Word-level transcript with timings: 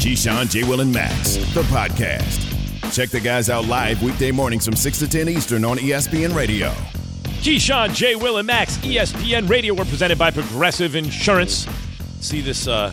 Keyshawn, 0.00 0.48
J. 0.50 0.64
Will, 0.64 0.80
and 0.80 0.92
Max, 0.92 1.36
the 1.52 1.62
podcast. 1.64 2.46
Check 2.94 3.10
the 3.10 3.20
guys 3.20 3.50
out 3.50 3.66
live 3.66 4.02
weekday 4.02 4.30
mornings 4.30 4.64
from 4.64 4.74
6 4.74 4.98
to 5.00 5.08
10 5.08 5.28
Eastern 5.28 5.62
on 5.64 5.76
ESPN 5.76 6.34
Radio. 6.34 6.70
Keyshawn, 7.42 7.94
J. 7.94 8.16
Will, 8.16 8.38
and 8.38 8.46
Max, 8.46 8.78
ESPN 8.78 9.48
Radio. 9.48 9.74
We're 9.74 9.84
presented 9.84 10.18
by 10.18 10.30
Progressive 10.30 10.94
Insurance. 10.96 11.66
See 12.20 12.40
this, 12.40 12.66
uh, 12.66 12.90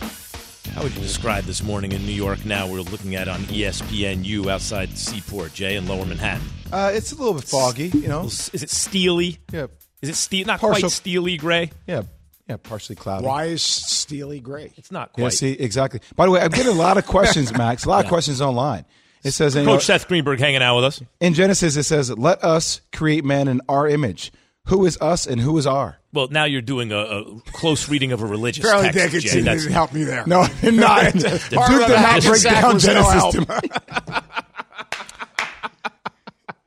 how 0.74 0.82
would 0.82 0.94
you 0.94 1.00
describe 1.00 1.44
this 1.44 1.62
morning 1.62 1.92
in 1.92 2.04
New 2.04 2.12
York 2.12 2.44
now? 2.44 2.66
We're 2.68 2.80
looking 2.82 3.14
at 3.14 3.26
on 3.26 3.40
ESPNU 3.44 4.46
outside 4.48 4.96
Seaport, 4.96 5.54
Jay, 5.54 5.76
in 5.76 5.88
lower 5.88 6.04
Manhattan. 6.04 6.46
Uh, 6.70 6.90
it's 6.92 7.12
a 7.12 7.16
little 7.16 7.34
bit 7.34 7.44
foggy, 7.44 7.88
you 7.88 8.08
know. 8.08 8.24
Is 8.24 8.50
it 8.62 8.68
steely? 8.70 9.38
Yeah, 9.50 9.68
Is 10.02 10.10
it 10.10 10.14
steel? 10.16 10.46
Not 10.46 10.60
Partial- 10.60 10.82
quite 10.82 10.92
steely 10.92 11.38
gray. 11.38 11.70
yeah, 11.86 12.02
yeah. 12.48 12.56
Partially 12.56 12.96
cloudy. 12.96 13.26
Why 13.26 13.44
is 13.46 13.62
Steely 13.62 14.40
gray? 14.40 14.72
It's 14.76 14.90
not 14.90 15.12
quite. 15.12 15.24
Yeah, 15.24 15.28
see, 15.30 15.52
exactly. 15.52 16.00
By 16.16 16.26
the 16.26 16.32
way, 16.32 16.40
I'm 16.40 16.50
getting 16.50 16.72
a 16.72 16.76
lot 16.76 16.98
of 16.98 17.06
questions, 17.06 17.52
Max. 17.52 17.84
A 17.84 17.88
lot 17.88 18.04
of 18.04 18.08
questions 18.08 18.40
online. 18.40 18.84
It 19.24 19.32
says 19.32 19.54
you 19.56 19.62
know, 19.64 19.74
Coach 19.74 19.84
Seth 19.84 20.06
Greenberg 20.08 20.38
hanging 20.38 20.62
out 20.62 20.76
with 20.76 20.84
us. 20.84 21.02
in 21.20 21.34
Genesis. 21.34 21.76
It 21.76 21.82
says, 21.82 22.10
"Let 22.16 22.42
us 22.44 22.80
create 22.92 23.24
man 23.24 23.48
in 23.48 23.60
our 23.68 23.88
image." 23.88 24.32
Who 24.66 24.84
is 24.84 24.98
us 25.00 25.26
and 25.26 25.40
who 25.40 25.56
is 25.56 25.66
our? 25.66 25.98
Well, 26.12 26.28
now 26.30 26.44
you're 26.44 26.60
doing 26.60 26.92
a, 26.92 26.98
a 26.98 27.40
close 27.52 27.88
reading 27.88 28.12
of 28.12 28.20
a 28.22 28.26
religious 28.26 28.66
Charlie 28.66 28.90
text, 28.90 28.98
Dickinson 29.14 29.38
Jay. 29.38 29.40
That's- 29.40 29.62
didn't 29.62 29.72
help 29.74 29.94
me 29.94 30.04
there. 30.04 30.24
No, 30.26 30.42
not. 30.62 31.12
Dude 31.14 31.22
did 31.22 31.52
Part 31.52 31.72
of 31.72 31.80
not 31.80 31.88
that 31.88 32.22
break 32.22 32.42
down 32.42 32.74
was 32.74 32.86
no 32.86 32.92
Genesis. 32.92 33.12
help. 33.14 33.34
to 33.34 34.12
me. 34.12 34.18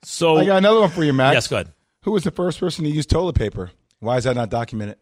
so, 0.03 0.37
I 0.37 0.45
got 0.45 0.57
another 0.57 0.79
one 0.81 0.89
for 0.89 1.03
you, 1.03 1.13
Max. 1.13 1.35
yes, 1.35 1.47
go 1.47 1.57
ahead. 1.57 1.71
Who 2.03 2.11
was 2.11 2.23
the 2.23 2.31
first 2.31 2.59
person 2.59 2.83
to 2.85 2.89
use 2.89 3.05
toilet 3.05 3.35
paper? 3.35 3.71
Why 3.99 4.17
is 4.17 4.23
that 4.23 4.35
not 4.35 4.49
documented? 4.49 4.97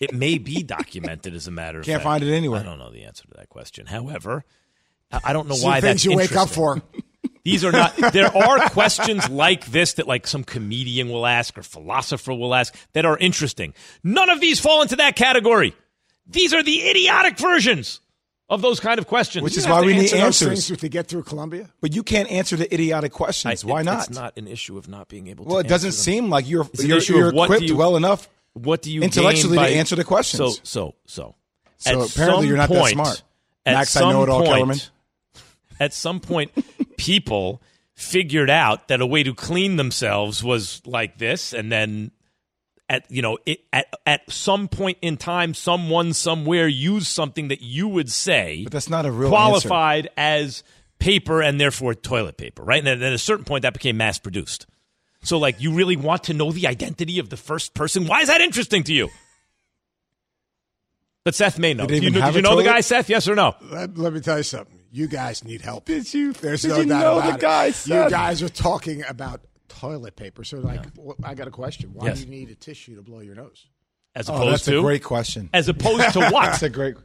It 0.00 0.14
may 0.14 0.38
be 0.38 0.62
documented 0.62 1.34
as 1.34 1.46
a 1.46 1.50
matter 1.50 1.80
of 1.80 1.84
Can't 1.84 1.98
fact. 1.98 2.04
find 2.04 2.24
it 2.24 2.32
anywhere. 2.34 2.60
I 2.60 2.62
don't 2.62 2.78
know 2.78 2.90
the 2.90 3.04
answer 3.04 3.24
to 3.24 3.34
that 3.36 3.48
question. 3.50 3.86
However, 3.86 4.44
I 5.12 5.20
I 5.24 5.32
don't 5.32 5.46
know 5.48 5.54
Some 5.54 5.68
why 5.70 5.80
things 5.80 6.02
that's 6.02 6.04
you 6.06 6.16
wake 6.16 6.34
up 6.34 6.48
for. 6.48 6.80
These 7.44 7.64
are 7.64 7.72
not. 7.72 7.96
There 8.12 8.34
are 8.36 8.68
questions 8.70 9.28
like 9.30 9.66
this 9.66 9.94
that 9.94 10.06
like 10.06 10.26
some 10.26 10.44
comedian 10.44 11.08
will 11.08 11.26
ask 11.26 11.56
or 11.56 11.62
philosopher 11.62 12.34
will 12.34 12.54
ask 12.54 12.74
that 12.92 13.04
are 13.06 13.16
interesting. 13.16 13.72
None 14.04 14.28
of 14.28 14.40
these 14.40 14.60
fall 14.60 14.82
into 14.82 14.96
that 14.96 15.16
category. 15.16 15.74
These 16.26 16.52
are 16.52 16.62
the 16.62 16.88
idiotic 16.90 17.38
versions 17.38 18.00
of 18.50 18.60
those 18.60 18.78
kind 18.78 18.98
of 18.98 19.06
questions. 19.06 19.42
Which 19.42 19.56
is 19.56 19.64
You 19.64 19.72
have 19.72 19.80
why 19.82 19.86
we 19.86 19.94
need 19.94 20.12
answer 20.12 20.50
answers. 20.50 20.78
to 20.78 20.88
get 20.90 21.08
through 21.08 21.22
Columbia. 21.22 21.70
But 21.80 21.94
you 21.94 22.02
can't 22.02 22.30
answer 22.30 22.56
the 22.56 22.72
idiotic 22.72 23.12
I- 23.14 23.16
questions. 23.16 23.64
it- 23.64 23.66
Why 23.66 23.82
not? 23.82 24.08
It's 24.08 24.18
not 24.18 24.36
an 24.36 24.46
issue 24.46 24.76
of 24.76 24.86
not 24.88 25.08
being 25.08 25.28
able. 25.28 25.44
to 25.46 25.50
well, 25.50 25.58
it 25.60 25.66
doesn't 25.68 25.90
them. 25.90 25.96
seem 25.96 26.28
like 26.30 26.46
you're 26.48 26.68
It's 26.74 26.84
you're, 26.84 27.00
you're 27.00 27.28
equipped 27.30 27.62
you- 27.62 27.76
well 27.76 27.96
enough. 27.96 28.28
What 28.54 28.82
do 28.82 28.92
you 28.92 29.02
intellectually 29.02 29.58
gain 29.58 29.68
to 29.68 29.74
answer 29.74 29.96
the 29.96 30.04
questions. 30.04 30.38
So 30.38 30.60
so 30.62 30.94
so. 31.06 31.34
So 31.78 32.02
At 32.02 32.10
apparently 32.10 32.48
you're 32.48 32.56
not 32.56 32.68
that 32.68 32.88
smart. 32.92 33.22
At 33.64 33.74
Max, 33.74 33.96
I 33.96 34.00
some 34.00 34.12
know 34.12 34.22
it 34.22 34.28
all, 34.28 34.40
point- 34.40 34.50
Kellerman. 34.50 34.78
At 35.80 35.94
some 35.94 36.20
point, 36.20 36.50
people 36.98 37.62
figured 37.94 38.50
out 38.50 38.88
that 38.88 39.00
a 39.00 39.06
way 39.06 39.22
to 39.22 39.34
clean 39.34 39.76
themselves 39.76 40.44
was 40.44 40.82
like 40.84 41.16
this, 41.16 41.54
and 41.54 41.72
then 41.72 42.10
at 42.90 43.10
you 43.10 43.22
know 43.22 43.38
it, 43.46 43.60
at 43.72 43.86
at 44.04 44.30
some 44.30 44.68
point 44.68 44.98
in 45.00 45.16
time, 45.16 45.54
someone 45.54 46.12
somewhere 46.12 46.68
used 46.68 47.06
something 47.06 47.48
that 47.48 47.62
you 47.62 47.88
would 47.88 48.10
say 48.10 48.64
But 48.64 48.72
that's 48.72 48.90
not 48.90 49.06
a 49.06 49.12
real 49.12 49.30
qualified 49.30 50.10
as 50.18 50.62
paper 50.98 51.40
and 51.40 51.58
therefore 51.58 51.94
toilet 51.94 52.36
paper, 52.36 52.62
right? 52.62 52.86
And 52.86 53.02
at 53.02 53.12
a 53.12 53.18
certain 53.18 53.44
point, 53.44 53.62
that 53.62 53.72
became 53.72 53.96
mass 53.96 54.18
produced. 54.18 54.66
So, 55.22 55.38
like, 55.38 55.60
you 55.60 55.72
really 55.74 55.96
want 55.96 56.24
to 56.24 56.34
know 56.34 56.50
the 56.50 56.66
identity 56.66 57.18
of 57.18 57.28
the 57.28 57.36
first 57.36 57.74
person? 57.74 58.06
Why 58.06 58.20
is 58.22 58.28
that 58.28 58.40
interesting 58.40 58.82
to 58.84 58.92
you? 58.94 59.10
But 61.24 61.34
Seth 61.34 61.58
may 61.58 61.74
know. 61.74 61.86
Did 61.86 61.96
they 61.96 62.00
Do 62.00 62.06
you, 62.06 62.10
know- 62.12 62.26
did 62.26 62.34
you 62.34 62.38
a 62.38 62.42
know 62.42 62.56
the 62.56 62.64
guy, 62.64 62.80
Seth? 62.80 63.10
Yes 63.10 63.28
or 63.28 63.34
no? 63.34 63.54
Let, 63.60 63.98
let 63.98 64.12
me 64.14 64.20
tell 64.20 64.38
you 64.38 64.42
something. 64.42 64.78
You 64.92 65.06
guys 65.06 65.44
need 65.44 65.60
help. 65.60 65.84
Did 65.84 66.12
you? 66.12 66.32
There's 66.32 66.62
did 66.62 66.68
no 66.70 66.78
you 66.80 66.86
doubt 66.86 67.00
know 67.00 67.18
about 67.18 67.32
the 67.34 67.38
guy? 67.38 67.66
it. 67.66 67.74
Seth? 67.74 68.04
You 68.04 68.10
guys 68.10 68.42
are 68.42 68.48
talking 68.48 69.04
about 69.06 69.42
toilet 69.68 70.16
paper. 70.16 70.42
So, 70.42 70.56
like, 70.58 70.84
well, 70.96 71.16
I 71.22 71.34
got 71.34 71.46
a 71.46 71.50
question. 71.52 71.90
Why 71.92 72.06
Yes. 72.06 72.18
do 72.20 72.24
you 72.24 72.30
need 72.30 72.50
a 72.50 72.54
tissue 72.54 72.96
to 72.96 73.02
blow 73.02 73.20
your 73.20 73.34
nose? 73.34 73.66
As 74.14 74.28
Oh, 74.28 74.34
opposed 74.34 74.52
that's 74.52 74.64
to 74.64 74.78
a 74.78 74.82
great 74.82 75.04
question. 75.04 75.50
as 75.52 75.68
opposed 75.68 76.12
to 76.14 76.20
what? 76.30 76.46
That's 76.46 76.62
a 76.64 76.70
great. 76.70 76.96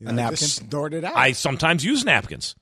You 0.00 0.08
A 0.08 0.12
napkin? 0.12 0.36
Just 0.36 0.56
snort 0.56 0.92
it 0.92 1.04
out. 1.04 1.16
I 1.16 1.32
sometimes 1.32 1.82
use 1.84 2.04
napkins. 2.04 2.54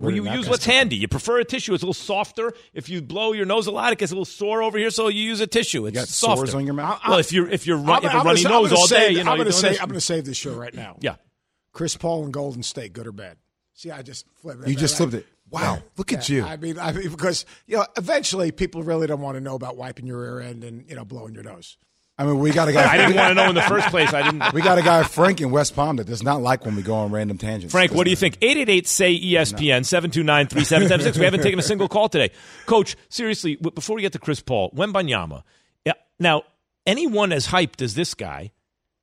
Well, 0.00 0.14
you 0.14 0.30
use 0.30 0.48
what's 0.48 0.64
handy. 0.64 0.96
You 0.96 1.08
prefer 1.08 1.40
a 1.40 1.44
tissue. 1.44 1.74
It's 1.74 1.82
a 1.82 1.86
little 1.86 1.94
softer. 1.94 2.52
If 2.72 2.88
you 2.88 3.02
blow 3.02 3.32
your 3.32 3.46
nose 3.46 3.66
a 3.66 3.70
lot, 3.70 3.92
it 3.92 3.98
gets 3.98 4.12
a 4.12 4.14
little 4.14 4.24
sore 4.24 4.62
over 4.62 4.78
here, 4.78 4.90
so 4.90 5.08
you 5.08 5.22
use 5.22 5.40
a 5.40 5.46
tissue. 5.46 5.86
It's 5.86 5.94
got 5.94 6.08
softer. 6.08 6.46
sores 6.46 6.54
on 6.54 6.64
your 6.64 6.74
mouth? 6.74 7.00
Well, 7.06 7.18
if 7.18 7.32
you're 7.32 7.48
if 7.48 7.66
you're 7.66 7.76
run, 7.76 7.90
I'm, 7.90 7.96
if 7.98 8.12
you're 8.12 8.20
I'm 8.20 8.26
runny 8.26 8.42
gonna, 8.42 8.54
nose 8.54 8.72
all 8.72 8.86
save, 8.86 8.98
day, 8.98 9.18
you 9.18 9.24
know 9.24 9.32
I'm 9.32 9.38
gonna 9.38 9.52
say 9.52 9.70
this. 9.70 9.80
I'm 9.80 9.88
going 9.88 9.98
to 9.98 10.00
save 10.00 10.24
this 10.24 10.36
show 10.36 10.54
right 10.54 10.74
now. 10.74 10.96
yeah. 11.00 11.16
Chris 11.72 11.96
Paul 11.96 12.24
and 12.24 12.32
Golden 12.32 12.62
State, 12.62 12.92
good 12.92 13.06
or 13.06 13.12
bad? 13.12 13.36
See, 13.74 13.90
I 13.90 14.02
just 14.02 14.26
flipped 14.42 14.62
it. 14.62 14.68
You 14.68 14.74
just 14.74 14.98
right? 14.98 15.10
flipped 15.10 15.26
it. 15.26 15.32
Wow, 15.50 15.82
look 15.96 16.12
at 16.12 16.28
you. 16.28 16.44
I 16.44 16.56
mean, 16.56 16.78
I 16.78 16.92
mean, 16.92 17.10
because 17.10 17.44
you 17.66 17.76
know, 17.76 17.86
eventually 17.96 18.52
people 18.52 18.82
really 18.82 19.06
don't 19.06 19.20
want 19.20 19.34
to 19.36 19.40
know 19.40 19.54
about 19.54 19.76
wiping 19.76 20.06
your 20.06 20.24
ear 20.24 20.40
end 20.40 20.62
and 20.64 20.88
you 20.88 20.94
know 20.96 21.04
blowing 21.04 21.34
your 21.34 21.42
nose. 21.42 21.76
I 22.20 22.24
mean, 22.24 22.38
we 22.38 22.50
got 22.50 22.68
a 22.68 22.72
guy. 22.72 22.86
I 22.92 22.98
didn't 22.98 23.16
want 23.16 23.30
to 23.30 23.34
know 23.34 23.48
in 23.48 23.54
the 23.54 23.62
first 23.62 23.88
place. 23.88 24.12
I 24.12 24.22
didn't. 24.22 24.52
We 24.52 24.60
got 24.60 24.76
a 24.76 24.82
guy 24.82 25.04
Frank 25.04 25.40
in 25.40 25.50
West 25.50 25.74
Palm 25.74 25.96
that 25.96 26.06
does 26.06 26.22
not 26.22 26.42
like 26.42 26.66
when 26.66 26.76
we 26.76 26.82
go 26.82 26.94
on 26.94 27.10
random 27.10 27.38
tangents. 27.38 27.72
Frank, 27.72 27.92
what 27.92 28.04
do 28.04 28.10
you 28.10 28.16
think? 28.16 28.36
888 28.42 28.86
say 28.86 29.18
ESPN 29.18 29.86
729 29.86 30.48
3776. 30.48 31.18
We 31.18 31.24
haven't 31.24 31.42
taken 31.42 31.58
a 31.58 31.62
single 31.62 31.88
call 31.88 32.10
today. 32.10 32.30
Coach, 32.66 32.96
seriously, 33.08 33.56
before 33.56 33.96
we 33.96 34.02
get 34.02 34.12
to 34.12 34.18
Chris 34.18 34.40
Paul, 34.40 34.70
Wembanyama. 34.72 35.44
Yeah, 35.86 35.94
now, 36.18 36.42
anyone 36.86 37.32
as 37.32 37.46
hyped 37.46 37.80
as 37.80 37.94
this 37.94 38.12
guy 38.12 38.50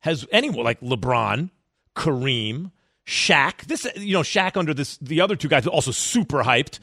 has 0.01 0.27
anyone 0.31 0.63
like 0.63 0.79
LeBron, 0.81 1.49
Kareem, 1.95 2.71
Shaq. 3.07 3.65
This, 3.65 3.87
you 3.95 4.13
know, 4.13 4.21
Shaq 4.21 4.57
under 4.57 4.75
this, 4.75 4.97
the 4.97 5.21
other 5.21 5.35
two 5.35 5.47
guys 5.47 5.65
also 5.65 5.91
super 5.91 6.43
hyped. 6.43 6.77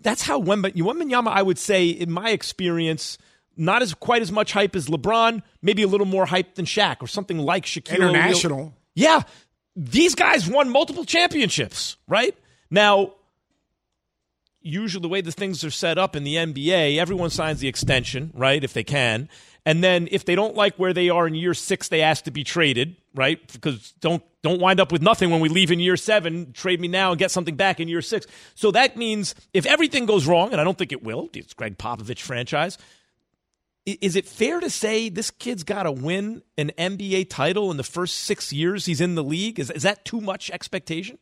That's 0.00 0.22
how 0.22 0.40
Wemba, 0.40 0.72
Wembanyama, 0.72 1.28
I 1.28 1.42
would 1.42 1.58
say, 1.58 1.86
in 1.86 2.10
my 2.10 2.30
experience, 2.30 3.16
not 3.56 3.82
as 3.82 3.94
quite 3.94 4.22
as 4.22 4.32
much 4.32 4.52
hype 4.52 4.74
as 4.76 4.86
LeBron, 4.86 5.42
maybe 5.60 5.82
a 5.82 5.86
little 5.88 6.06
more 6.06 6.26
hype 6.26 6.54
than 6.54 6.64
Shaq 6.64 6.96
or 7.00 7.06
something 7.06 7.38
like 7.38 7.64
Shaquille 7.64 7.96
O'Neal. 7.96 8.08
International. 8.10 8.74
Yeah. 8.94 9.22
These 9.74 10.14
guys 10.14 10.48
won 10.48 10.68
multiple 10.70 11.04
championships, 11.04 11.96
right? 12.06 12.36
Now, 12.70 13.14
usually 14.60 15.02
the 15.02 15.08
way 15.08 15.20
the 15.20 15.32
things 15.32 15.64
are 15.64 15.70
set 15.70 15.98
up 15.98 16.16
in 16.16 16.24
the 16.24 16.36
NBA, 16.36 16.98
everyone 16.98 17.30
signs 17.30 17.60
the 17.60 17.68
extension, 17.68 18.32
right, 18.34 18.62
if 18.62 18.72
they 18.72 18.84
can. 18.84 19.28
And 19.64 19.82
then 19.82 20.08
if 20.10 20.24
they 20.24 20.34
don't 20.34 20.56
like 20.56 20.76
where 20.76 20.92
they 20.92 21.08
are 21.08 21.26
in 21.26 21.34
year 21.34 21.54
six, 21.54 21.88
they 21.88 22.02
ask 22.02 22.24
to 22.24 22.30
be 22.30 22.42
traded, 22.42 22.96
right? 23.14 23.40
Because 23.52 23.92
don't 24.00 24.22
don't 24.42 24.60
wind 24.60 24.80
up 24.80 24.90
with 24.90 25.02
nothing 25.02 25.30
when 25.30 25.40
we 25.40 25.48
leave 25.48 25.70
in 25.70 25.78
year 25.78 25.96
seven. 25.96 26.52
Trade 26.52 26.80
me 26.80 26.88
now 26.88 27.10
and 27.10 27.18
get 27.18 27.30
something 27.30 27.54
back 27.54 27.78
in 27.78 27.86
year 27.86 28.02
six. 28.02 28.26
So 28.56 28.72
that 28.72 28.96
means 28.96 29.36
if 29.54 29.64
everything 29.66 30.04
goes 30.04 30.26
wrong, 30.26 30.50
and 30.50 30.60
I 30.60 30.64
don't 30.64 30.76
think 30.76 30.90
it 30.90 31.04
will, 31.04 31.28
it's 31.32 31.54
Gregg 31.54 31.78
Popovich 31.78 32.20
franchise. 32.20 32.76
Is 33.84 34.14
it 34.14 34.26
fair 34.26 34.60
to 34.60 34.70
say 34.70 35.08
this 35.08 35.30
kid's 35.30 35.64
got 35.64 35.84
to 35.84 35.92
win 35.92 36.42
an 36.56 36.70
NBA 36.78 37.28
title 37.30 37.70
in 37.72 37.76
the 37.76 37.82
first 37.82 38.18
six 38.18 38.52
years 38.52 38.86
he's 38.86 39.00
in 39.00 39.16
the 39.16 39.24
league? 39.24 39.58
Is, 39.58 39.70
is 39.70 39.82
that 39.82 40.04
too 40.04 40.20
much 40.20 40.50
expectation? 40.52 41.18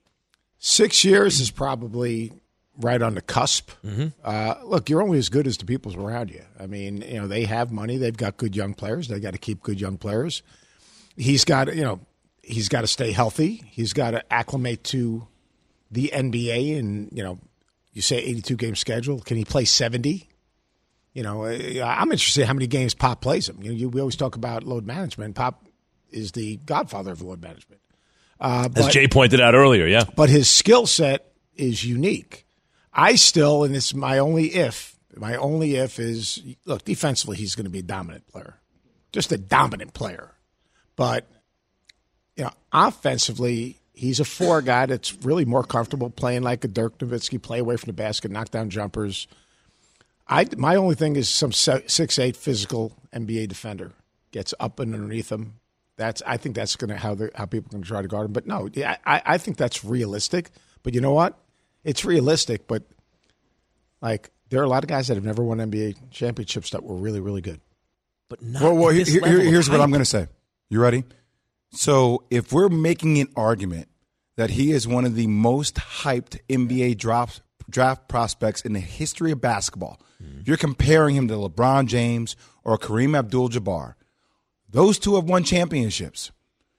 Six 0.59 1.03
years 1.03 1.41
is 1.41 1.51
probably 1.51 2.33
right 2.77 3.01
on 3.01 3.15
the 3.15 3.23
cusp. 3.23 3.71
Uh, 4.23 4.55
look, 4.65 4.91
you're 4.91 5.03
only 5.03 5.19
as 5.19 5.31
good 5.31 5.47
as 5.47 5.57
the 5.57 5.65
people 5.65 5.97
around 5.97 6.31
you. 6.31 6.43
I 6.59 6.67
mean, 6.67 7.01
you 7.01 7.21
know, 7.21 7.29
they 7.29 7.45
have 7.45 7.73
money. 7.73 7.97
They've 7.97 8.17
got 8.17 8.37
good 8.37 8.55
young 8.55 8.75
players. 8.75 9.09
They 9.09 9.21
got 9.21 9.33
to 9.33 9.39
keep 9.39 9.63
good 9.63 9.81
young 9.81 9.97
players. 9.97 10.43
He's 11.17 11.47
got, 11.47 11.75
you 11.75 11.83
know, 11.83 12.01
he's 12.43 12.69
got 12.69 12.83
to 12.83 12.87
stay 12.87 13.13
healthy. 13.13 13.63
He's 13.71 13.95
got 13.95 14.11
to 14.13 14.33
acclimate 14.33 14.85
to 14.85 15.27
the 15.91 16.11
NBA. 16.15 16.79
And 16.79 17.11
you 17.13 17.23
know, 17.23 17.39
you 17.93 18.03
say 18.03 18.19
82 18.19 18.56
game 18.56 18.77
schedule. 18.77 19.21
Can 19.21 19.37
he 19.37 19.45
play 19.45 19.65
70? 19.65 20.29
You 21.12 21.23
know, 21.23 21.45
uh, 21.45 21.85
I'm 21.85 22.12
interested 22.12 22.43
in 22.43 22.47
how 22.47 22.55
many 22.55 22.67
games 22.67 22.95
Pop 22.95 23.21
plays 23.21 23.49
him. 23.49 23.62
You 23.62 23.71
know, 23.71 23.77
you, 23.77 23.89
we 23.89 24.01
always 24.01 24.17
talk 24.17 24.37
about 24.37 24.62
load 24.62 24.87
management. 24.87 25.35
Pop 25.35 25.67
is 26.11 26.33
the 26.33 26.57
godfather 26.59 27.12
of 27.12 27.23
load 27.23 27.43
management. 27.43 27.81
Uh, 28.39 28.69
As 28.77 28.89
Jay 28.89 29.07
pointed 29.07 29.41
out 29.41 29.55
earlier, 29.55 29.87
yeah. 29.87 30.05
but 30.17 30.31
his 30.31 30.49
skill 30.49 30.87
set 30.87 31.33
is 31.57 31.85
unique. 31.85 32.47
I 32.93 33.17
still, 33.17 33.65
and 33.65 33.77
it's 33.77 33.95
my 33.95 34.19
only 34.19 34.55
if, 34.55 34.97
my 35.15 35.37
only 35.37 35.77
if 35.77 35.99
is 35.99 36.43
look, 36.65 36.85
defensively, 36.85 37.37
he's 37.37 37.55
going 37.55 37.65
to 37.65 37.71
be 37.71 37.81
a 37.81 37.83
dominant 37.83 38.27
player, 38.29 38.56
just 39.13 39.31
a 39.33 39.39
dominant 39.39 39.93
player. 39.93 40.33
But 40.97 41.27
you 42.37 42.45
know, 42.45 42.51
offensively, 42.73 43.81
he's 43.93 44.21
a 44.21 44.25
four 44.25 44.63
guy 44.63 44.87
that's 44.87 45.15
really 45.23 45.45
more 45.45 45.63
comfortable 45.63 46.09
playing 46.09 46.43
like 46.43 46.65
a 46.65 46.69
Dirk 46.69 46.99
Nowitzki, 46.99 47.41
play 47.41 47.59
away 47.59 47.77
from 47.77 47.89
the 47.89 47.93
basket, 47.93 48.31
knock 48.31 48.51
down 48.51 48.71
jumpers. 48.71 49.27
I 50.31 50.47
my 50.56 50.77
only 50.77 50.94
thing 50.94 51.17
is 51.17 51.29
some 51.29 51.53
six 51.53 52.19
eight 52.19 52.37
physical 52.37 52.97
NBA 53.12 53.49
defender 53.49 53.93
gets 54.31 54.55
up 54.61 54.79
and 54.81 54.94
underneath 54.94 55.31
him. 55.31 55.55
That's 55.97 56.23
I 56.27 56.37
think 56.38 56.55
that's 56.56 56.77
gonna 56.77 56.97
how 56.97 57.15
the 57.15 57.31
how 57.35 57.44
people 57.47 57.71
can 57.71 57.82
try 57.82 58.00
to 58.00 58.09
guard 58.09 58.27
him. 58.27 58.32
But 58.32 58.47
no, 58.47 58.69
I 59.05 59.23
I 59.27 59.38
think 59.38 59.56
that's 59.56 59.85
realistic. 59.85 60.50
But 60.82 60.94
you 60.94 61.00
know 61.00 61.12
what? 61.12 61.38
It's 61.85 62.05
realistic, 62.05 62.67
but 62.67 62.85
like 64.00 64.31
there 64.49 64.61
are 64.61 64.65
a 64.65 64.69
lot 64.69 64.82
of 64.85 64.88
guys 64.88 65.09
that 65.09 65.17
have 65.17 65.25
never 65.25 65.43
won 65.43 65.59
NBA 65.59 65.97
championships 66.11 66.71
that 66.71 66.82
were 66.82 66.94
really 66.97 67.21
really 67.21 67.41
good. 67.43 67.61
But 68.29 68.43
not 68.43 68.62
Well, 68.62 68.77
well 68.77 68.88
here- 68.91 69.05
here- 69.05 69.41
here's 69.41 69.69
what. 69.69 69.81
I'm 69.81 69.91
going 69.91 70.00
to 70.00 70.05
say. 70.05 70.29
You 70.69 70.81
ready? 70.81 71.03
So, 71.73 72.25
if 72.31 72.53
we're 72.53 72.69
making 72.69 73.19
an 73.19 73.29
argument 73.37 73.88
that 74.37 74.50
he 74.50 74.71
is 74.73 74.87
one 74.88 75.05
of 75.05 75.15
the 75.17 75.27
most 75.27 75.75
hyped 75.77 76.38
NBA 76.49 76.97
draft 76.97 77.43
draft 77.69 78.09
prospects 78.09 78.61
in 78.62 78.73
the 78.73 78.81
history 78.81 79.31
of 79.32 79.41
basketball, 79.41 80.00
Mm-hmm. 80.22 80.40
you're 80.44 80.56
comparing 80.56 81.17
him 81.17 81.28
to 81.28 81.34
LeBron 81.34 81.87
James 81.87 82.37
or 82.64 82.76
Kareem 82.76 83.17
Abdul-Jabbar. 83.19 83.94
Those 84.69 84.99
two 84.99 85.14
have 85.14 85.25
won 85.25 85.44
championships. 85.44 86.31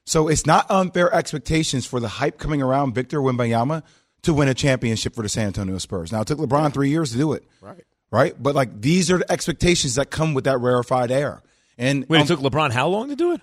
So 0.06 0.28
it's 0.28 0.46
not 0.46 0.70
unfair 0.70 1.14
expectations 1.14 1.86
for 1.86 2.00
the 2.00 2.08
hype 2.08 2.38
coming 2.38 2.62
around 2.62 2.94
Victor 2.94 3.20
Wembanyama 3.20 3.84
to 4.24 4.34
win 4.34 4.48
a 4.48 4.54
championship 4.54 5.16
for 5.16 5.22
the 5.24 5.30
San 5.30 5.48
Antonio 5.48 5.78
Spurs. 5.78 6.12
Now 6.12 6.22
it 6.22 6.28
took 6.28 6.40
LeBron 6.40 6.74
three 6.74 6.90
years 6.90 7.12
to 7.12 7.18
do 7.18 7.34
it. 7.34 7.44
Right. 7.62 7.84
Right? 8.12 8.36
But 8.42 8.56
like 8.56 8.82
these 8.82 9.10
are 9.10 9.20
the 9.20 9.32
expectations 9.32 9.96
that 9.96 10.12
come 10.12 10.34
with 10.34 10.44
that 10.46 10.60
rarefied 10.60 11.12
air. 11.12 11.42
And 11.78 12.06
Wait, 12.08 12.18
um, 12.18 12.24
it 12.24 12.28
took 12.28 12.40
LeBron 12.40 12.72
how 12.72 12.88
long 12.88 13.10
to 13.10 13.16
do 13.16 13.34
it? 13.34 13.42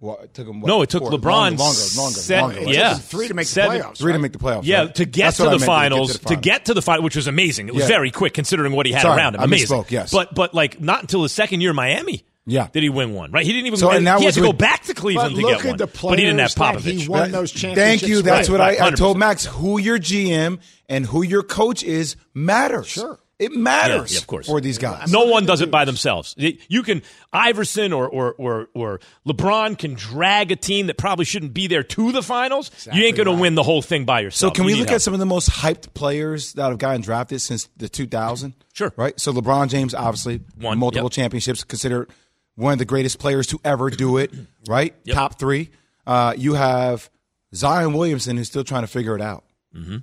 Well, 0.00 0.18
it 0.22 0.32
took 0.34 0.46
him 0.46 0.60
what, 0.60 0.68
No, 0.68 0.82
it 0.82 0.90
took 0.90 1.02
four- 1.02 1.10
LeBron 1.12 1.22
longer, 1.30 1.62
longer, 1.62 1.80
longer, 1.96 2.18
set- 2.20 2.40
longer. 2.42 2.58
It 2.60 2.68
yeah. 2.68 2.94
three 2.94 3.28
to 3.28 3.34
make 3.34 3.46
Seven- 3.46 3.78
the 3.78 3.84
playoffs. 3.84 3.96
Three 3.98 4.12
to 4.12 4.18
make 4.18 4.32
the 4.32 4.38
playoffs. 4.38 4.60
Yeah, 4.64 4.80
right? 4.82 4.94
to 4.94 5.04
get 5.04 5.22
That's 5.24 5.36
to 5.38 5.44
what 5.44 5.54
I 5.54 5.58
the, 5.58 5.66
finals, 5.66 6.18
to 6.18 6.24
to 6.26 6.36
get 6.36 6.66
to 6.66 6.74
the 6.74 6.82
final, 6.82 7.02
which 7.04 7.16
was 7.16 7.26
amazing. 7.26 7.68
It 7.68 7.74
was 7.74 7.82
Yeah. 7.84 7.88
very 7.88 8.10
quick 8.10 8.32
considering 8.34 8.72
what 8.72 8.86
he 8.86 8.92
had 8.92 9.02
Sorry, 9.02 9.16
around 9.18 9.34
him. 9.34 9.40
I 9.40 9.44
Amazing. 9.44 9.76
misspoke, 9.76 9.90
yes. 9.90 10.10
but 10.12 10.34
but 10.34 10.54
like 10.54 10.80
not 10.80 11.00
until 11.02 11.22
his 11.24 11.32
second 11.32 11.60
year 11.60 11.70
in 11.70 11.76
Miami. 11.76 12.24
Yeah. 12.50 12.68
did 12.72 12.82
he 12.82 12.88
win 12.88 13.12
one? 13.12 13.30
Right, 13.30 13.44
he 13.44 13.52
didn't 13.52 13.66
even. 13.66 13.78
So, 13.78 13.90
and 13.90 14.06
that 14.06 14.20
he 14.20 14.24
had 14.24 14.28
was 14.28 14.34
to 14.36 14.40
go 14.40 14.54
back 14.54 14.84
to 14.84 14.94
Cleveland 14.94 15.34
But 15.34 15.40
to 15.40 15.46
look 15.46 15.56
get 15.58 15.64
at 15.66 15.68
one. 15.68 15.76
the 15.76 15.86
but 15.86 16.18
he 16.18 16.24
didn't 16.24 16.38
have 16.38 16.54
players 16.54 16.82
that 16.84 16.94
he 16.94 17.06
won 17.06 17.30
those 17.30 17.52
championships. 17.52 18.00
Thank 18.00 18.08
you. 18.10 18.22
That's 18.22 18.48
with. 18.48 18.58
what 18.60 18.80
I, 18.80 18.86
I 18.86 18.90
told 18.92 19.18
Max. 19.18 19.44
Who 19.44 19.78
your 19.78 19.98
GM 19.98 20.58
and 20.88 21.04
who 21.04 21.22
your 21.22 21.42
coach 21.42 21.82
is 21.82 22.16
matters. 22.32 22.86
Sure. 22.86 23.18
It 23.38 23.52
matters 23.52 24.10
Yeah, 24.10 24.16
yeah, 24.16 24.20
of 24.20 24.26
course. 24.26 24.46
for 24.48 24.60
these 24.60 24.78
guys. 24.78 25.12
No 25.12 25.26
one 25.26 25.46
does 25.46 25.60
it 25.60 25.70
by 25.70 25.84
themselves. 25.84 26.34
You 26.36 26.82
can 26.82 27.02
Iverson 27.32 27.92
or 27.92 28.08
or 28.08 28.34
or, 28.36 28.68
or 28.74 29.00
LeBron 29.26 29.78
can 29.78 29.94
drag 29.94 30.50
a 30.50 30.56
team 30.56 30.88
that 30.88 30.98
probably 30.98 31.24
shouldn't 31.24 31.54
be 31.54 31.68
there 31.68 31.84
to 31.84 32.10
the 32.12 32.22
finals. 32.22 32.70
you 32.92 33.04
ain't 33.04 33.16
going 33.16 33.26
to 33.28 33.40
win 33.40 33.54
the 33.54 33.62
whole 33.62 33.80
thing 33.82 34.04
by 34.04 34.20
yourself. 34.20 34.52
So 34.52 34.54
can 34.54 34.64
You 34.64 34.74
we 34.74 34.80
look 34.80 34.88
help. 34.88 34.96
at 34.96 35.02
some 35.02 35.14
of 35.14 35.20
the 35.20 35.26
most 35.26 35.50
hyped 35.50 35.94
players 35.94 36.54
that 36.54 36.68
have 36.68 36.78
gotten 36.78 37.00
drafted 37.00 37.40
since 37.40 37.68
the 37.76 37.88
2000? 37.88 38.54
Sure. 38.72 38.92
Right. 38.96 39.18
So 39.20 39.32
LeBron 39.32 39.68
James 39.68 39.94
obviously 39.94 40.40
Won, 40.60 40.78
multiple 40.78 41.06
yep. 41.06 41.12
championships, 41.12 41.62
considered 41.62 42.10
one 42.56 42.72
of 42.72 42.80
the 42.80 42.84
greatest 42.84 43.20
players 43.20 43.46
to 43.48 43.60
ever 43.64 43.88
do 43.90 44.16
it. 44.16 44.32
Right. 44.68 44.94
Yep. 45.04 45.14
Top 45.14 45.38
three. 45.38 45.70
Uh, 46.06 46.34
you 46.36 46.52
have 46.54 47.08
Zion 47.54 47.94
Williamson 47.94 48.36
who's 48.36 48.48
still 48.48 48.64
trying 48.64 48.82
to 48.82 48.86
figure 48.88 49.14
it 49.14 49.22
out. 49.22 49.44
Mm-hmm. 49.74 49.98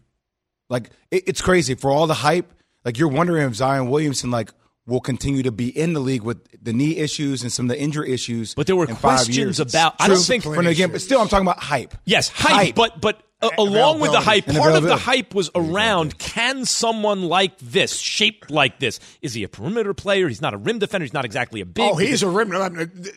Like 0.69 0.89
it, 1.11 1.23
it's 1.27 1.41
crazy 1.41 1.75
for 1.75 1.91
all 1.91 2.07
the 2.07 2.15
hype. 2.15 2.51
Like 2.85 2.97
you're 2.97 3.09
wondering 3.09 3.47
if 3.47 3.55
Zion 3.55 3.89
Williamson 3.89 4.31
like 4.31 4.51
will 4.87 5.01
continue 5.01 5.41
to 5.43 5.51
be 5.51 5.67
in 5.77 5.93
the 5.93 5.99
league 5.99 6.21
with 6.21 6.37
the 6.63 6.71
knee 6.71 6.97
issues 6.97 7.41
and 7.41 7.51
some 7.51 7.65
of 7.65 7.69
the 7.75 7.81
injury 7.81 8.13
issues. 8.13 8.53
But 8.53 8.67
there 8.67 8.75
were 8.75 8.85
in 8.85 8.95
five 8.95 9.01
questions 9.17 9.37
years. 9.37 9.59
It's 9.59 9.73
about- 9.73 9.95
I 9.99 10.05
true. 10.05 10.15
don't 10.15 10.23
think- 10.23 10.43
For 10.43 10.59
an 10.59 10.67
again, 10.67 10.91
but 10.91 11.01
still, 11.01 11.19
I'm 11.19 11.27
talking 11.27 11.47
about 11.47 11.59
hype. 11.59 11.95
Yes, 12.05 12.29
hype, 12.29 12.75
but 12.75 13.01
but 13.01 13.23
uh, 13.41 13.49
along 13.57 13.99
with 13.99 14.11
the 14.11 14.19
hype, 14.21 14.45
part 14.45 14.75
of 14.75 14.83
the 14.83 14.95
hype 14.95 15.33
was 15.33 15.49
around 15.55 16.17
can 16.19 16.65
someone 16.65 17.23
like 17.23 17.57
this, 17.57 17.97
shaped 17.97 18.49
like 18.51 18.79
this, 18.79 18.99
is 19.23 19.33
he 19.33 19.43
a 19.43 19.49
perimeter 19.49 19.93
player? 19.95 20.27
He's 20.27 20.39
not 20.41 20.53
a 20.53 20.57
rim 20.57 20.77
defender. 20.77 21.03
He's 21.03 21.13
not 21.13 21.25
exactly 21.25 21.61
a 21.61 21.65
big. 21.65 21.91
Oh, 21.91 21.95
he's 21.97 22.21
a 22.21 22.29
rim. 22.29 22.49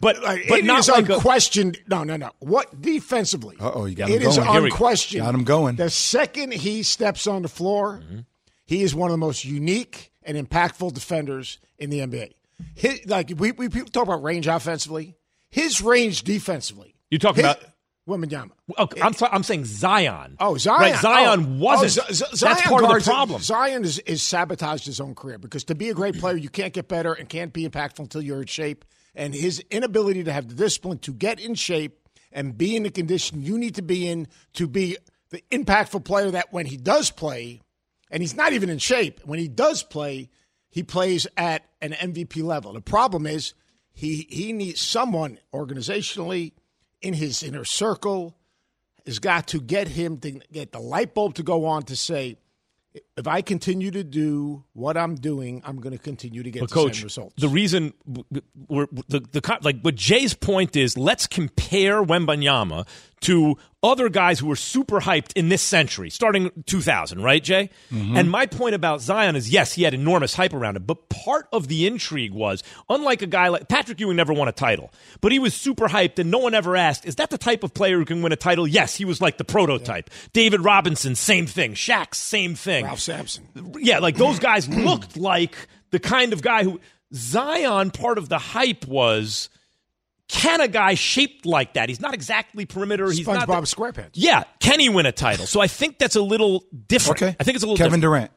But- 0.01 0.23
like, 0.23 0.47
but 0.49 0.61
it 0.61 0.65
not 0.65 0.81
is 0.81 0.89
like 0.89 1.07
a- 1.11 1.15
unquestioned. 1.17 1.79
no, 1.87 2.03
no, 2.03 2.17
no. 2.17 2.31
What 2.39 2.81
defensively? 2.81 3.57
Uh-oh, 3.61 3.85
you 3.85 3.95
got 3.95 4.09
him 4.09 4.17
It 4.17 4.23
is 4.23 4.37
going. 4.39 4.49
Here 4.51 4.63
we 4.63 4.71
go. 4.71 4.75
unquestioned. 4.75 5.23
Got 5.23 5.35
him 5.35 5.45
going. 5.45 5.77
The 5.77 5.91
second 5.91 6.55
he 6.55 6.83
steps 6.83 7.27
on 7.27 7.43
the 7.43 7.49
floor, 7.49 8.01
Mm-hmm. 8.03 8.19
He 8.69 8.83
is 8.83 8.95
one 8.95 9.09
of 9.09 9.13
the 9.13 9.19
most 9.19 9.47
unique 9.47 10.13
and 10.23 10.37
impactful 10.37 10.93
defenders 10.93 11.59
in 11.79 11.89
the 11.89 12.01
NBA. 12.01 12.33
His, 12.75 13.07
like 13.07 13.33
we, 13.35 13.53
we 13.53 13.71
people 13.71 13.89
talk 13.89 14.03
about 14.03 14.23
range 14.23 14.47
offensively, 14.47 15.17
his 15.49 15.81
range 15.81 16.23
defensively. 16.23 16.95
You 17.11 17.19
talking 17.19 17.45
his, 17.45 17.55
about- 17.55 17.65
Wembanyama? 18.07 18.51
Okay, 18.79 19.01
I'm, 19.01 19.15
I'm 19.33 19.43
saying 19.43 19.65
Zion. 19.65 20.37
Oh, 20.39 20.59
Zion. 20.59 20.81
Right, 20.81 21.01
Zion 21.01 21.47
oh, 21.49 21.63
wasn't. 21.65 22.07
oh, 22.11 22.13
Z- 22.13 22.25
Z- 22.37 22.45
That's 22.47 22.63
part 22.63 22.85
of 22.85 22.91
the 22.91 23.01
problem. 23.11 23.41
Zion 23.41 23.85
is, 23.85 24.01
is 24.01 24.23
sabotaged 24.23 24.85
his 24.85 25.01
own 25.01 25.15
career 25.15 25.39
because 25.39 25.65
to 25.65 25.75
be 25.75 25.89
a 25.89 25.95
great 25.95 26.19
player, 26.19 26.37
you 26.37 26.51
can't 26.51 26.75
get 26.75 26.89
better 26.89 27.15
and 27.15 27.27
can't 27.29 27.53
be 27.55 27.67
impactful 27.67 28.01
until 28.01 28.21
you're 28.21 28.41
in 28.43 28.47
shape. 28.47 28.85
And 29.15 29.35
his 29.35 29.61
inability 29.71 30.25
to 30.25 30.33
have 30.33 30.47
the 30.49 30.55
discipline 30.55 30.99
to 31.01 31.13
get 31.13 31.41
in 31.41 31.55
shape 31.55 31.99
and 32.33 32.57
be 32.57 32.77
in 32.77 32.83
the 32.83 32.91
condition 32.91 33.43
you 33.43 33.57
need 33.59 33.77
to 33.77 33.83
be 33.83 34.07
in 34.07 34.29
to 34.55 34.69
be 34.69 34.97
the 35.31 35.43
impactful 35.51 36.05
player 36.05 36.31
that 36.31 36.53
when 36.53 36.67
he 36.67 36.77
does 36.77 37.11
play, 37.11 37.61
and 38.11 38.23
he's 38.23 38.37
not 38.37 38.53
even 38.53 38.71
in 38.71 38.79
shape, 38.79 39.21
when 39.25 39.39
he 39.39 39.49
does 39.49 39.83
play, 39.83 40.31
he 40.69 40.83
plays 40.83 41.27
at 41.37 41.65
an 41.81 41.93
MVP 41.93 42.43
level. 42.43 42.73
The 42.73 42.81
problem 42.81 43.27
is 43.27 43.55
he 43.93 44.27
he 44.31 44.53
needs 44.53 44.81
someone 44.81 45.39
organizationally 45.53 46.53
in 47.01 47.15
his 47.15 47.43
inner 47.43 47.65
circle 47.65 48.37
has 49.07 49.19
got 49.19 49.47
to 49.49 49.61
get 49.61 49.89
him 49.89 50.19
to 50.19 50.33
get 50.53 50.73
the 50.73 50.79
light 50.79 51.15
bulb 51.15 51.35
to 51.35 51.43
go 51.43 51.65
on 51.65 51.83
to 51.85 51.97
say, 51.97 52.37
if 53.19 53.27
I 53.27 53.43
continue 53.43 53.91
to 53.91 54.05
do 54.05 54.65
what 54.73 54.97
I'm 54.97 55.17
doing, 55.17 55.61
I'm 55.65 55.81
going 55.81 55.93
to 55.93 55.99
continue 55.99 56.43
to 56.43 56.51
get 56.51 56.61
But 56.61 56.71
the 56.71 56.75
coach, 56.75 56.97
same 56.97 57.05
results. 57.05 57.35
the 57.39 57.49
reason 57.49 57.93
we're, 58.69 58.87
the 59.09 59.21
the 59.21 59.59
like, 59.63 59.83
but 59.83 59.95
Jay's 59.97 60.35
point 60.35 60.77
is, 60.77 60.97
let's 60.97 61.27
compare 61.27 62.03
Wembanyama 62.03 62.87
to 63.21 63.57
other 63.83 64.09
guys 64.09 64.39
who 64.39 64.47
were 64.47 64.57
super 64.57 65.01
hyped 65.01 65.33
in 65.35 65.49
this 65.49 65.63
century, 65.63 66.11
starting 66.11 66.51
2000, 66.67 67.23
right, 67.23 67.43
Jay? 67.43 67.71
Mm-hmm. 67.93 68.17
And 68.17 68.31
my 68.31 68.47
point 68.47 68.75
about 68.75 69.01
Zion 69.01 69.37
is, 69.37 69.51
yes, 69.51 69.73
he 69.73 69.85
had 69.85 69.95
enormous 69.95 70.35
hype 70.35 70.53
around 70.53 70.77
him, 70.77 70.85
but 70.85 71.09
part 71.09 71.49
of 71.53 71.69
the 71.69 71.87
intrigue 71.87 72.33
was, 72.33 72.63
unlike 72.89 73.23
a 73.23 73.27
guy 73.27 73.49
like 73.49 73.69
Patrick 73.69 74.01
Ewing, 74.01 74.17
never 74.17 74.33
won 74.33 74.49
a 74.49 74.53
title, 74.53 74.93
but 75.21 75.31
he 75.33 75.39
was 75.39 75.55
super 75.55 75.89
hyped, 75.89 76.19
and 76.19 76.31
no 76.31 76.39
one 76.39 76.55
ever 76.55 76.77
asked, 76.77 77.07
is 77.07 77.17
that 77.17 77.31
the 77.31 77.39
type 77.39 77.63
of 77.63 77.73
player 77.75 77.99
who 77.99 78.05
can 78.05 78.23
win 78.23 78.33
a 78.33 78.37
title? 78.37 78.67
Yes, 78.67 78.97
he 78.97 79.05
was 79.05 79.21
like 79.21 79.37
the 79.39 79.45
prototype. 79.45 80.11
David 80.33 80.63
Robinson, 80.65 81.15
same 81.15 81.47
thing. 81.47 81.75
Shaq, 81.75 82.15
same 82.15 82.55
thing. 82.55 82.85
Ralph 82.85 83.01
Sampson. 83.09 83.75
Yeah, 83.79 83.99
like 83.99 84.17
those 84.17 84.39
guys 84.39 84.69
looked 84.89 85.17
like 85.17 85.55
the 85.91 85.99
kind 85.99 86.33
of 86.33 86.43
guy 86.43 86.65
who 86.65 86.81
Zion. 87.15 87.91
Part 87.91 88.19
of 88.19 88.29
the 88.29 88.39
hype 88.39 88.87
was 88.87 89.49
can 90.29 90.61
a 90.61 90.69
guy 90.69 90.95
shaped 90.95 91.47
like 91.47 91.75
that? 91.75 91.89
He's 91.89 92.01
not 92.01 92.13
exactly 92.15 92.67
perimeter. 92.67 93.11
He's 93.11 93.27
not. 93.27 93.49
SpongeBob 93.49 93.61
the- 93.61 93.77
SquarePants. 93.77 94.11
yeah, 94.15 94.45
can 94.61 94.79
he 94.79 94.89
win 94.89 95.07
a 95.07 95.13
title? 95.13 95.47
So 95.47 95.61
I 95.61 95.67
think 95.69 95.99
that's 95.99 96.17
a 96.17 96.23
little 96.23 96.65
different. 96.87 97.23
Okay. 97.23 97.37
I 97.41 97.45
think 97.45 97.55
it's 97.57 97.65
a 97.65 97.67
little 97.67 97.77
Kevin 97.79 98.01
different. 98.01 98.03
Durant. 98.03 98.31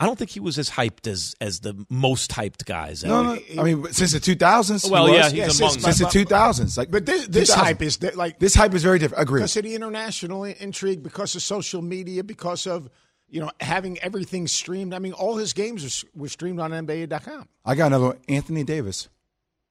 I 0.00 0.06
don't 0.06 0.18
think 0.18 0.30
he 0.30 0.40
was 0.40 0.58
as 0.58 0.68
hyped 0.68 1.06
as 1.06 1.36
as 1.40 1.60
the 1.60 1.86
most 1.88 2.32
hyped 2.32 2.64
guys. 2.64 3.04
No, 3.04 3.22
no. 3.22 3.38
I 3.60 3.62
mean, 3.62 3.86
since 3.92 4.10
the 4.12 4.18
2000s. 4.18 4.84
he 4.84 4.90
Well, 4.90 5.04
was. 5.04 5.12
yeah, 5.14 5.22
he's 5.24 5.32
Yeah, 5.34 5.44
among 5.44 5.78
since- 5.78 5.96
since 5.96 5.98
the 5.98 6.06
2000s. 6.06 6.76
Like, 6.76 6.90
But 6.90 7.06
this, 7.06 7.28
this 7.28 7.54
hype 7.54 7.80
is 7.80 8.02
like 8.16 8.40
This 8.40 8.56
hype 8.56 8.74
is 8.74 8.82
very 8.82 8.98
different. 8.98 9.22
Agree. 9.22 9.38
because 9.42 9.56
of 9.56 9.62
the 9.62 9.74
international 9.76 10.42
intrigue, 10.44 11.04
because 11.04 11.36
of 11.36 11.42
social 11.42 11.80
media, 11.80 12.24
because 12.24 12.66
of 12.66 12.90
you 13.28 13.40
know 13.40 13.50
having 13.60 13.98
everything 14.00 14.46
streamed. 14.46 14.94
I 14.94 14.98
mean, 14.98 15.12
all 15.12 15.36
his 15.36 15.52
games 15.52 16.04
were, 16.14 16.22
were 16.22 16.28
streamed 16.28 16.60
on 16.60 16.70
NBA.com. 16.72 17.48
I 17.64 17.74
got 17.74 17.86
another 17.88 18.06
one. 18.06 18.18
Anthony 18.28 18.64
Davis. 18.64 19.08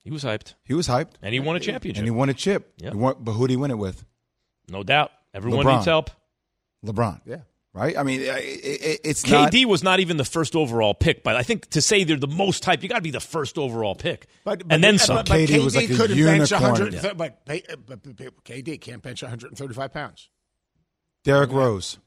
He 0.03 0.11
was 0.11 0.23
hyped, 0.25 0.55
He 0.65 0.73
was 0.73 0.87
hyped. 0.89 1.11
and 1.21 1.33
he 1.33 1.39
won 1.39 1.55
a 1.55 1.61
championship. 1.61 1.99
And 1.99 2.05
he 2.07 2.11
won 2.11 2.27
a 2.27 2.33
chip. 2.33 2.73
Yep. 2.79 2.93
Won- 2.93 3.15
but 3.21 3.31
who 3.31 3.47
did 3.47 3.53
he 3.53 3.57
win 3.57 3.71
it 3.71 3.77
with? 3.77 4.03
no 4.69 4.83
doubt. 4.83 5.11
Everyone 5.33 5.65
LeBron. 5.65 5.73
needs 5.75 5.85
help. 5.85 6.09
LeBron. 6.85 7.21
Yeah. 7.25 7.37
Right? 7.73 7.97
I 7.97 8.03
mean, 8.03 8.19
it, 8.21 8.27
it, 8.27 8.99
it's 9.03 9.25
not. 9.27 9.51
KD 9.51 9.65
was 9.65 9.81
not 9.81 9.99
even 10.01 10.17
the 10.17 10.25
first 10.25 10.55
overall 10.55 10.93
pick, 10.93 11.23
but 11.23 11.35
I 11.35 11.41
think 11.43 11.69
to 11.71 11.81
say 11.81 12.03
they're 12.03 12.17
the 12.17 12.27
most 12.27 12.63
hyped, 12.63 12.83
you 12.83 12.89
got 12.89 12.97
to 12.97 13.01
be 13.01 13.09
the 13.11 13.19
first 13.21 13.57
overall 13.57 13.95
pick, 13.95 14.27
But, 14.43 14.59
but 14.67 14.73
and 14.75 14.83
then 14.83 14.95
but- 14.95 15.01
some. 15.01 15.15
But, 15.15 15.27
but 15.29 15.39
KD 15.39 15.47
KD 15.47 15.63
was 15.63 15.75
like 15.75 15.89
a 15.89 15.95
couldn't 15.95 16.17
bench 16.23 16.51
unicorn. 16.51 16.71
100. 16.71 16.93
Yeah. 16.93 17.01
But, 17.13 17.17
but, 17.17 17.45
but, 17.87 18.03
but 18.03 18.43
KD 18.43 18.79
can't 18.81 19.01
bench 19.01 19.23
135 19.23 19.91
pounds. 19.93 20.29
Derrick 21.23 21.51
Rose. 21.51 21.97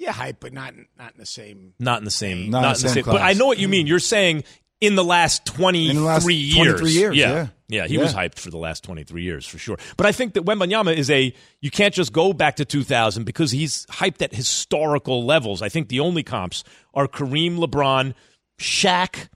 Yeah, 0.00 0.12
hype, 0.12 0.40
but 0.40 0.52
not 0.54 0.72
not 0.98 1.12
in 1.12 1.18
the 1.20 1.26
same. 1.26 1.74
not 1.78 1.98
in 1.98 2.04
the 2.04 2.10
same, 2.10 2.50
Not 2.50 2.62
not, 2.62 2.76
in 2.76 2.80
in 2.80 2.82
the 2.82 2.88
same. 2.88 3.04
But 3.04 3.10
class. 3.18 3.30
I 3.36 3.38
know 3.38 3.46
what 3.46 3.58
you 3.58 3.68
mean. 3.68 3.86
You're 3.86 3.98
saying 3.98 4.44
in 4.80 4.94
the 4.94 5.04
last 5.04 5.44
twenty 5.44 5.90
In 5.90 5.96
the 5.96 6.02
last 6.02 6.26
years, 6.28 6.54
23 6.80 6.90
years, 6.90 7.14
yeah, 7.16 7.48
yeah. 7.68 7.86
he 7.86 7.98
was 7.98 8.14
hyped 8.14 8.38
for 8.38 8.48
the 8.50 8.56
last 8.56 8.82
twenty 8.82 9.04
three 9.04 9.22
years 9.24 9.46
for 9.46 9.58
sure. 9.58 9.76
But 9.98 10.06
I 10.06 10.12
think 10.12 10.32
that 10.34 10.44
Wembanyama 10.46 10.96
is 10.96 11.10
a 11.10 11.34
you 11.60 11.70
can't 11.70 11.92
just 11.92 12.14
go 12.14 12.32
back 12.32 12.56
to 12.56 12.64
two 12.64 12.82
thousand 12.82 13.24
because 13.24 13.50
he's 13.50 13.84
hyped 13.86 14.22
at 14.22 14.34
historical 14.34 15.22
levels. 15.26 15.60
I 15.60 15.68
think 15.68 15.90
the 15.90 16.00
only 16.00 16.22
comps 16.22 16.64
are 16.94 17.06
Kareem, 17.06 17.58
LeBron, 17.58 18.14
Shaq. 18.58 19.28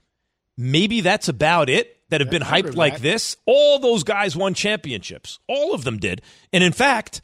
Maybe 0.57 1.01
that's 1.01 1.27
about 1.29 1.69
it. 1.69 1.91
that 2.09 2.21
have 2.21 2.27
Yeah, 2.33 2.39
been 2.39 2.47
hyped 2.47 2.75
like 2.75 2.93
that. 2.93 3.01
this, 3.01 3.35
all 3.45 3.77
those 3.79 4.03
guys 4.03 4.35
won 4.35 4.53
championships. 4.55 5.39
All 5.47 5.73
of 5.75 5.83
them 5.83 5.97
did. 5.97 6.21
And 6.53 6.63
in 6.63 6.71
fact, 6.71 7.21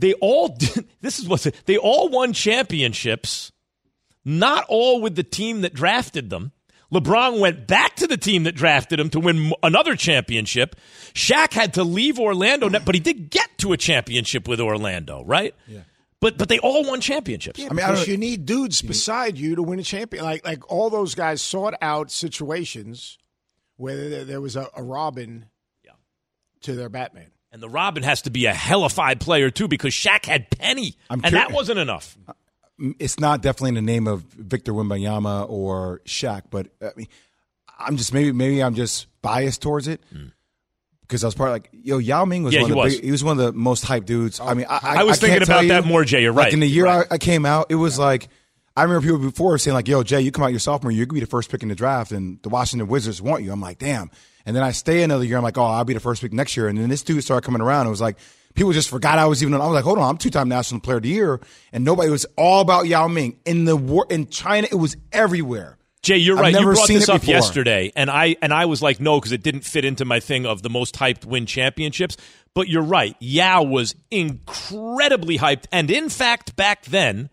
they 0.00 0.14
all 0.14 0.48
did, 0.58 0.88
this 1.00 1.18
is 1.18 1.28
what's 1.28 1.44
they 1.66 1.76
all 1.76 2.08
won 2.08 2.32
championships, 2.32 3.52
not 4.24 4.64
all 4.68 5.00
with 5.00 5.14
the 5.16 5.22
team 5.22 5.60
that 5.62 5.74
drafted 5.74 6.30
them. 6.30 6.52
LeBron 6.92 7.38
went 7.38 7.68
back 7.68 7.94
to 7.96 8.08
the 8.08 8.16
team 8.16 8.42
that 8.42 8.56
drafted 8.56 8.98
him 8.98 9.10
to 9.10 9.20
win 9.20 9.52
another 9.62 9.94
championship. 9.94 10.74
Shaq 11.14 11.52
had 11.52 11.74
to 11.74 11.84
leave 11.84 12.18
Orlando, 12.18 12.68
but 12.68 12.96
he 12.96 13.00
did 13.00 13.30
get 13.30 13.48
to 13.58 13.72
a 13.72 13.76
championship 13.76 14.48
with 14.48 14.58
Orlando, 14.60 15.22
right? 15.24 15.54
Yeah. 15.68 15.82
But 16.20 16.36
but 16.36 16.48
they 16.48 16.58
all 16.58 16.84
won 16.84 17.00
championships. 17.00 17.60
Yeah, 17.60 17.68
I 17.70 17.74
mean, 17.74 17.84
I 17.84 17.90
because 17.92 18.00
don't- 18.06 18.08
you 18.12 18.18
need 18.18 18.44
dudes 18.44 18.82
beside 18.82 19.38
you 19.38 19.54
to 19.54 19.62
win 19.62 19.78
a 19.78 19.82
champion. 19.84 20.24
Like 20.24 20.44
like 20.44 20.68
all 20.70 20.90
those 20.90 21.14
guys 21.14 21.40
sought 21.40 21.74
out 21.80 22.10
situations 22.10 23.16
where 23.76 24.10
there, 24.10 24.24
there 24.24 24.40
was 24.40 24.56
a, 24.56 24.68
a 24.76 24.82
Robin 24.82 25.46
Yeah. 25.84 25.92
to 26.62 26.74
their 26.74 26.88
Batman. 26.90 27.30
And 27.52 27.62
the 27.62 27.68
Robin 27.68 28.02
has 28.02 28.22
to 28.22 28.30
be 28.30 28.46
a 28.46 28.54
hellified 28.54 29.20
player 29.20 29.50
too, 29.50 29.66
because 29.66 29.92
Shaq 29.92 30.26
had 30.26 30.50
Penny, 30.50 30.96
I'm 31.08 31.20
and 31.24 31.34
curi- 31.34 31.38
that 31.38 31.52
wasn't 31.52 31.80
enough. 31.80 32.16
Uh, 32.28 32.32
it's 32.98 33.18
not 33.18 33.42
definitely 33.42 33.70
in 33.70 33.74
the 33.74 33.82
name 33.92 34.06
of 34.06 34.22
Victor 34.22 34.72
Wembanyama 34.72 35.50
or 35.50 36.00
Shaq, 36.06 36.44
but 36.50 36.68
I 36.80 36.90
mean, 36.96 37.08
I'm 37.78 37.96
just 37.96 38.14
maybe 38.14 38.32
maybe 38.32 38.62
I'm 38.62 38.74
just 38.74 39.06
biased 39.20 39.60
towards 39.62 39.88
it 39.88 40.00
hmm. 40.12 40.26
because 41.02 41.24
I 41.24 41.26
was 41.26 41.34
part 41.34 41.50
like 41.50 41.68
yo 41.72 41.98
Yao 41.98 42.24
Ming 42.24 42.42
was 42.44 42.54
Yeah, 42.54 42.62
one 42.62 42.70
he 42.70 42.72
of 42.72 42.76
the 42.76 42.82
was. 42.84 42.94
big, 42.94 43.04
he 43.04 43.10
was 43.10 43.24
one 43.24 43.38
of 43.38 43.44
the 43.44 43.52
most 43.52 43.84
hyped 43.84 44.06
dudes. 44.06 44.40
I 44.40 44.54
mean, 44.54 44.66
I, 44.68 44.80
I 44.82 45.02
was 45.02 45.18
can't 45.18 45.32
thinking 45.32 45.42
about 45.42 45.62
you, 45.64 45.68
that 45.70 45.84
more, 45.84 46.04
Jay. 46.04 46.22
You're 46.22 46.32
like 46.32 46.44
right. 46.44 46.52
in 46.54 46.60
the 46.60 46.68
year 46.68 46.84
Right. 46.84 47.06
I, 47.10 47.16
I 47.16 47.18
came 47.18 47.44
out, 47.44 47.66
it 47.70 47.74
was 47.74 47.98
like 47.98 48.28
I 48.76 48.84
remember 48.84 49.02
people 49.02 49.18
before 49.18 49.58
saying 49.58 49.74
like, 49.74 49.88
"Yo, 49.88 50.02
Jay, 50.02 50.20
you 50.20 50.30
come 50.30 50.44
out 50.44 50.52
your 50.52 50.60
sophomore 50.60 50.92
year, 50.92 51.00
you 51.00 51.06
could 51.06 51.14
be 51.14 51.20
the 51.20 51.26
first 51.26 51.50
pick 51.50 51.62
in 51.62 51.68
the 51.68 51.74
draft, 51.74 52.12
and 52.12 52.40
the 52.42 52.48
Washington 52.48 52.88
Wizards 52.88 53.20
want 53.20 53.42
you." 53.42 53.52
I'm 53.52 53.60
like, 53.60 53.78
"Damn!" 53.78 54.10
And 54.46 54.56
then 54.56 54.62
I 54.62 54.72
stay 54.72 55.02
another 55.02 55.24
year. 55.24 55.36
I'm 55.36 55.42
like, 55.42 55.58
"Oh, 55.58 55.64
I'll 55.64 55.84
be 55.84 55.94
the 55.94 56.00
first 56.00 56.22
pick 56.22 56.32
next 56.32 56.56
year." 56.56 56.68
And 56.68 56.78
then 56.78 56.88
this 56.88 57.02
dude 57.02 57.22
started 57.22 57.44
coming 57.44 57.60
around. 57.60 57.86
It 57.86 57.90
was 57.90 58.00
like 58.00 58.16
people 58.54 58.72
just 58.72 58.88
forgot 58.88 59.18
I 59.18 59.26
was 59.26 59.42
even. 59.42 59.54
on 59.54 59.60
I 59.60 59.66
was 59.66 59.74
like, 59.74 59.84
"Hold 59.84 59.98
on, 59.98 60.08
I'm 60.08 60.16
two 60.16 60.30
time 60.30 60.48
National 60.48 60.80
Player 60.80 60.96
of 60.98 61.02
the 61.02 61.08
Year," 61.10 61.40
and 61.72 61.84
nobody 61.84 62.10
was 62.10 62.26
all 62.36 62.60
about 62.60 62.86
Yao 62.86 63.08
Ming 63.08 63.38
in 63.44 63.64
the 63.64 63.76
war 63.76 64.06
in 64.08 64.28
China. 64.28 64.68
It 64.70 64.76
was 64.76 64.96
everywhere. 65.12 65.76
Jay, 66.02 66.16
you're 66.16 66.36
I've 66.36 66.42
right. 66.42 66.54
You 66.54 66.62
brought 66.62 66.88
this 66.88 67.08
up 67.08 67.20
before. 67.20 67.34
yesterday, 67.34 67.92
and 67.94 68.10
I 68.10 68.36
and 68.40 68.54
I 68.54 68.66
was 68.66 68.80
like, 68.80 69.00
no, 69.00 69.18
because 69.18 69.32
it 69.32 69.42
didn't 69.42 69.64
fit 69.64 69.84
into 69.84 70.04
my 70.04 70.18
thing 70.20 70.46
of 70.46 70.62
the 70.62 70.70
most 70.70 70.94
hyped 70.96 71.26
win 71.26 71.46
championships. 71.46 72.16
But 72.54 72.68
you're 72.68 72.82
right. 72.82 73.14
Yao 73.20 73.62
was 73.62 73.94
incredibly 74.10 75.38
hyped, 75.38 75.66
and 75.70 75.90
in 75.90 76.08
fact, 76.08 76.56
back 76.56 76.84
then, 76.86 77.28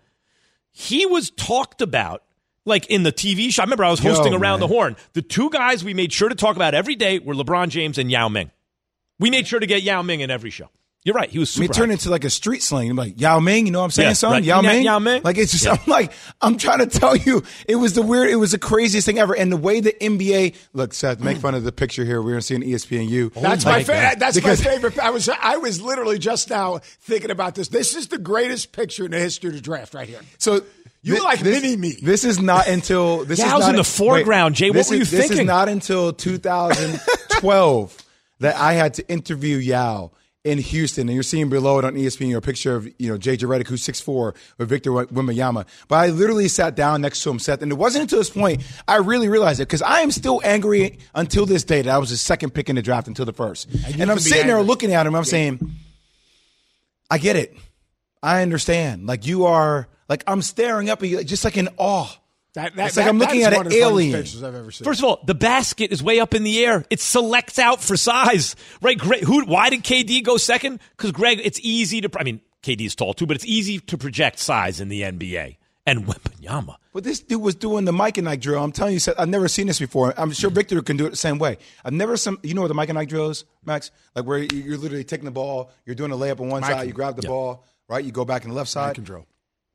he 0.71 1.05
was 1.05 1.31
talked 1.31 1.81
about. 1.81 2.23
Like 2.67 2.85
in 2.87 3.03
the 3.03 3.11
TV 3.11 3.51
show, 3.51 3.63
I 3.63 3.65
remember 3.65 3.85
I 3.85 3.89
was 3.91 4.03
Yo, 4.03 4.13
hosting 4.13 4.33
Around 4.33 4.59
man. 4.59 4.69
the 4.69 4.75
Horn. 4.75 4.95
The 5.13 5.21
two 5.21 5.49
guys 5.49 5.83
we 5.83 5.93
made 5.93 6.11
sure 6.13 6.29
to 6.29 6.35
talk 6.35 6.55
about 6.55 6.73
every 6.75 6.95
day 6.95 7.17
were 7.19 7.33
LeBron 7.33 7.69
James 7.69 7.97
and 7.97 8.11
Yao 8.11 8.27
Ming. 8.29 8.51
We 9.19 9.31
made 9.31 9.47
sure 9.47 9.59
to 9.59 9.65
get 9.65 9.81
Yao 9.83 10.01
Ming 10.03 10.19
in 10.19 10.29
every 10.29 10.49
show. 10.51 10.69
You're 11.03 11.15
right. 11.15 11.29
He 11.29 11.39
was 11.39 11.49
I 11.51 11.61
super. 11.61 11.71
it 11.71 11.73
turned 11.73 11.91
hyped. 11.91 11.95
into 11.95 12.09
like 12.09 12.25
a 12.25 12.29
street 12.29 12.61
slang. 12.61 12.89
I'm 12.89 12.97
like 12.97 13.21
Yao 13.21 13.39
Ming, 13.39 13.65
you 13.65 13.71
know 13.71 13.79
what 13.79 13.85
I'm 13.85 13.91
saying, 13.91 14.09
Yeah, 14.09 14.13
son? 14.13 14.31
right. 14.33 14.43
Yao 14.43 14.61
Ming, 14.61 14.83
Yao 14.83 14.99
Ming. 14.99 15.21
Like 15.23 15.37
it's 15.37 15.53
just, 15.53 15.63
Yeah. 15.63 15.71
I'm 15.81 15.89
like, 15.89 16.11
I'm 16.41 16.57
trying 16.57 16.79
to 16.79 16.87
tell 16.99 17.15
you, 17.15 17.43
it 17.65 17.77
was 17.77 17.93
the 17.93 18.01
weird, 18.01 18.29
it 18.29 18.35
was 18.35 18.51
the 18.51 18.59
craziest 18.59 19.05
thing 19.05 19.17
ever. 19.17 19.33
And 19.33 19.49
the 19.49 19.55
way 19.55 19.79
the 19.79 19.93
NBA, 20.01 20.55
look, 20.73 20.93
Seth, 20.93 21.21
make 21.21 21.37
fun 21.37 21.55
of 21.55 21.63
the 21.63 21.71
picture 21.71 22.03
here. 22.03 22.21
We're 22.21 22.41
seeing 22.41 22.61
E 22.61 22.73
ESPNU. 22.73 23.33
That's 23.35 23.63
my 23.63 23.71
my, 23.71 23.83
fa- 23.85 23.91
God. 23.93 24.19
that's 24.19 24.35
Because- 24.35 24.61
my 24.65 24.69
favorite. 24.71 24.99
I 24.99 25.11
was 25.11 25.29
I 25.29 25.55
was 25.55 25.81
literally 25.81 26.19
just 26.19 26.49
now 26.49 26.79
thinking 26.99 27.31
about 27.31 27.55
this. 27.55 27.69
This 27.69 27.95
is 27.95 28.09
the 28.09 28.17
greatest 28.17 28.73
picture 28.73 29.05
in 29.05 29.11
the 29.11 29.19
history 29.19 29.47
of 29.51 29.55
the 29.55 29.61
draft 29.61 29.93
right 29.93 30.09
here. 30.09 30.19
So 30.39 30.61
You 31.07 31.15
thi- 31.15 31.21
like 31.21 31.39
this, 31.39 31.61
mini 31.61 31.77
me. 31.77 31.97
This 32.01 32.23
is 32.23 32.39
not 32.39 32.67
until 32.67 33.25
this 33.25 33.39
Yao's 33.39 33.53
is 33.53 33.59
not 33.59 33.69
in 33.71 33.75
the 33.77 33.83
foreground, 33.83 34.55
Jay. 34.55 34.69
What 34.69 34.87
were 34.89 34.95
you 34.95 35.01
is, 35.01 35.11
This 35.11 35.31
is 35.31 35.41
not 35.41 35.69
until 35.69 36.13
2012 36.13 37.97
that 38.39 38.55
I 38.55 38.73
had 38.73 38.95
to 38.95 39.07
interview 39.09 39.57
Yao 39.57 40.11
in 40.43 40.59
Houston, 40.59 41.09
and 41.09 41.13
you're 41.13 41.23
seeing 41.23 41.49
below 41.49 41.77
it 41.79 41.83
on 41.83 41.95
ESPN 41.95 42.29
your 42.29 42.39
picture 42.39 42.75
of 42.75 42.87
you 42.99 43.09
know 43.09 43.17
JJ 43.17 43.39
Redick, 43.39 43.67
who's 43.67 43.85
6'4", 43.85 44.33
with 44.57 44.69
Victor 44.69 44.91
Wembanyama. 44.91 45.65
But 45.89 45.95
I 45.95 46.07
literally 46.07 46.47
sat 46.47 46.75
down 46.75 47.01
next 47.01 47.21
to 47.23 47.29
him, 47.29 47.39
Seth, 47.39 47.61
and 47.61 47.71
it 47.71 47.75
wasn't 47.75 48.03
until 48.03 48.19
this 48.19 48.29
point 48.29 48.63
I 48.87 48.97
really 48.97 49.27
realized 49.27 49.59
it 49.59 49.67
because 49.67 49.81
I 49.81 50.01
am 50.01 50.11
still 50.11 50.39
angry 50.45 50.99
until 51.13 51.45
this 51.45 51.63
day 51.63 51.81
that 51.81 51.93
I 51.93 51.97
was 51.97 52.11
the 52.11 52.17
second 52.17 52.51
pick 52.51 52.69
in 52.69 52.77
the 52.77 52.81
draft 52.81 53.07
until 53.07 53.25
the 53.25 53.33
first, 53.33 53.67
and, 53.99 54.09
I'm 54.09 54.19
sitting 54.19 54.47
there 54.47 54.61
looking 54.61 54.93
at 54.93 55.05
him, 55.05 55.15
I'm 55.15 55.25
saying. 55.25 55.59
I 57.09 57.17
get 57.17 57.35
it. 57.37 57.55
I 58.21 58.41
understand. 58.41 59.05
Like 59.07 59.25
you 59.25 59.45
are, 59.45 59.87
like 60.09 60.23
I'm 60.27 60.41
staring 60.41 60.89
up 60.89 61.01
at 61.03 61.09
you, 61.09 61.23
just 61.23 61.43
like 61.43 61.57
in 61.57 61.69
awe. 61.77 62.07
That, 62.53 62.75
that, 62.75 62.87
It's 62.87 62.97
like 62.97 63.05
that- 63.05 63.09
I'm 63.09 63.19
looking 63.19 63.43
at 63.43 63.53
an 63.53 63.57
one 63.57 63.67
of 63.67 63.71
the 63.71 63.81
funniest 63.81 64.35
alien. 64.35 64.45
I've 64.45 64.59
ever 64.61 64.71
seen. 64.71 64.85
First 64.85 64.99
of 65.01 65.05
all, 65.05 65.19
the 65.25 65.35
basket 65.35 65.91
is 65.91 66.01
way 66.01 66.19
up 66.19 66.33
in 66.33 66.43
the 66.43 66.65
air. 66.65 66.85
It 66.89 66.99
selects 67.01 67.59
out 67.59 67.83
for 67.83 67.95
size, 67.97 68.55
right? 68.81 68.97
Greg, 68.97 69.21
who? 69.23 69.45
Why 69.45 69.69
did 69.69 69.83
KD 69.83 70.23
go 70.23 70.37
second? 70.37 70.79
Because 70.95 71.11
Greg, 71.11 71.39
it's 71.43 71.59
easy 71.61 72.01
to. 72.01 72.09
I 72.19 72.23
mean, 72.23 72.41
KD 72.63 72.81
is 72.85 72.95
tall 72.95 73.13
too, 73.13 73.27
but 73.27 73.35
it's 73.35 73.45
easy 73.45 73.79
to 73.79 73.97
project 73.97 74.39
size 74.39 74.81
in 74.81 74.89
the 74.89 75.01
NBA. 75.03 75.57
And 75.85 76.05
Wembanyama, 76.07 76.75
But 76.93 77.05
this 77.05 77.21
dude 77.21 77.41
was 77.41 77.55
doing 77.55 77.85
the 77.85 77.93
Mike 77.93 78.17
and 78.17 78.27
Ike 78.27 78.41
drill. 78.41 78.61
I'm 78.61 78.73
telling 78.73 78.95
you, 78.95 78.99
I've 79.17 79.29
never 79.29 79.47
seen 79.47 79.67
this 79.67 79.79
before. 79.79 80.13
I'm 80.17 80.31
sure 80.33 80.49
Victor 80.49 80.81
can 80.81 80.97
do 80.97 81.05
it 81.05 81.11
the 81.11 81.15
same 81.15 81.37
way. 81.37 81.59
I've 81.85 81.93
never 81.93 82.17
some. 82.17 82.39
You 82.43 82.55
know 82.55 82.61
what 82.61 82.67
the 82.69 82.73
Mike 82.73 82.89
and 82.89 82.97
Ike 82.99 83.07
drill 83.07 83.29
is, 83.29 83.45
Max? 83.65 83.91
Like 84.15 84.25
where 84.25 84.39
you- 84.39 84.47
you're 84.51 84.77
literally 84.77 85.03
taking 85.05 85.25
the 85.25 85.31
ball, 85.31 85.69
you're 85.85 85.95
doing 85.95 86.11
a 86.11 86.15
layup 86.17 86.39
on 86.41 86.49
one 86.49 86.61
Mike 86.61 86.71
side, 86.71 86.79
and- 86.79 86.87
you 86.89 86.93
grab 86.93 87.15
the 87.15 87.27
ball, 87.27 87.63
right? 87.87 88.03
You 88.03 88.11
go 88.11 88.25
back 88.25 88.43
in 88.43 88.49
the 88.49 88.55
left 88.55 88.69
side. 88.69 88.95
Mikan 88.97 89.03
drill. 89.05 89.25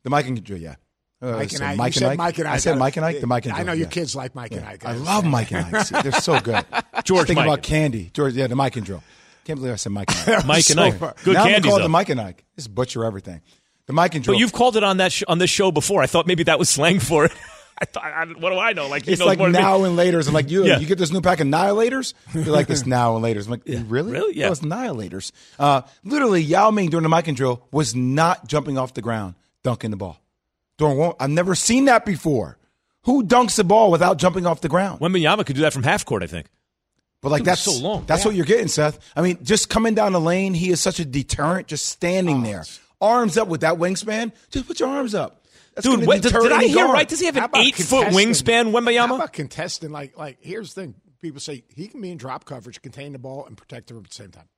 The 0.04 0.10
Mikan 0.10 0.42
drill, 0.42 0.58
yeah. 0.58 0.76
Uh, 1.20 1.36
Mike 1.36 1.52
and 1.52 1.62
Ike. 1.62 1.76
Mike 1.76 1.78
you 1.78 1.84
and 1.84 1.94
said 1.94 2.10
Ike. 2.12 2.18
Mike 2.18 2.38
and 2.38 2.48
Ike. 2.48 2.54
I 2.54 2.58
said 2.58 2.78
Mike 2.78 2.96
and 2.96 3.06
Ike. 3.06 3.20
The 3.20 3.26
Mike 3.28 3.44
and 3.46 3.54
Ike. 3.54 3.60
I 3.60 3.62
know 3.62 3.72
your 3.72 3.86
yeah. 3.86 3.90
kids 3.90 4.16
like 4.16 4.34
Mike 4.34 4.52
and 4.52 4.64
Ike. 4.64 4.84
I 4.84 4.94
love 4.94 5.24
Mike 5.24 5.52
and 5.52 5.76
Ike. 5.76 5.86
See, 5.86 6.00
they're 6.02 6.12
so 6.12 6.40
good. 6.40 6.64
George 7.04 7.28
Think 7.28 7.36
Mike. 7.36 7.46
about 7.46 7.62
candy. 7.62 8.10
George, 8.12 8.34
yeah, 8.34 8.48
the 8.48 8.56
Mikan 8.56 8.84
drill. 8.84 9.04
Can't 9.44 9.58
believe 9.58 9.72
I 9.72 9.76
said 9.76 9.92
Mike 9.92 10.10
and 10.26 10.36
Ike. 10.36 10.46
Mike 10.46 10.70
and 10.70 10.80
Ike. 10.80 10.98
Good 11.24 11.34
now 11.34 11.44
I'm 11.44 11.62
call 11.62 11.78
it 11.78 11.82
the 11.82 11.88
Mike 11.88 12.08
and 12.08 12.20
Ike. 12.20 12.44
This 12.56 12.66
butcher 12.66 13.04
everything. 13.04 13.40
The 13.86 13.92
Mikan 13.92 14.22
drill. 14.22 14.34
But 14.36 14.40
you've 14.40 14.52
called 14.52 14.76
it 14.76 14.82
on 14.84 14.96
that 14.96 15.12
sh- 15.12 15.24
on 15.28 15.38
this 15.38 15.50
show 15.50 15.70
before. 15.70 16.02
I 16.02 16.06
thought 16.06 16.26
maybe 16.26 16.42
that 16.44 16.58
was 16.58 16.68
slang 16.68 16.98
for 16.98 17.26
it. 17.26 17.32
I 17.78 17.84
thought, 17.84 18.04
I, 18.04 18.24
what 18.26 18.50
do 18.50 18.58
I 18.58 18.72
know? 18.74 18.86
Like 18.88 19.08
It's 19.08 19.20
like 19.20 19.38
more 19.38 19.48
now 19.50 19.82
and 19.84 19.98
laters. 19.98 20.28
I'm 20.28 20.34
like, 20.34 20.50
you, 20.50 20.64
Yeah. 20.64 20.78
you 20.78 20.86
get 20.86 20.98
this 20.98 21.10
new 21.10 21.20
pack 21.20 21.40
of 21.40 21.48
annihilators? 21.48 22.14
You're 22.32 22.44
like, 22.44 22.70
it's 22.70 22.86
now 22.86 23.16
and 23.16 23.24
laters. 23.24 23.46
I'm 23.46 23.50
like, 23.52 23.62
really? 23.90 24.12
Really? 24.12 24.36
Yeah. 24.36 24.46
No, 24.46 24.52
it's 24.52 24.60
annihilators. 24.60 25.32
Uh, 25.58 25.82
literally, 26.04 26.42
Yao 26.42 26.70
Ming 26.70 26.90
during 26.90 27.02
the 27.02 27.08
Mikan 27.08 27.34
drill 27.34 27.66
was 27.72 27.96
not 27.96 28.46
jumping 28.46 28.78
off 28.78 28.94
the 28.94 29.02
ground, 29.02 29.34
dunking 29.62 29.90
the 29.90 29.96
ball. 29.96 30.18
During 30.78 30.98
one, 30.98 31.14
I've 31.20 31.30
never 31.30 31.54
seen 31.54 31.84
that 31.86 32.04
before. 32.04 32.58
Who 33.04 33.24
dunks 33.24 33.56
the 33.56 33.64
ball 33.64 33.90
without 33.90 34.18
jumping 34.18 34.46
off 34.46 34.60
the 34.60 34.68
ground? 34.68 35.00
Wembanyama 35.00 35.44
could 35.44 35.56
do 35.56 35.62
that 35.62 35.72
from 35.72 35.82
half 35.82 36.04
court. 36.04 36.22
I 36.22 36.26
think. 36.26 36.46
But 37.20 37.30
like 37.30 37.44
that's 37.44 37.60
so 37.60 37.72
long. 37.80 38.04
That's 38.06 38.24
what 38.24 38.34
you're 38.34 38.44
getting, 38.46 38.68
Seth. 38.68 38.98
I 39.14 39.22
mean, 39.22 39.38
just 39.42 39.68
coming 39.68 39.94
down 39.94 40.12
the 40.12 40.20
lane, 40.20 40.54
he 40.54 40.70
is 40.70 40.80
such 40.80 40.98
a 40.98 41.04
deterrent. 41.04 41.68
Just 41.68 41.86
standing 41.86 42.38
Oh, 42.40 42.42
there, 42.42 42.64
arms 43.00 43.36
up 43.38 43.48
with 43.48 43.60
that 43.62 43.74
wingspan. 43.74 44.32
Just 44.50 44.66
put 44.66 44.80
your 44.80 44.88
arms 44.88 45.14
up. 45.14 45.44
That's 45.74 45.86
Dude, 45.86 45.96
gonna 46.00 46.06
what, 46.06 46.22
did, 46.22 46.32
did 46.32 46.52
I 46.52 46.64
hear 46.64 46.76
guard. 46.84 46.90
right? 46.94 47.08
Does 47.08 47.20
he 47.20 47.26
have 47.26 47.36
an 47.36 47.48
eight 47.54 47.74
foot 47.76 48.08
contesting? 48.08 48.28
wingspan, 48.28 48.72
How 48.72 48.80
Wembanyama? 48.80 49.14
about 49.16 49.32
contesting? 49.32 49.90
Like, 49.90 50.18
like 50.18 50.38
here's 50.40 50.74
the 50.74 50.82
thing: 50.82 50.94
people 51.20 51.40
say 51.40 51.62
he 51.74 51.88
can 51.88 52.00
be 52.00 52.10
in 52.10 52.18
drop 52.18 52.44
coverage, 52.44 52.82
contain 52.82 53.12
the 53.12 53.18
ball, 53.18 53.46
and 53.46 53.56
protect 53.56 53.86
the 53.88 53.94
rim 53.94 54.02
at 54.04 54.10
the 54.10 54.14
same 54.16 54.30
time. 54.32 54.48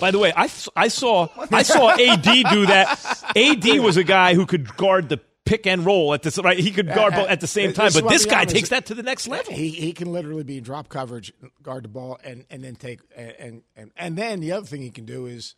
By 0.00 0.10
the 0.10 0.18
way, 0.18 0.32
I, 0.34 0.48
I 0.76 0.88
saw 0.88 1.28
I 1.50 1.62
saw 1.62 1.90
AD 1.98 2.22
do 2.22 2.66
that. 2.66 3.22
AD 3.36 3.80
was 3.80 3.96
a 3.96 4.04
guy 4.04 4.34
who 4.34 4.46
could 4.46 4.76
guard 4.76 5.08
the 5.08 5.20
pick 5.44 5.66
and 5.66 5.84
roll 5.84 6.14
at 6.14 6.22
this 6.22 6.38
right. 6.38 6.58
He 6.58 6.70
could 6.70 6.86
guard 6.86 7.14
uh, 7.14 7.22
both 7.22 7.28
at 7.28 7.40
the 7.40 7.46
same 7.46 7.72
time, 7.72 7.90
but 7.92 8.08
this 8.08 8.26
guy 8.26 8.44
takes 8.44 8.70
that 8.70 8.86
to 8.86 8.94
the 8.94 9.02
next 9.02 9.28
level. 9.28 9.52
He 9.52 9.70
he 9.70 9.92
can 9.92 10.12
literally 10.12 10.44
be 10.44 10.58
in 10.58 10.64
drop 10.64 10.88
coverage, 10.88 11.32
guard 11.62 11.84
the 11.84 11.88
ball, 11.88 12.18
and 12.24 12.44
and 12.50 12.62
then 12.62 12.76
take 12.76 13.00
and 13.16 13.62
and 13.76 13.90
and 13.96 14.16
then 14.16 14.40
the 14.40 14.52
other 14.52 14.66
thing 14.66 14.82
he 14.82 14.90
can 14.90 15.04
do 15.04 15.26
is, 15.26 15.54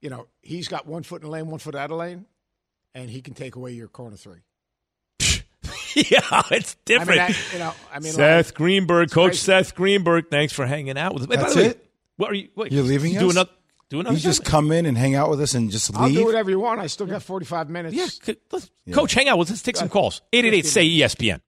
you 0.00 0.10
know, 0.10 0.28
he's 0.40 0.68
got 0.68 0.86
one 0.86 1.02
foot 1.02 1.22
in 1.22 1.26
the 1.26 1.32
lane, 1.32 1.48
one 1.48 1.58
foot 1.58 1.74
out 1.74 1.84
of 1.84 1.90
the 1.90 1.96
lane, 1.96 2.26
and 2.94 3.10
he 3.10 3.20
can 3.22 3.34
take 3.34 3.56
away 3.56 3.72
your 3.72 3.88
corner 3.88 4.16
three. 4.16 4.40
yeah, 5.94 6.42
it's 6.50 6.74
I 6.74 6.82
different. 6.84 7.20
mean, 7.20 7.20
I, 7.20 7.52
you 7.52 7.58
know, 7.58 7.74
I 7.92 7.98
mean, 7.98 8.12
Seth 8.12 8.46
like, 8.46 8.54
Greenberg, 8.54 9.10
Coach 9.10 9.30
crazy. 9.30 9.38
Seth 9.38 9.74
Greenberg. 9.74 10.30
Thanks 10.30 10.52
for 10.52 10.64
hanging 10.66 10.96
out 10.96 11.14
with 11.14 11.24
us. 11.24 11.28
That's 11.28 11.56
way, 11.56 11.66
it? 11.66 11.91
What 12.16 12.30
are 12.30 12.34
you? 12.34 12.48
What, 12.54 12.72
You're 12.72 12.84
leaving 12.84 13.12
do 13.14 13.26
us? 13.28 13.32
Another, 13.32 13.50
do 13.88 14.00
another. 14.00 14.14
You 14.16 14.20
just 14.20 14.44
come 14.44 14.72
in 14.72 14.86
and 14.86 14.96
hang 14.96 15.14
out 15.14 15.30
with 15.30 15.40
us 15.40 15.54
and 15.54 15.70
just 15.70 15.94
I'll 15.96 16.06
leave. 16.06 16.18
do 16.18 16.24
whatever 16.26 16.50
you 16.50 16.60
want. 16.60 16.80
I 16.80 16.86
still 16.86 17.06
got 17.06 17.22
forty 17.22 17.46
five 17.46 17.68
minutes. 17.68 17.94
Yeah, 17.94 18.06
c- 18.06 18.36
let's, 18.50 18.70
Coach, 18.92 19.14
hang 19.14 19.28
out 19.28 19.38
with 19.38 19.48
us. 19.48 19.52
Let's 19.52 19.62
take 19.62 19.76
some 19.76 19.86
uh, 19.88 19.90
calls. 19.92 20.22
Eight 20.32 20.44
eight 20.44 20.54
eight 20.54 20.66
say 20.66 20.86
ESPN. 20.88 21.40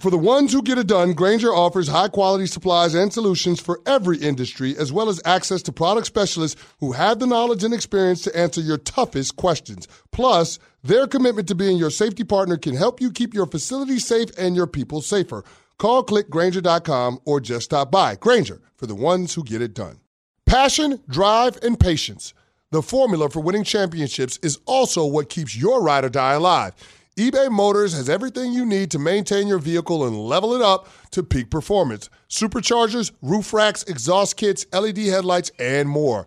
For 0.00 0.10
the 0.12 0.18
ones 0.18 0.52
who 0.52 0.62
get 0.62 0.78
it 0.78 0.86
done, 0.86 1.12
Grainger 1.12 1.52
offers 1.52 1.88
high 1.88 2.06
quality 2.06 2.46
supplies 2.46 2.94
and 2.94 3.12
solutions 3.12 3.58
for 3.58 3.80
every 3.84 4.16
industry, 4.18 4.76
as 4.76 4.92
well 4.92 5.08
as 5.08 5.20
access 5.24 5.60
to 5.62 5.72
product 5.72 6.06
specialists 6.06 6.60
who 6.78 6.92
have 6.92 7.18
the 7.18 7.26
knowledge 7.26 7.64
and 7.64 7.74
experience 7.74 8.22
to 8.22 8.38
answer 8.38 8.60
your 8.60 8.78
toughest 8.78 9.34
questions. 9.34 9.88
Plus, 10.12 10.60
their 10.84 11.08
commitment 11.08 11.48
to 11.48 11.56
being 11.56 11.78
your 11.78 11.90
safety 11.90 12.22
partner 12.22 12.56
can 12.56 12.76
help 12.76 13.00
you 13.00 13.10
keep 13.10 13.34
your 13.34 13.46
facility 13.46 13.98
safe 13.98 14.28
and 14.38 14.54
your 14.54 14.68
people 14.68 15.00
safer. 15.00 15.42
Call 15.78 16.04
clickgrainger.com 16.04 17.20
or 17.24 17.40
just 17.40 17.66
stop 17.66 17.90
by. 17.90 18.16
Grainger 18.16 18.60
for 18.76 18.86
the 18.86 18.94
ones 18.94 19.34
who 19.34 19.44
get 19.44 19.62
it 19.62 19.74
done. 19.74 20.00
Passion, 20.44 21.00
drive, 21.08 21.58
and 21.62 21.78
patience. 21.78 22.34
The 22.70 22.82
formula 22.82 23.30
for 23.30 23.40
winning 23.40 23.64
championships 23.64 24.38
is 24.42 24.58
also 24.66 25.06
what 25.06 25.28
keeps 25.28 25.56
your 25.56 25.82
ride 25.82 26.04
or 26.04 26.08
die 26.08 26.34
alive. 26.34 26.74
eBay 27.16 27.50
Motors 27.50 27.92
has 27.94 28.08
everything 28.08 28.52
you 28.52 28.66
need 28.66 28.90
to 28.90 28.98
maintain 28.98 29.46
your 29.46 29.58
vehicle 29.58 30.06
and 30.06 30.16
level 30.16 30.54
it 30.54 30.62
up 30.62 30.88
to 31.12 31.22
peak 31.22 31.50
performance. 31.50 32.10
Superchargers, 32.28 33.12
roof 33.22 33.52
racks, 33.52 33.84
exhaust 33.84 34.36
kits, 34.36 34.66
LED 34.72 34.98
headlights, 34.98 35.50
and 35.58 35.88
more. 35.88 36.26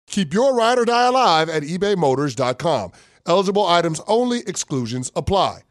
Keep 0.11 0.33
your 0.33 0.53
ride 0.53 0.77
or 0.77 0.85
die 0.85 1.07
alive 1.07 1.49
at 1.49 1.63
ebaymotors.com. 1.63 2.91
Eligible 3.25 3.65
items 3.65 4.01
only, 4.07 4.41
exclusions 4.41 5.11
apply. 5.15 5.61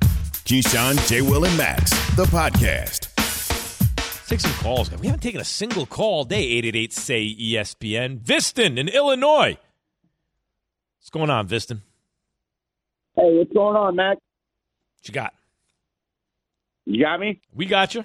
Keyshawn, 0.00 1.06
J. 1.08 1.22
Will, 1.22 1.44
and 1.44 1.56
Max, 1.56 1.90
the 2.14 2.24
podcast. 2.24 3.08
Take 4.26 4.40
some 4.40 4.52
calls. 4.52 4.90
We 4.90 5.06
haven't 5.06 5.22
taken 5.22 5.40
a 5.40 5.44
single 5.44 5.86
call 5.86 6.18
all 6.18 6.24
day. 6.24 6.42
888 6.42 6.92
say 6.92 7.34
ESPN. 7.34 8.20
Viston 8.20 8.78
in 8.78 8.88
Illinois. 8.88 9.56
What's 11.00 11.10
going 11.10 11.30
on, 11.30 11.48
Viston? 11.48 11.80
Hey, 13.16 13.38
what's 13.38 13.52
going 13.54 13.76
on, 13.76 13.96
Mac? 13.96 14.18
What 14.18 15.08
you 15.08 15.14
got? 15.14 15.32
You 16.84 17.02
got 17.02 17.20
me? 17.20 17.40
We 17.54 17.64
got 17.64 17.94
you. 17.94 18.04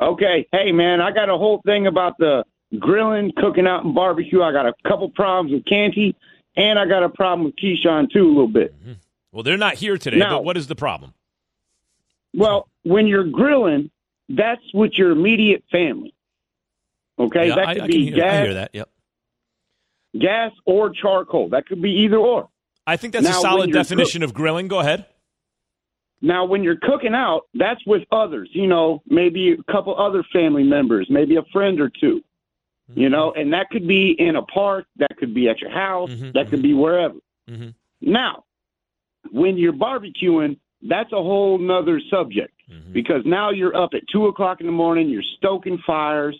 Okay. 0.00 0.46
Hey, 0.52 0.70
man, 0.70 1.00
I 1.00 1.10
got 1.10 1.28
a 1.28 1.36
whole 1.36 1.60
thing 1.66 1.88
about 1.88 2.18
the 2.18 2.44
grilling, 2.78 3.32
cooking 3.36 3.66
out, 3.66 3.84
and 3.84 3.94
barbecue. 3.94 4.42
I 4.42 4.52
got 4.52 4.66
a 4.66 4.74
couple 4.86 5.08
problems 5.10 5.52
with 5.52 5.64
Canty, 5.64 6.16
and 6.56 6.78
I 6.78 6.86
got 6.86 7.02
a 7.02 7.08
problem 7.08 7.44
with 7.46 7.56
Keyshawn, 7.56 8.10
too, 8.10 8.26
a 8.26 8.28
little 8.28 8.48
bit. 8.48 8.74
Mm-hmm. 8.80 8.92
Well, 9.32 9.42
they're 9.42 9.56
not 9.56 9.74
here 9.74 9.96
today, 9.98 10.16
No. 10.18 10.30
but 10.38 10.44
what 10.44 10.56
is 10.56 10.66
the 10.66 10.74
problem? 10.74 11.14
Well, 12.34 12.68
when 12.82 13.06
you're 13.06 13.24
grilling, 13.24 13.90
that's 14.28 14.62
with 14.74 14.92
your 14.94 15.10
immediate 15.12 15.64
family. 15.70 16.14
Okay? 17.18 17.48
Yeah, 17.48 17.54
that 17.56 17.66
could 17.74 17.82
I 17.82 17.86
be 17.86 17.92
can 17.92 18.14
hear, 18.14 18.24
I 18.24 18.28
gas, 18.28 18.44
hear 18.44 18.54
that. 18.54 18.70
Yep. 18.74 18.88
gas 20.20 20.52
or 20.64 20.90
charcoal. 20.90 21.48
That 21.50 21.66
could 21.66 21.80
be 21.82 21.90
either 22.02 22.16
or. 22.16 22.48
I 22.86 22.96
think 22.96 23.12
that's 23.12 23.28
a 23.28 23.32
solid 23.32 23.72
definition 23.72 24.22
of 24.22 24.32
grilling. 24.32 24.68
Go 24.68 24.78
ahead. 24.80 25.06
Now, 26.20 26.46
when 26.46 26.64
you're 26.64 26.78
cooking 26.80 27.14
out, 27.14 27.42
that's 27.54 27.84
with 27.86 28.02
others. 28.10 28.48
You 28.52 28.66
know, 28.66 29.02
maybe 29.06 29.52
a 29.52 29.72
couple 29.72 29.96
other 29.98 30.24
family 30.32 30.64
members, 30.64 31.06
maybe 31.10 31.36
a 31.36 31.42
friend 31.52 31.80
or 31.80 31.90
2 32.94 33.00
You 33.00 33.08
know, 33.08 33.32
and 33.32 33.52
that 33.52 33.70
could 33.70 33.86
be 33.86 34.10
in 34.18 34.36
a 34.36 34.42
park, 34.42 34.86
that 34.96 35.16
could 35.18 35.34
be 35.34 35.48
at 35.48 35.60
your 35.60 35.70
house, 35.70 36.10
Mhm, 36.10 36.32
that 36.32 36.48
could 36.48 36.62
be 36.62 36.74
wherever. 36.74 37.16
Mhm. 37.48 37.74
Now, 38.00 38.44
when 39.30 39.58
you're 39.58 39.72
barbecuing, 39.72 40.58
that's 40.82 41.12
a 41.12 41.22
whole 41.22 41.58
nother 41.58 42.00
subject 42.10 42.54
Mhm. 42.70 42.92
because 42.92 43.24
now 43.24 43.50
you're 43.50 43.76
up 43.76 43.94
at 43.94 44.02
two 44.08 44.26
o'clock 44.26 44.60
in 44.60 44.66
the 44.66 44.72
morning, 44.72 45.08
you're 45.08 45.22
stoking 45.36 45.78
fires, 45.78 46.38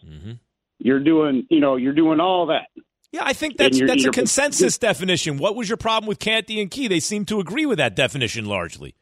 you're 0.78 1.00
doing, 1.00 1.46
you 1.50 1.60
know, 1.60 1.76
you're 1.76 1.92
doing 1.92 2.20
all 2.20 2.46
that. 2.46 2.68
Yeah, 3.12 3.22
I 3.24 3.32
think 3.32 3.56
that's 3.56 3.78
you're- 3.78 3.88
that's 3.88 4.04
a 4.04 4.10
consensus 4.10 4.78
definition. 4.78 5.38
What 5.38 5.56
was 5.56 5.68
your 5.68 5.78
problem 5.78 6.08
with 6.08 6.18
Canty 6.18 6.60
and 6.60 6.70
Key? 6.70 6.88
They 6.88 7.00
seem 7.00 7.24
to 7.26 7.40
agree 7.40 7.66
with 7.66 7.78
that 7.78 7.96
definition 7.96 8.44
largely. 8.44 8.94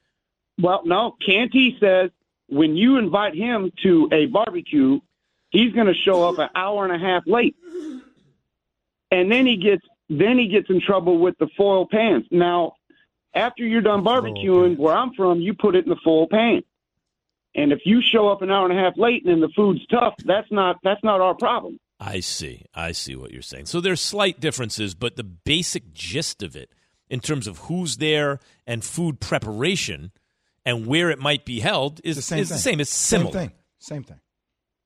Well, 0.60 0.82
no, 0.86 1.16
Canty 1.24 1.76
says 1.80 2.10
when 2.48 2.76
you 2.76 2.96
invite 2.96 3.34
him 3.34 3.72
to 3.82 4.08
a 4.12 4.26
barbecue, 4.26 5.00
he's 5.56 5.72
going 5.72 5.86
to 5.86 5.94
show 5.94 6.28
up 6.28 6.38
an 6.38 6.48
hour 6.54 6.84
and 6.84 6.94
a 6.94 6.98
half 7.04 7.22
late, 7.26 7.56
and 9.10 9.30
then 9.30 9.46
he 9.46 9.56
gets 9.56 9.82
then 10.08 10.38
he 10.38 10.48
gets 10.48 10.68
in 10.70 10.80
trouble 10.80 11.18
with 11.18 11.36
the 11.38 11.48
foil 11.56 11.86
pans. 11.90 12.24
Now, 12.30 12.74
after 13.34 13.64
you're 13.64 13.80
done 13.80 14.00
oh, 14.00 14.04
barbecuing, 14.04 14.76
where 14.78 14.94
I'm 14.94 15.12
from, 15.14 15.40
you 15.40 15.54
put 15.54 15.74
it 15.74 15.84
in 15.84 15.90
the 15.90 15.98
foil 16.04 16.28
pan, 16.28 16.62
and 17.54 17.72
if 17.72 17.80
you 17.84 18.02
show 18.02 18.28
up 18.28 18.42
an 18.42 18.50
hour 18.50 18.68
and 18.68 18.78
a 18.78 18.80
half 18.80 18.96
late 18.96 19.24
and 19.24 19.32
then 19.32 19.40
the 19.40 19.52
food's 19.56 19.84
tough, 19.86 20.14
that's 20.24 20.50
not 20.50 20.76
that's 20.82 21.02
not 21.02 21.20
our 21.20 21.34
problem. 21.34 21.78
I 21.98 22.20
see. 22.20 22.66
I 22.74 22.92
see 22.92 23.16
what 23.16 23.32
you're 23.32 23.40
saying. 23.40 23.66
So 23.66 23.80
there's 23.80 24.02
slight 24.02 24.38
differences, 24.38 24.94
but 24.94 25.16
the 25.16 25.24
basic 25.24 25.94
gist 25.94 26.42
of 26.42 26.54
it, 26.54 26.70
in 27.08 27.20
terms 27.20 27.46
of 27.46 27.58
who's 27.60 27.96
there 27.96 28.38
and 28.66 28.84
food 28.84 29.18
preparation 29.18 30.12
and 30.66 30.86
where 30.86 31.08
it 31.08 31.18
might 31.18 31.46
be 31.46 31.60
held, 31.60 32.02
is 32.04 32.16
the 32.16 32.22
same 32.22 32.40
is 32.40 32.48
thing. 32.48 32.56
the 32.56 32.60
same. 32.60 32.80
It's 32.80 32.94
similar. 32.94 33.32
Same 33.32 33.40
thing. 33.40 33.52
Same 33.78 34.04
thing. 34.04 34.20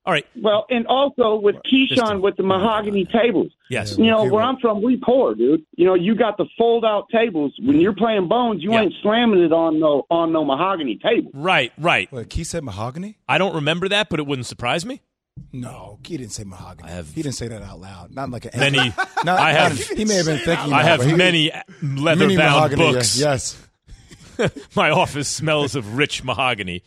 All 0.03 0.11
right. 0.13 0.25
Well, 0.35 0.65
and 0.71 0.87
also 0.87 1.35
with 1.35 1.57
Just 1.63 1.91
a- 1.91 1.95
Keyshawn 1.95 2.21
with 2.21 2.35
the 2.35 2.41
mahogany 2.43 3.05
tables. 3.05 3.51
Yes. 3.69 3.97
You 3.99 4.05
know, 4.05 4.23
where 4.23 4.31
well- 4.33 4.47
I'm 4.47 4.57
from, 4.57 4.81
we 4.81 4.97
poor, 4.97 5.35
dude. 5.35 5.63
You 5.75 5.85
know, 5.85 5.93
you 5.93 6.15
got 6.15 6.37
the 6.37 6.45
fold 6.57 6.83
out 6.83 7.07
tables. 7.11 7.53
When 7.61 7.79
you're 7.79 7.93
playing 7.95 8.27
bones, 8.27 8.63
you 8.63 8.71
Yeah. 8.71 8.81
ain't 8.81 8.93
slamming 9.03 9.43
it 9.43 9.53
on 9.53 9.79
no 9.79 10.07
on 10.09 10.31
no 10.33 10.43
mahogany 10.43 10.97
table. 10.97 11.29
Right. 11.35 11.71
Right. 11.77 12.11
Wait, 12.11 12.29
Key 12.29 12.43
said 12.43 12.63
mahogany? 12.63 13.17
I 13.29 13.37
don't 13.37 13.53
remember 13.53 13.87
that, 13.89 14.09
but 14.09 14.19
it 14.19 14.25
wouldn't 14.25 14.47
surprise 14.47 14.85
me. 14.87 15.01
No, 15.53 15.99
Key 16.03 16.17
didn't 16.17 16.33
say 16.33 16.43
mahogany. 16.43 16.89
I 16.89 16.93
have 16.93 17.13
he 17.13 17.21
didn't 17.21 17.35
say 17.35 17.47
that 17.47 17.61
out 17.61 17.79
loud. 17.79 18.13
Not 18.13 18.29
like 18.31 18.45
an 18.45 18.51
Many. 18.59 18.77
Not, 19.23 19.39
I 19.39 19.53
have. 19.53 19.77
not- 19.77 19.97
he 19.97 20.05
may 20.05 20.15
have 20.15 20.25
been 20.25 20.39
thinking. 20.39 20.73
I 20.73 20.83
have 20.83 20.99
many 21.05 21.15
many 21.15 21.51
leather-bound 21.81 22.37
mahogany, 22.37 22.91
books. 22.93 23.19
Yes. 23.19 23.55
My 24.75 24.89
office 24.89 25.27
smells 25.29 25.75
of 25.75 25.95
rich 25.95 26.23
mahogany. 26.23 26.83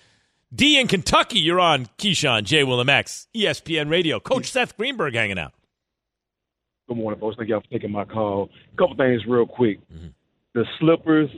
D 0.55 0.79
in 0.79 0.87
Kentucky, 0.87 1.41
you're 1.41 1.59
on 1.59 1.87
Keyshawn, 1.99 2.45
J. 2.45 2.63
Will 2.63 2.79
and 2.79 2.87
Max, 2.87 3.27
ESPN 3.35 3.91
Radio. 3.91 4.21
Coach 4.21 4.47
Seth 4.53 4.77
Greenberg 4.77 5.15
hanging 5.15 5.39
out. 5.39 5.53
Good 6.87 6.97
morning, 6.97 7.19
folks. 7.19 7.37
Thank 7.37 7.49
y'all 7.49 7.61
for 7.61 7.71
taking 7.71 7.91
my 7.91 8.05
call. 8.05 8.51
A 8.73 8.77
couple 8.77 8.95
things 8.97 9.23
real 9.27 9.47
quick. 9.47 9.81
Mm-hmm. 9.93 10.09
The 10.55 10.65
slippers. 10.79 11.29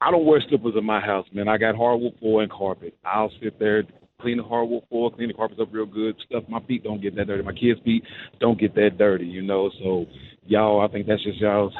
I 0.00 0.12
don't 0.12 0.24
wear 0.24 0.40
slippers 0.48 0.74
in 0.78 0.84
my 0.84 1.00
house, 1.00 1.26
man. 1.32 1.48
I 1.48 1.58
got 1.58 1.74
hardwood 1.74 2.16
floor 2.20 2.42
and 2.42 2.52
carpet. 2.52 2.94
I'll 3.04 3.32
sit 3.42 3.58
there, 3.58 3.82
clean 4.20 4.36
the 4.36 4.44
hardwood 4.44 4.84
floor, 4.88 5.10
clean 5.10 5.28
the 5.28 5.34
carpets 5.34 5.60
up 5.60 5.70
real 5.72 5.86
good. 5.86 6.14
Stuff 6.24 6.44
my 6.48 6.60
feet 6.60 6.84
don't 6.84 7.02
get 7.02 7.16
that 7.16 7.26
dirty. 7.26 7.42
My 7.42 7.52
kids' 7.52 7.80
feet 7.84 8.04
don't 8.38 8.60
get 8.60 8.76
that 8.76 8.98
dirty, 8.98 9.26
you 9.26 9.42
know. 9.42 9.68
So 9.82 10.06
y'all, 10.46 10.80
I 10.80 10.86
think 10.86 11.08
that's 11.08 11.24
just 11.24 11.40
y'all's 11.40 11.74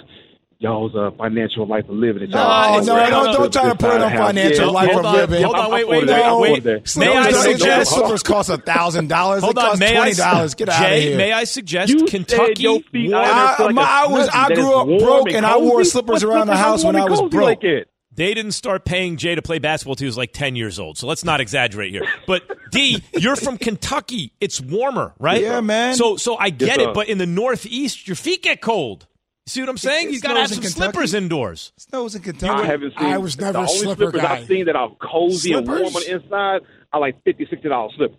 y'all's 0.60 0.94
uh, 0.94 1.10
financial 1.16 1.66
life 1.66 1.84
of 1.88 1.94
living. 1.96 2.22
that 2.22 2.30
No, 2.30 2.38
y'all- 2.38 2.84
no, 2.84 2.96
no, 2.96 3.10
don't, 3.10 3.24
no. 3.26 3.32
don't 3.32 3.52
try 3.52 3.68
to 3.68 3.74
put 3.76 3.94
it 3.94 4.02
on 4.02 4.10
financial 4.12 4.66
Yeah, 4.66 4.70
life 4.72 4.96
of 4.96 5.04
on, 5.06 5.14
living. 5.14 5.42
hold 5.44 5.56
on, 5.56 5.70
wait, 5.70 5.88
wait, 5.88 6.04
No, 6.04 6.12
wait, 6.12 6.22
I 6.24 6.34
wait. 6.52 6.64
May 6.64 6.80
Slippers, 6.84 7.16
I 7.36 7.52
suggest? 7.52 7.92
slippers 7.92 8.22
cost 8.22 8.50
a 8.50 8.56
thousand 8.58 9.08
dollars. 9.08 9.42
Hold 9.42 9.58
on, 9.58 9.78
may 9.78 9.92
I? 9.96 10.00
twenty 10.00 10.14
dollars. 10.14 10.54
Get 10.54 10.68
out 10.68 10.82
of 10.82 10.88
Jay, 10.88 11.00
here. 11.02 11.16
may 11.16 11.32
I 11.32 11.44
suggest 11.44 11.92
You 11.92 12.06
Kentucky? 12.06 12.62
your 12.62 12.80
feet 12.92 13.12
I, 13.14 13.62
like 13.64 13.74
my- 13.74 13.82
a 13.82 13.84
I 13.84 14.06
was 14.08 14.28
I 14.32 14.54
grew 14.54 14.74
up 14.74 14.86
broke 15.00 15.28
and 15.28 15.36
and 15.38 15.46
I 15.46 15.58
wore 15.58 15.84
slippers 15.84 16.24
around 16.24 16.48
the 16.48 16.56
house 16.56 16.84
when 16.84 16.96
I 16.96 17.04
was 17.04 17.22
broke. 17.30 17.60
They 17.60 18.34
didn't 18.34 18.50
start 18.52 18.84
paying 18.84 19.16
Jay 19.16 19.36
to 19.36 19.42
play 19.42 19.60
basketball 19.60 19.94
till 19.94 20.06
he 20.06 20.08
was 20.08 20.16
like 20.16 20.32
10 20.32 20.56
years 20.56 20.80
old. 20.80 20.98
So 20.98 21.06
let's 21.06 21.24
not 21.24 21.40
exaggerate 21.40 21.92
here. 21.92 22.04
But 22.26 22.42
D, 22.72 23.00
you're 23.12 23.36
from 23.36 23.58
Kentucky. 23.58 24.32
It's 24.40 24.60
warmer, 24.60 25.14
right? 25.20 25.40
Yeah, 25.40 25.60
man. 25.60 25.94
So 25.94 26.16
so 26.16 26.36
I 26.36 26.50
get 26.50 26.80
sir. 26.80 26.90
it, 26.90 26.94
but 26.94 27.08
in 27.08 27.18
the 27.18 27.26
Northeast, 27.26 28.08
your 28.08 28.16
feet 28.16 28.42
get 28.42 28.60
cold. 28.60 29.06
You 29.48 29.50
see 29.50 29.60
what 29.62 29.70
I'm 29.70 29.78
saying? 29.78 30.08
It 30.08 30.12
You 30.12 30.20
got 30.20 30.34
to 30.34 30.40
have 30.40 30.48
snows 30.48 30.56
some 30.56 30.64
in 30.64 30.70
Kentucky. 30.72 30.92
slippers 30.92 31.14
indoors. 31.14 31.72
Snows 31.78 32.14
in 32.14 32.20
Kentucky. 32.22 32.52
I 32.62 32.66
haven't 32.66 32.92
seen. 32.98 33.06
I 33.06 33.16
was 33.16 33.38
never 33.40 33.52
the 33.52 33.58
a 33.60 33.62
only 33.62 33.72
slipper 33.78 34.02
slippers 34.02 34.20
guy. 34.20 34.34
I've 34.36 34.46
seen 34.46 34.66
that 34.66 34.76
are 34.76 34.90
cozy 35.00 35.52
and 35.54 35.66
warm 35.66 35.84
on 35.86 35.92
the 35.94 36.14
inside 36.14 36.60
are 36.92 37.00
like 37.00 37.22
fifty, 37.24 37.46
sixty 37.48 37.66
dollars 37.68 37.94
slippers. 37.96 38.18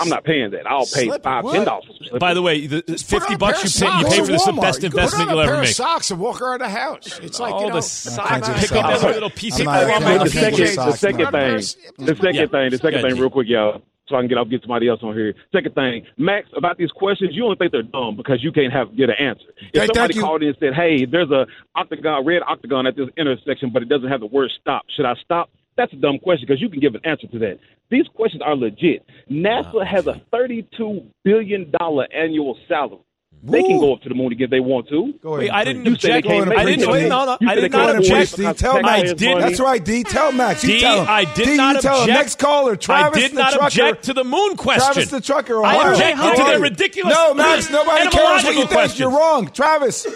I'm 0.00 0.10
not 0.10 0.24
paying 0.24 0.50
that. 0.52 0.64
I'll 0.66 0.80
pay 0.84 1.06
Slipper- 1.06 1.22
five, 1.24 1.42
what? 1.44 1.54
ten 1.54 1.64
dollars 1.64 1.84
for 1.86 1.92
some 1.94 2.02
slippers. 2.02 2.20
By 2.20 2.34
the 2.34 2.42
way, 2.42 2.66
the 2.66 2.84
the 2.86 2.98
50 2.98 3.32
on 3.32 3.38
bucks 3.38 3.64
you 3.80 3.86
pay, 3.86 3.98
you 3.98 4.04
pay 4.04 4.18
Go 4.18 4.24
for 4.24 4.26
to 4.26 4.32
the 4.32 4.38
Walmart. 4.52 4.60
best 4.60 4.80
Put 4.80 4.84
investment 4.92 5.22
on 5.30 5.36
you'll 5.36 5.40
a 5.44 5.46
ever 5.52 5.60
make. 5.62 5.68
Socks 5.70 6.10
and 6.12 6.20
walk 6.20 6.40
around 6.42 6.60
the 6.60 6.68
house. 6.68 7.18
It's 7.20 7.40
like 7.40 7.54
All 7.54 7.62
you 7.62 7.66
the 7.68 7.74
know. 7.74 7.80
socks. 7.80 8.18
I 8.18 8.40
can't 8.40 8.44
do 8.44 8.52
Pick 8.52 8.72
up 8.72 8.84
socks. 8.84 9.02
every 9.02 9.14
little 9.14 9.30
piece. 9.30 9.54
I'm 9.54 9.58
Pick 9.58 9.66
not- 9.66 9.74
up 9.82 10.02
I 10.02 10.14
every 10.14 10.30
can't 10.30 10.56
the 10.56 10.66
second, 10.66 10.86
the 10.86 10.92
second 10.92 11.16
Put 11.18 11.26
on 11.26 11.34
a 11.34 11.38
pair 11.38 11.60
thing, 11.60 12.06
the 12.06 12.14
second 12.14 12.34
Yeah. 12.34 12.46
thing, 12.46 12.70
the 12.70 12.76
second 12.78 13.00
Yeah, 13.02 13.08
thing, 13.10 13.18
real 13.20 13.30
quick, 13.30 13.48
y'all. 13.48 13.82
So 14.08 14.16
I 14.16 14.20
can 14.20 14.28
get, 14.28 14.38
I'll 14.38 14.44
get 14.44 14.62
somebody 14.62 14.88
else 14.88 15.00
on 15.02 15.14
here. 15.14 15.34
Second 15.52 15.74
thing, 15.74 16.06
Max, 16.16 16.48
about 16.56 16.78
these 16.78 16.90
questions, 16.90 17.30
you 17.34 17.42
don't 17.42 17.58
think 17.58 17.72
they're 17.72 17.82
dumb 17.82 18.16
because 18.16 18.42
you 18.42 18.52
can't 18.52 18.72
have 18.72 18.96
get 18.96 19.10
an 19.10 19.16
answer. 19.18 19.44
If 19.72 19.82
Thank- 19.82 19.94
somebody 19.94 20.14
called 20.18 20.42
in 20.42 20.48
and 20.48 20.56
said, 20.58 20.74
"Hey, 20.74 21.04
there's 21.04 21.30
a 21.30 21.46
octagon, 21.74 22.24
red 22.24 22.42
octagon 22.46 22.86
at 22.86 22.96
this 22.96 23.08
intersection, 23.16 23.70
but 23.70 23.82
it 23.82 23.88
doesn't 23.88 24.08
have 24.08 24.20
the 24.20 24.26
word 24.26 24.50
stop. 24.60 24.84
Should 24.96 25.04
I 25.04 25.14
stop?" 25.22 25.50
That's 25.76 25.92
a 25.92 25.96
dumb 25.96 26.18
question 26.18 26.46
because 26.46 26.60
you 26.60 26.68
can 26.68 26.80
give 26.80 26.94
an 26.94 27.02
answer 27.04 27.28
to 27.28 27.38
that. 27.38 27.58
These 27.90 28.08
questions 28.08 28.42
are 28.42 28.56
legit. 28.56 29.04
NASA 29.30 29.86
has 29.86 30.08
a 30.08 30.20
$32 30.32 31.04
billion 31.24 31.72
annual 32.12 32.58
salary. 32.66 32.98
They 33.40 33.62
can 33.62 33.78
go 33.78 33.94
up 33.94 34.02
to 34.02 34.08
the 34.08 34.14
moon 34.16 34.32
again 34.32 34.46
if 34.46 34.50
they 34.50 34.58
want 34.60 34.88
to. 34.88 35.12
Go 35.22 35.34
ahead. 35.34 35.40
Wait, 35.44 35.50
I 35.50 35.62
didn't 35.64 35.84
You 35.84 35.96
said 35.96 36.24
object. 36.24 36.28
they 36.48 36.56
I 36.56 36.64
didn't. 36.64 36.82
it. 36.82 36.88
Wait, 36.90 37.08
no, 37.08 37.24
no. 37.24 37.38
You 37.40 37.48
I 37.48 37.54
did 37.54 37.70
not 37.72 37.96
object. 37.96 38.36
D, 38.36 38.52
tell 38.54 38.82
Max. 38.82 39.10
I 39.10 39.14
did- 39.14 39.38
That's 39.42 39.60
right, 39.60 39.84
D. 39.84 40.02
Tell 40.02 40.32
Max. 40.32 40.64
You 40.64 40.70
D, 40.74 40.80
tell 40.80 41.00
him. 41.02 41.06
I 41.08 41.24
did 41.24 41.44
D, 41.46 41.56
not 41.56 41.74
you 41.76 41.80
tell 41.82 41.94
him. 41.96 42.00
object. 42.02 42.18
Next 42.18 42.38
caller, 42.38 42.76
Travis 42.76 43.16
I 43.16 43.20
did 43.20 43.30
the 43.32 43.36
not 43.38 43.50
trucker. 43.52 43.64
object 43.66 44.04
to 44.04 44.14
the 44.14 44.24
moon 44.24 44.56
question. 44.56 44.92
Travis 44.92 45.10
the 45.10 45.20
trucker. 45.20 45.64
I 45.64 45.76
Ohio. 45.76 45.92
objected 45.92 46.22
to 46.22 46.42
are 46.42 46.46
their 46.50 46.60
ridiculous 46.60 47.14
No, 47.14 47.34
Max. 47.34 47.70
Nobody 47.70 48.08
cares 48.10 48.44
what 48.44 48.54
you 48.54 48.60
think. 48.60 48.70
questions. 48.70 48.98
You're 49.00 49.10
wrong, 49.10 49.48
Travis. 49.50 50.06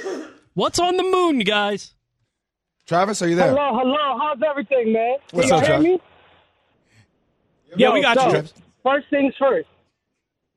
What's 0.55 0.79
on 0.81 0.97
the 0.97 1.05
moon, 1.05 1.39
guys? 1.41 1.95
Travis, 2.87 3.23
are 3.23 3.29
you 3.29 3.37
there? 3.37 3.49
Hello, 3.51 3.79
hello. 3.79 4.19
How's 4.21 4.39
everything, 4.43 4.93
man? 4.93 5.17
What's 5.31 5.49
Can 5.49 5.55
up, 5.59 5.61
hear 5.65 5.69
Travis? 5.77 5.85
me? 5.87 6.01
Yeah, 7.77 7.89
Yo, 7.89 7.95
we 7.95 8.03
got 8.03 8.19
so, 8.19 8.37
you. 8.37 8.45
First 8.83 9.07
things 9.11 9.33
first. 9.39 9.69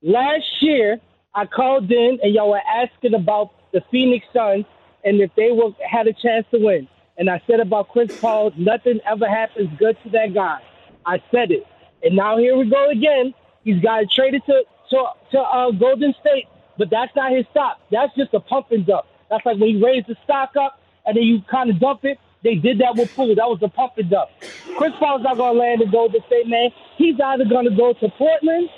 Last 0.01 0.43
year, 0.61 0.99
I 1.35 1.45
called 1.45 1.91
in 1.91 2.17
and 2.23 2.33
y'all 2.33 2.51
were 2.51 2.61
asking 2.65 3.13
about 3.13 3.51
the 3.73 3.81
Phoenix 3.91 4.25
Suns 4.33 4.65
and 5.03 5.19
if 5.19 5.29
they 5.35 5.51
were 5.51 5.71
had 5.87 6.07
a 6.07 6.13
chance 6.13 6.45
to 6.51 6.59
win. 6.59 6.87
And 7.17 7.29
I 7.29 7.41
said 7.45 7.59
about 7.59 7.89
Chris 7.89 8.17
Paul, 8.19 8.51
nothing 8.57 8.99
ever 9.05 9.27
happens 9.27 9.69
good 9.77 9.97
to 10.03 10.09
that 10.11 10.33
guy. 10.33 10.59
I 11.05 11.21
said 11.31 11.51
it, 11.51 11.65
and 12.03 12.15
now 12.15 12.37
here 12.37 12.57
we 12.57 12.69
go 12.69 12.89
again. 12.89 13.33
He's 13.63 13.81
got 13.81 14.09
traded 14.09 14.43
to 14.45 14.63
to 14.91 15.03
to 15.31 15.39
uh, 15.39 15.71
Golden 15.71 16.13
State, 16.19 16.47
but 16.77 16.89
that's 16.89 17.15
not 17.15 17.31
his 17.31 17.45
stock. 17.51 17.79
That's 17.91 18.13
just 18.15 18.33
a 18.33 18.39
pump 18.39 18.71
and 18.71 18.85
dump. 18.85 19.05
That's 19.29 19.45
like 19.45 19.59
when 19.59 19.69
you 19.69 19.85
raise 19.85 20.03
the 20.07 20.15
stock 20.23 20.55
up 20.55 20.79
and 21.05 21.15
then 21.15 21.23
you 21.23 21.41
kind 21.49 21.69
of 21.69 21.79
dump 21.79 22.05
it. 22.05 22.17
They 22.43 22.55
did 22.55 22.79
that 22.79 22.95
with 22.95 23.13
Poole. 23.15 23.33
That 23.35 23.49
was 23.49 23.59
a 23.63 23.67
pump 23.67 23.93
and 23.97 24.09
dump. 24.09 24.29
Chris 24.77 24.93
Paul's 24.99 25.23
not 25.23 25.37
going 25.37 25.55
to 25.55 25.59
land 25.59 25.81
in 25.81 25.89
Golden 25.89 26.21
State, 26.27 26.47
man. 26.47 26.69
He's 26.95 27.19
either 27.19 27.45
going 27.45 27.65
to 27.65 27.75
go 27.75 27.93
to 27.93 28.09
Portland 28.09 28.69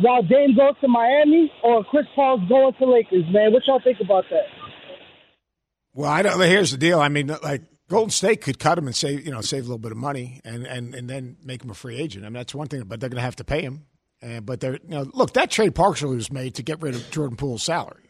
while 0.00 0.22
Dame 0.22 0.56
goes 0.56 0.74
to 0.80 0.88
Miami, 0.88 1.52
or 1.62 1.84
Chris 1.84 2.06
Paul's 2.14 2.46
going 2.48 2.74
to 2.74 2.86
Lakers, 2.86 3.24
man. 3.30 3.52
What 3.52 3.66
y'all 3.66 3.80
think 3.82 3.98
about 4.00 4.24
that? 4.30 4.44
Well, 5.92 6.10
I 6.10 6.22
don't. 6.22 6.40
Here's 6.40 6.70
the 6.72 6.78
deal. 6.78 7.00
I 7.00 7.08
mean, 7.08 7.28
like 7.42 7.62
Golden 7.88 8.10
State 8.10 8.40
could 8.40 8.58
cut 8.58 8.78
him 8.78 8.86
and 8.86 8.96
save, 8.96 9.24
you 9.24 9.30
know, 9.30 9.40
save 9.40 9.60
a 9.60 9.66
little 9.66 9.78
bit 9.78 9.92
of 9.92 9.98
money, 9.98 10.40
and 10.44 10.66
and 10.66 10.94
and 10.94 11.08
then 11.08 11.36
make 11.44 11.62
him 11.62 11.70
a 11.70 11.74
free 11.74 11.96
agent. 11.96 12.24
I 12.24 12.28
mean, 12.28 12.34
that's 12.34 12.54
one 12.54 12.66
thing, 12.68 12.82
but 12.84 13.00
they're 13.00 13.10
going 13.10 13.18
to 13.18 13.22
have 13.22 13.36
to 13.36 13.44
pay 13.44 13.62
him. 13.62 13.86
And 14.20 14.44
but 14.46 14.60
they're, 14.60 14.74
you 14.74 14.80
know, 14.88 15.06
look, 15.12 15.34
that 15.34 15.50
trade 15.50 15.74
partially 15.74 16.16
was 16.16 16.32
made 16.32 16.54
to 16.56 16.62
get 16.62 16.80
rid 16.82 16.94
of 16.94 17.10
Jordan 17.10 17.36
Poole's 17.36 17.62
salary 17.62 18.02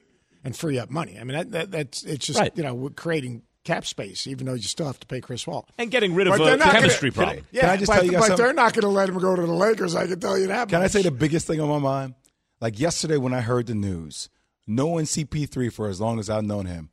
and 0.44 0.57
free 0.57 0.79
up 0.79 0.90
money. 0.90 1.18
I 1.18 1.25
mean, 1.25 1.37
that, 1.37 1.51
that 1.51 1.70
that's 1.70 2.03
it's 2.05 2.27
just 2.27 2.38
Right. 2.38 2.53
you 2.57 2.62
know 2.62 2.73
we're 2.75 2.90
creating 2.90 3.42
cap 3.64 3.85
space, 3.87 4.27
even 4.27 4.46
though 4.46 4.55
you 4.55 4.62
still 4.62 4.87
have 4.87 5.00
to 5.00 5.07
pay 5.07 5.20
Chris 5.20 5.44
Paul. 5.44 5.66
And 5.79 5.90
getting 5.90 6.14
rid 6.14 6.27
of 6.27 6.37
But 6.38 6.53
a 6.53 6.57
not 6.57 6.72
chemistry 6.72 7.11
gonna, 7.11 7.27
problem. 7.27 7.46
Yeah, 7.50 7.62
Can 7.62 7.70
I 7.70 7.77
just 7.77 7.87
but, 7.88 7.94
tell 7.94 8.05
you 8.05 8.11
guys 8.12 8.20
but 8.20 8.27
something? 8.29 8.44
they're 8.44 8.55
not 8.55 8.72
going 8.74 8.83
to 8.83 8.88
let 8.88 9.09
him 9.09 9.18
go 9.18 9.35
to 9.35 9.42
the 9.42 9.53
Lakers. 9.53 9.94
I 9.94 10.07
can 10.07 10.20
tell 10.20 10.38
you 10.38 10.48
that. 10.48 10.68
Can 10.68 10.83
I 10.83 10.87
say 10.87 11.03
the 11.03 11.11
biggest 11.11 11.46
thing 11.46 11.61
on 11.61 11.68
my 11.68 11.79
mind? 11.79 12.14
Like 12.61 12.79
yesterday 12.79 13.16
when 13.16 13.35
I 13.35 13.40
heard 13.40 13.66
the 13.66 13.74
news, 13.74 14.29
knowing 14.66 15.07
CP3 15.07 15.72
for 15.72 15.88
as 15.88 16.00
long 16.00 16.18
as 16.18 16.31
I've 16.31 16.44
known 16.44 16.66
him, 16.66 16.90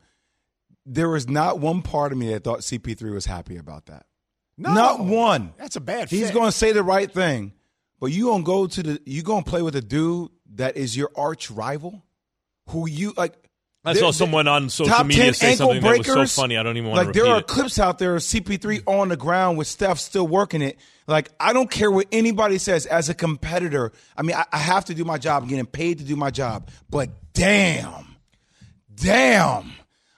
there 0.85 1.09
was 1.09 1.29
not 1.29 1.59
one 1.59 1.81
part 1.81 2.11
of 2.11 2.17
me 2.17 2.31
that 2.33 2.43
thought 2.43 2.59
CP3 2.59 3.13
was 3.13 3.25
happy 3.25 3.57
about 3.57 3.85
that. 3.85 4.05
No. 4.57 4.73
Not 4.73 4.99
one. 4.99 5.53
That's 5.57 5.75
a 5.75 5.81
bad. 5.81 6.09
He's 6.09 6.31
going 6.31 6.47
to 6.47 6.51
say 6.51 6.71
the 6.71 6.83
right 6.83 7.11
thing, 7.11 7.53
but 7.99 8.07
you 8.11 8.25
gonna 8.25 8.43
go 8.43 8.67
to 8.67 8.83
the 8.83 9.01
you 9.05 9.21
gonna 9.23 9.43
play 9.43 9.61
with 9.61 9.75
a 9.75 9.81
dude 9.81 10.29
that 10.55 10.75
is 10.75 10.97
your 10.97 11.11
arch 11.15 11.49
rival, 11.51 12.03
who 12.69 12.87
you 12.87 13.13
like. 13.15 13.33
I 13.83 13.93
saw 13.93 14.11
someone 14.11 14.47
on 14.47 14.69
social 14.69 14.93
top 14.93 15.07
media 15.07 15.25
10 15.25 15.33
say 15.33 15.51
ankle 15.51 15.73
something 15.73 15.81
that 15.81 15.97
was 15.97 16.33
so 16.33 16.41
funny. 16.41 16.55
I 16.57 16.63
don't 16.63 16.77
even 16.77 16.91
want 16.91 16.97
like 16.97 17.13
to 17.13 17.19
it. 17.19 17.23
there 17.23 17.33
repeat 17.33 17.33
are 17.33 17.39
it. 17.39 17.47
clips 17.47 17.79
out 17.79 17.97
there 17.97 18.15
of 18.15 18.21
CP3 18.21 18.83
on 18.85 19.09
the 19.09 19.17
ground 19.17 19.57
with 19.57 19.67
Steph 19.67 19.97
still 19.97 20.27
working 20.27 20.61
it. 20.61 20.77
Like 21.07 21.29
I 21.39 21.51
don't 21.53 21.69
care 21.69 21.89
what 21.89 22.07
anybody 22.11 22.59
says 22.59 22.85
as 22.85 23.09
a 23.09 23.15
competitor. 23.15 23.91
I 24.15 24.21
mean, 24.21 24.35
I, 24.35 24.45
I 24.51 24.59
have 24.59 24.85
to 24.85 24.93
do 24.93 25.03
my 25.03 25.17
job. 25.17 25.43
I'm 25.43 25.49
getting 25.49 25.65
paid 25.65 25.97
to 25.97 26.03
do 26.03 26.15
my 26.15 26.29
job. 26.29 26.69
But 26.91 27.09
damn, 27.33 28.17
damn, 28.93 29.71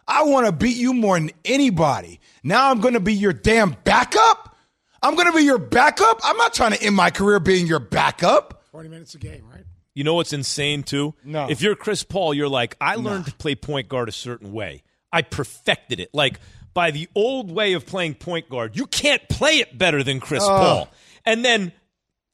I 0.08 0.24
want 0.24 0.46
to 0.48 0.52
beat 0.52 0.76
you 0.76 0.94
more 0.94 1.18
than 1.18 1.32
anybody. 1.46 2.20
Now 2.44 2.70
I'm 2.70 2.82
going 2.82 2.96
to 2.96 3.00
be 3.00 3.14
your 3.14 3.34
damn 3.34 3.78
backup. 3.86 4.58
I'm 5.02 5.16
going 5.16 5.28
to 5.32 5.38
be 5.38 5.44
your 5.44 5.58
backup. 5.58 6.20
I'm 6.24 6.38
not 6.38 6.54
trying 6.54 6.72
to 6.74 6.84
end 6.84 6.96
my 6.96 7.12
career 7.12 7.40
being 7.40 7.66
your 7.68 7.80
backup. 7.80 8.66
twenty 8.72 8.90
minutes 8.90 9.16
a 9.16 9.20
game, 9.20 9.46
right? 9.50 9.64
You 9.94 10.04
know 10.04 10.16
what's 10.16 10.34
insane 10.34 10.84
too? 10.84 11.14
No. 11.24 11.50
If 11.50 11.62
you're 11.62 11.76
Chris 11.76 12.04
Paul, 12.04 12.34
you're 12.34 12.50
like, 12.50 12.76
I 12.82 12.96
learned 12.96 13.26
to 13.26 13.34
play 13.34 13.56
point 13.56 13.90
guard 13.90 14.10
a 14.10 14.14
certain 14.14 14.52
way. 14.52 14.84
I 15.12 15.22
perfected 15.22 16.00
it. 16.00 16.10
Like 16.14 16.40
by 16.74 16.92
the 16.92 17.08
old 17.14 17.52
way 17.52 17.74
of 17.74 17.86
playing 17.86 18.16
point 18.16 18.50
guard, 18.50 18.76
you 18.76 18.88
can't 18.88 19.28
play 19.30 19.58
it 19.58 19.78
better 19.78 20.04
than 20.04 20.20
Chris 20.20 20.44
Paul. 20.44 20.90
And 21.26 21.46
then 21.46 21.72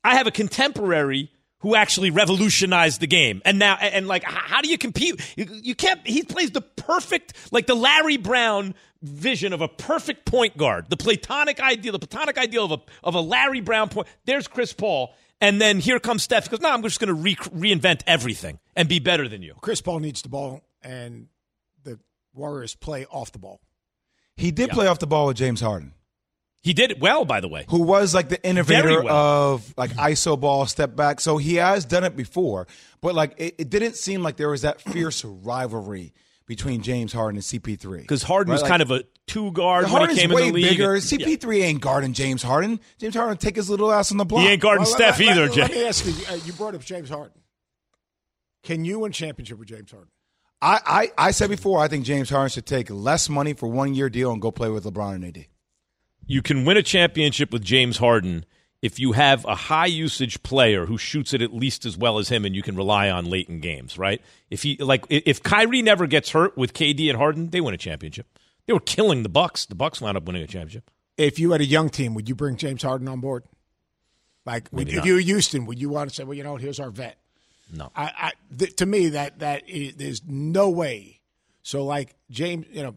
I 0.03 0.15
have 0.15 0.27
a 0.27 0.31
contemporary 0.31 1.31
who 1.59 1.75
actually 1.75 2.09
revolutionized 2.09 3.01
the 3.01 3.07
game. 3.07 3.41
And 3.43 3.59
now, 3.59 3.75
and 3.75 4.07
like, 4.07 4.23
how 4.23 4.61
do 4.61 4.69
you 4.69 4.77
compete? 4.77 5.21
You, 5.35 5.45
you 5.61 5.75
can't. 5.75 6.05
He 6.07 6.23
plays 6.23 6.51
the 6.51 6.61
perfect, 6.61 7.33
like 7.51 7.67
the 7.67 7.75
Larry 7.75 8.15
Brown 8.15 8.75
vision 9.01 9.51
of 9.53 9.61
a 9.61 9.67
perfect 9.67 10.25
point 10.25 10.57
guard, 10.57 10.89
the 10.89 10.97
platonic 10.97 11.59
ideal, 11.59 11.91
the 11.91 11.99
platonic 11.99 12.37
ideal 12.37 12.65
of 12.65 12.71
a 12.71 12.81
of 13.03 13.15
a 13.15 13.21
Larry 13.21 13.59
Brown 13.61 13.89
point. 13.89 14.07
There's 14.25 14.47
Chris 14.47 14.71
Paul, 14.71 15.13
and 15.41 15.61
then 15.61 15.79
here 15.79 15.99
comes 15.99 16.23
Steph. 16.23 16.45
He 16.45 16.49
goes, 16.49 16.61
no, 16.61 16.69
I'm 16.69 16.83
just 16.83 16.99
going 16.99 17.07
to 17.07 17.13
re- 17.13 17.35
reinvent 17.35 18.01
everything 18.07 18.59
and 18.75 18.89
be 18.89 18.99
better 18.99 19.27
than 19.27 19.41
you. 19.41 19.55
Chris 19.61 19.81
Paul 19.81 19.99
needs 19.99 20.21
the 20.21 20.29
ball, 20.29 20.61
and 20.81 21.27
the 21.83 21.99
Warriors 22.33 22.75
play 22.75 23.05
off 23.05 23.31
the 23.31 23.39
ball. 23.39 23.61
He 24.35 24.51
did 24.51 24.69
play 24.69 24.87
off 24.87 24.99
the 24.99 25.07
ball 25.07 25.27
with 25.27 25.37
James 25.37 25.59
Harden. 25.61 25.93
He 26.61 26.73
did 26.73 26.91
it 26.91 26.99
well, 26.99 27.23
by 27.23 27.39
the 27.39 27.47
way. 27.47 27.65
who 27.69 27.83
was 27.83 28.13
like 28.13 28.27
the 28.27 28.43
innovator 28.45 29.01
well. 29.01 29.15
of 29.53 29.73
like 29.77 29.91
ISO 29.91 30.37
ball, 30.37 30.65
step 30.65 30.93
back. 30.95 31.21
So 31.21 31.37
he 31.37 31.55
has 31.55 31.85
done 31.85 32.03
it 32.03 32.17
before, 32.17 32.67
but 33.01 33.15
like 33.15 33.33
it, 33.37 33.55
it 33.57 33.69
didn't 33.69 33.95
seem 33.95 34.23
like 34.23 34.35
there 34.35 34.49
was 34.49 34.63
that 34.63 34.81
fierce 34.81 35.23
rivalry 35.23 36.13
between 36.49 36.81
James 36.81 37.13
Harden 37.13 37.37
and 37.37 37.43
CP3. 37.43 37.99
Because 38.01 38.23
Harden 38.23 38.51
was 38.51 38.63
kind 38.63 38.81
of 38.81 38.89
a 38.89 39.03
two 39.27 39.51
guard 39.51 39.89
when 39.89 40.09
he 40.09 40.15
came 40.15 40.31
way 40.31 40.47
in 40.47 40.47
the 40.47 40.53
league. 40.61 40.71
bigger. 40.71 40.95
CP3 40.95 41.61
ain't 41.61 41.79
guarding 41.79 42.11
James 42.11 42.41
Harden. 42.41 42.79
James 42.97 43.13
Harden 43.15 43.37
take 43.37 43.55
his 43.55 43.69
little 43.69 43.91
ass 43.91 44.11
on 44.11 44.17
the 44.17 44.25
block. 44.25 44.41
He 44.41 44.49
ain't 44.49 44.61
guarding 44.61 44.83
Well, 44.83 44.91
Steph 44.91 45.19
let, 45.19 45.27
let- 45.27 45.37
either, 45.37 45.47
let, 45.49 45.57
Let 45.57 45.71
me 45.71 45.85
ask 45.85 46.05
you. 46.05 46.13
Uh, 46.27 46.39
you 46.43 46.51
brought 46.53 46.73
up 46.73 46.83
James 46.83 47.09
Harden. 47.09 47.39
Can 48.63 48.83
you 48.83 48.99
win 48.99 49.11
championship 49.11 49.59
with 49.59 49.67
James 49.67 49.91
Harden? 49.91 50.09
I, 50.61 50.79
I 51.17 51.27
I 51.27 51.31
said 51.31 51.49
before, 51.51 51.79
I 51.79 51.87
think 51.87 52.03
James 52.03 52.29
Harden 52.31 52.49
should 52.49 52.65
take 52.65 52.89
less 52.89 53.29
money 53.29 53.53
for 53.53 53.69
one 53.69 53.93
year 53.93 54.09
deal 54.09 54.31
and 54.31 54.41
go 54.41 54.51
play 54.51 54.69
with 54.69 54.83
LeBron 54.83 55.15
and 55.15 55.25
AD. 55.25 55.45
you 56.25 56.41
can 56.41 56.65
win 56.65 56.75
a 56.77 56.83
championship 56.83 57.53
with 57.53 57.63
James 57.63 57.97
Harden 57.97 58.43
if 58.81 58.99
you 58.99 59.11
have 59.11 59.43
a 59.45 59.55
high 59.55 59.85
usage 59.87 60.41
player 60.43 60.85
who 60.85 60.97
shoots 60.97 61.33
it 61.33 61.41
at 61.41 61.53
least 61.53 61.85
as 61.85 61.97
well 61.97 62.17
as 62.17 62.29
him 62.29 62.45
and 62.45 62.55
you 62.55 62.61
can 62.61 62.75
rely 62.75 63.09
on 63.09 63.25
late 63.25 63.49
in 63.49 63.59
games, 63.59 63.97
right? 63.97 64.21
If 64.49 64.63
he 64.63 64.77
like 64.77 65.05
if 65.09 65.43
Kyrie 65.43 65.81
never 65.81 66.07
gets 66.07 66.29
hurt 66.31 66.57
with 66.57 66.73
KD 66.73 67.09
and 67.09 67.17
Harden, 67.17 67.49
they 67.49 67.61
win 67.61 67.73
a 67.73 67.77
championship. 67.77 68.27
They 68.65 68.73
were 68.73 68.79
killing 68.79 69.23
the 69.23 69.29
Bucks. 69.29 69.65
The 69.65 69.75
Bucks 69.75 69.99
wound 69.99 70.15
up 70.15 70.23
winning 70.25 70.43
a 70.43 70.47
championship. 70.47 70.89
If 71.17 71.39
you 71.39 71.51
had 71.51 71.59
a 71.61 71.65
young 71.65 71.89
team, 71.89 72.13
would 72.13 72.29
you 72.29 72.35
bring 72.35 72.55
James 72.55 72.81
Harden 72.83 73.07
on 73.09 73.19
board? 73.19 73.43
Like, 74.45 74.71
Maybe 74.71 74.91
if 74.91 74.97
not. 74.97 75.05
you 75.05 75.13
were 75.15 75.19
Houston, 75.19 75.65
would 75.65 75.79
you 75.79 75.89
want 75.89 76.09
to 76.09 76.15
say, 76.15 76.23
well, 76.23 76.33
you 76.33 76.43
know, 76.43 76.55
here's 76.55 76.79
our 76.79 76.89
vet? 76.89 77.17
No. 77.71 77.91
I, 77.95 78.11
I 78.17 78.31
th- 78.57 78.75
to 78.77 78.85
me 78.85 79.09
that 79.09 79.39
that 79.39 79.67
is, 79.69 79.95
there's 79.95 80.21
no 80.25 80.69
way. 80.69 81.19
So 81.61 81.83
like 81.83 82.15
James, 82.31 82.65
you 82.71 82.81
know, 82.83 82.95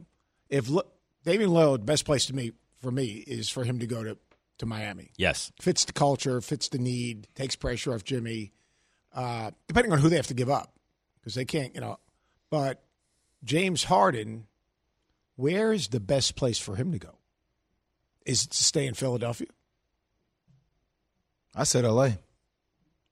if 0.49 0.71
L- 0.71 0.87
Damian 1.25 1.51
Lillard, 1.51 1.85
best 1.85 2.05
place 2.05 2.27
to 2.27 2.35
me 2.35 2.53
for 2.81 2.91
me 2.91 3.07
is 3.27 3.51
for 3.51 3.65
him 3.65 3.81
to 3.81 3.87
go 3.87 4.03
to 4.05 4.17
to 4.63 4.67
Miami. 4.67 5.11
Yes. 5.19 5.53
Fits 5.61 5.85
the 5.85 5.93
culture, 5.93 6.41
fits 6.41 6.69
the 6.69 6.79
need, 6.79 7.27
takes 7.35 7.57
pressure 7.57 7.93
off 7.93 8.05
Jimmy. 8.05 8.53
Uh, 9.13 9.51
depending 9.67 9.93
on 9.93 9.99
who 9.99 10.09
they 10.09 10.17
have 10.17 10.29
to 10.29 10.35
give 10.35 10.49
up, 10.49 10.73
because 11.21 11.35
they 11.35 11.45
can't, 11.45 11.75
you 11.75 11.81
know. 11.81 11.99
But 12.49 12.83
James 13.45 13.85
Harden, 13.85 14.47
where 15.37 15.73
is 15.73 15.89
the 15.89 16.01
best 16.01 16.37
place 16.37 16.59
for 16.59 16.77
him 16.77 16.93
to 16.93 16.99
go? 16.99 17.19
Is 18.25 18.45
it 18.45 18.53
to 18.53 18.65
stay 18.65 18.87
in 18.87 18.95
Philadelphia? 18.95 19.49
I 21.55 21.65
said 21.65 21.85
LA. 21.85 22.11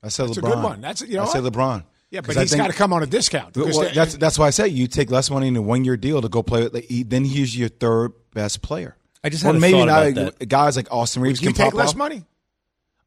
I 0.03 0.09
said 0.09 0.29
That's 0.29 0.39
a 0.39 0.41
good 0.41 0.63
one. 0.63 0.81
That's- 0.81 1.03
you 1.07 1.17
know 1.17 1.25
I 1.25 1.33
said? 1.33 1.43
LeBron. 1.43 1.85
Yeah, 2.11 2.23
but 2.23 2.37
I 2.37 2.41
he's 2.43 2.51
think- 2.51 2.63
got 2.63 2.69
to 2.71 2.77
come 2.77 2.93
on 2.93 3.03
a 3.03 3.07
discount. 3.07 3.57
Well, 3.57 3.91
that's 3.95 4.15
that's 4.17 4.39
why 4.39 4.47
I 4.47 4.51
say 4.51 4.69
you 4.69 4.87
take 4.87 5.11
less 5.11 5.31
money 5.31 5.49
in 5.49 5.57
a 5.57 5.63
one 5.63 5.85
year 5.85 5.97
deal 5.97 6.23
to 6.23 6.29
go 6.29 6.43
play. 6.43 6.63
With, 6.65 6.75
like, 6.75 6.85
he- 6.85 7.03
then 7.03 7.25
he's 7.25 7.57
your 7.57 7.69
third 7.69 8.13
best 8.33 8.63
player. 8.63 8.97
I 9.23 9.29
just 9.29 9.45
or 9.45 9.49
had 9.49 9.57
a 9.57 9.61
maybe 9.61 9.79
thought 9.79 9.87
not 9.87 10.07
about 10.09 10.39
that. 10.39 10.49
guys 10.49 10.77
like 10.77 10.89
Austin 10.93 11.23
Reaves 11.23 11.41
you 11.43 11.49
can 11.49 11.55
take 11.57 11.67
pop 11.67 11.75
less 11.75 11.91
off. 11.91 11.97
money. 11.97 12.25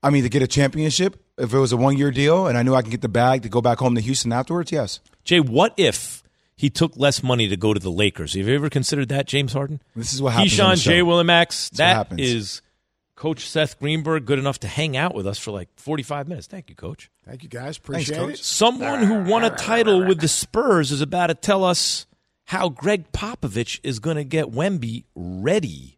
I 0.02 0.10
mean, 0.10 0.24
to 0.24 0.30
get 0.30 0.42
a 0.42 0.48
championship, 0.48 1.24
if 1.38 1.54
it 1.54 1.58
was 1.58 1.72
a 1.72 1.78
one 1.78 1.98
year 1.98 2.12
deal 2.12 2.48
and 2.48 2.58
I 2.58 2.64
knew 2.64 2.76
I 2.76 2.82
could 2.82 2.92
get 2.92 3.02
the 3.02 3.08
bag 3.10 3.44
to 3.44 3.50
go 3.50 3.62
back 3.62 3.80
home 3.80 3.96
to 3.96 4.02
Houston 4.02 4.32
afterwards, 4.34 4.72
yes. 4.72 5.00
Jay, 5.24 5.40
what 5.40 5.74
if 5.78 6.22
he 6.56 6.70
took 6.70 6.96
less 6.98 7.24
money 7.24 7.48
to 7.48 7.56
go 7.58 7.74
to 7.74 7.80
the 7.80 7.90
Lakers? 7.92 8.34
Have 8.36 8.48
you 8.48 8.54
ever 8.56 8.70
considered 8.70 9.10
that, 9.10 9.28
James 9.28 9.54
Harden? 9.54 9.82
This 9.96 10.14
is 10.14 10.22
what 10.22 10.34
happens. 10.34 10.54
Keyshawn 10.54 10.72
the 10.76 10.82
show. 10.82 10.92
J. 10.92 11.02
Will 11.04 11.20
and 11.20 11.28
Max. 11.28 11.70
what 11.72 11.78
That 11.78 11.96
happens. 11.96 12.20
is 12.22 12.62
Coach 13.16 13.48
Seth 13.48 13.80
Greenberg 13.80 14.26
good 14.26 14.40
enough 14.40 14.60
to 14.60 14.68
hang 14.68 14.98
out 14.98 15.16
with 15.16 15.26
us 15.26 15.40
for 15.40 15.52
like 15.52 15.70
45 15.78 16.28
minutes. 16.28 16.48
Thank 16.48 16.70
you, 16.70 16.76
Coach. 16.76 17.10
Thank 17.26 17.42
you, 17.44 17.50
guys. 17.50 17.78
Appreciate 17.78 18.18
Coach. 18.18 18.34
it. 18.34 18.38
Someone 18.40 19.04
who 19.04 19.24
won 19.24 19.46
a 19.46 19.50
title 19.52 20.06
with 20.06 20.20
the 20.20 20.28
Spurs 20.28 20.92
is 20.92 21.00
about 21.02 21.28
to 21.28 21.34
tell 21.36 21.64
us 21.64 22.06
how 22.46 22.68
Gregg 22.68 23.12
Popovich 23.14 23.80
is 23.84 24.00
going 24.00 24.18
to 24.18 24.26
get 24.26 24.48
Wemby 24.48 25.06
ready 25.16 25.98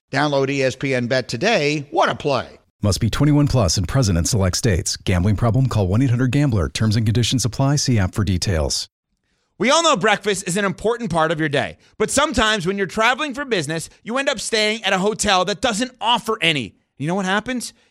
Download 0.11 0.47
ESPN 0.47 1.07
Bet 1.07 1.29
today. 1.29 1.87
What 1.89 2.09
a 2.09 2.15
play! 2.15 2.59
Must 2.83 2.99
be 2.99 3.09
21 3.09 3.47
plus 3.47 3.77
and 3.77 3.87
present 3.87 4.17
in 4.17 4.25
select 4.25 4.57
states. 4.57 4.97
Gambling 4.97 5.37
problem? 5.37 5.67
Call 5.67 5.87
1 5.87 6.01
800 6.01 6.31
GAMBLER. 6.31 6.69
Terms 6.69 6.95
and 6.95 7.05
conditions 7.05 7.45
apply. 7.45 7.77
See 7.77 7.97
app 7.97 8.13
for 8.13 8.23
details. 8.23 8.89
We 9.57 9.69
all 9.69 9.83
know 9.83 9.95
breakfast 9.95 10.47
is 10.47 10.57
an 10.57 10.65
important 10.65 11.11
part 11.11 11.31
of 11.31 11.39
your 11.39 11.47
day, 11.47 11.77
but 11.99 12.09
sometimes 12.09 12.65
when 12.65 12.79
you're 12.79 12.87
traveling 12.87 13.35
for 13.35 13.45
business, 13.45 13.91
you 14.01 14.17
end 14.17 14.27
up 14.27 14.39
staying 14.39 14.83
at 14.83 14.91
a 14.91 14.97
hotel 14.97 15.45
that 15.45 15.61
doesn't 15.61 15.95
offer 16.01 16.39
any. 16.41 16.75
You 16.97 17.05
know 17.07 17.13
what 17.13 17.25
happens? 17.25 17.71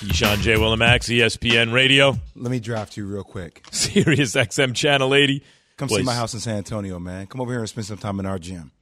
Keyshawn 0.00 0.40
J. 0.40 0.56
Will 0.56 0.72
and 0.72 0.78
Max, 0.78 1.08
ESPN 1.08 1.74
Radio, 1.74 2.16
Let 2.34 2.50
me 2.50 2.58
draft 2.58 2.96
you 2.96 3.06
real 3.06 3.22
quick. 3.22 3.62
Sirius 3.70 4.34
XM 4.34 4.74
Channel 4.74 5.14
80. 5.14 5.44
Come 5.76 5.90
see 5.90 6.02
my 6.02 6.14
house 6.14 6.32
in 6.32 6.40
San 6.40 6.56
Antonio, 6.56 6.98
man. 6.98 7.26
Come 7.26 7.42
over 7.42 7.50
here 7.52 7.60
and 7.60 7.68
spend 7.68 7.86
some 7.86 7.98
time 7.98 8.18
in 8.18 8.24
our 8.24 8.38
gym. 8.38 8.72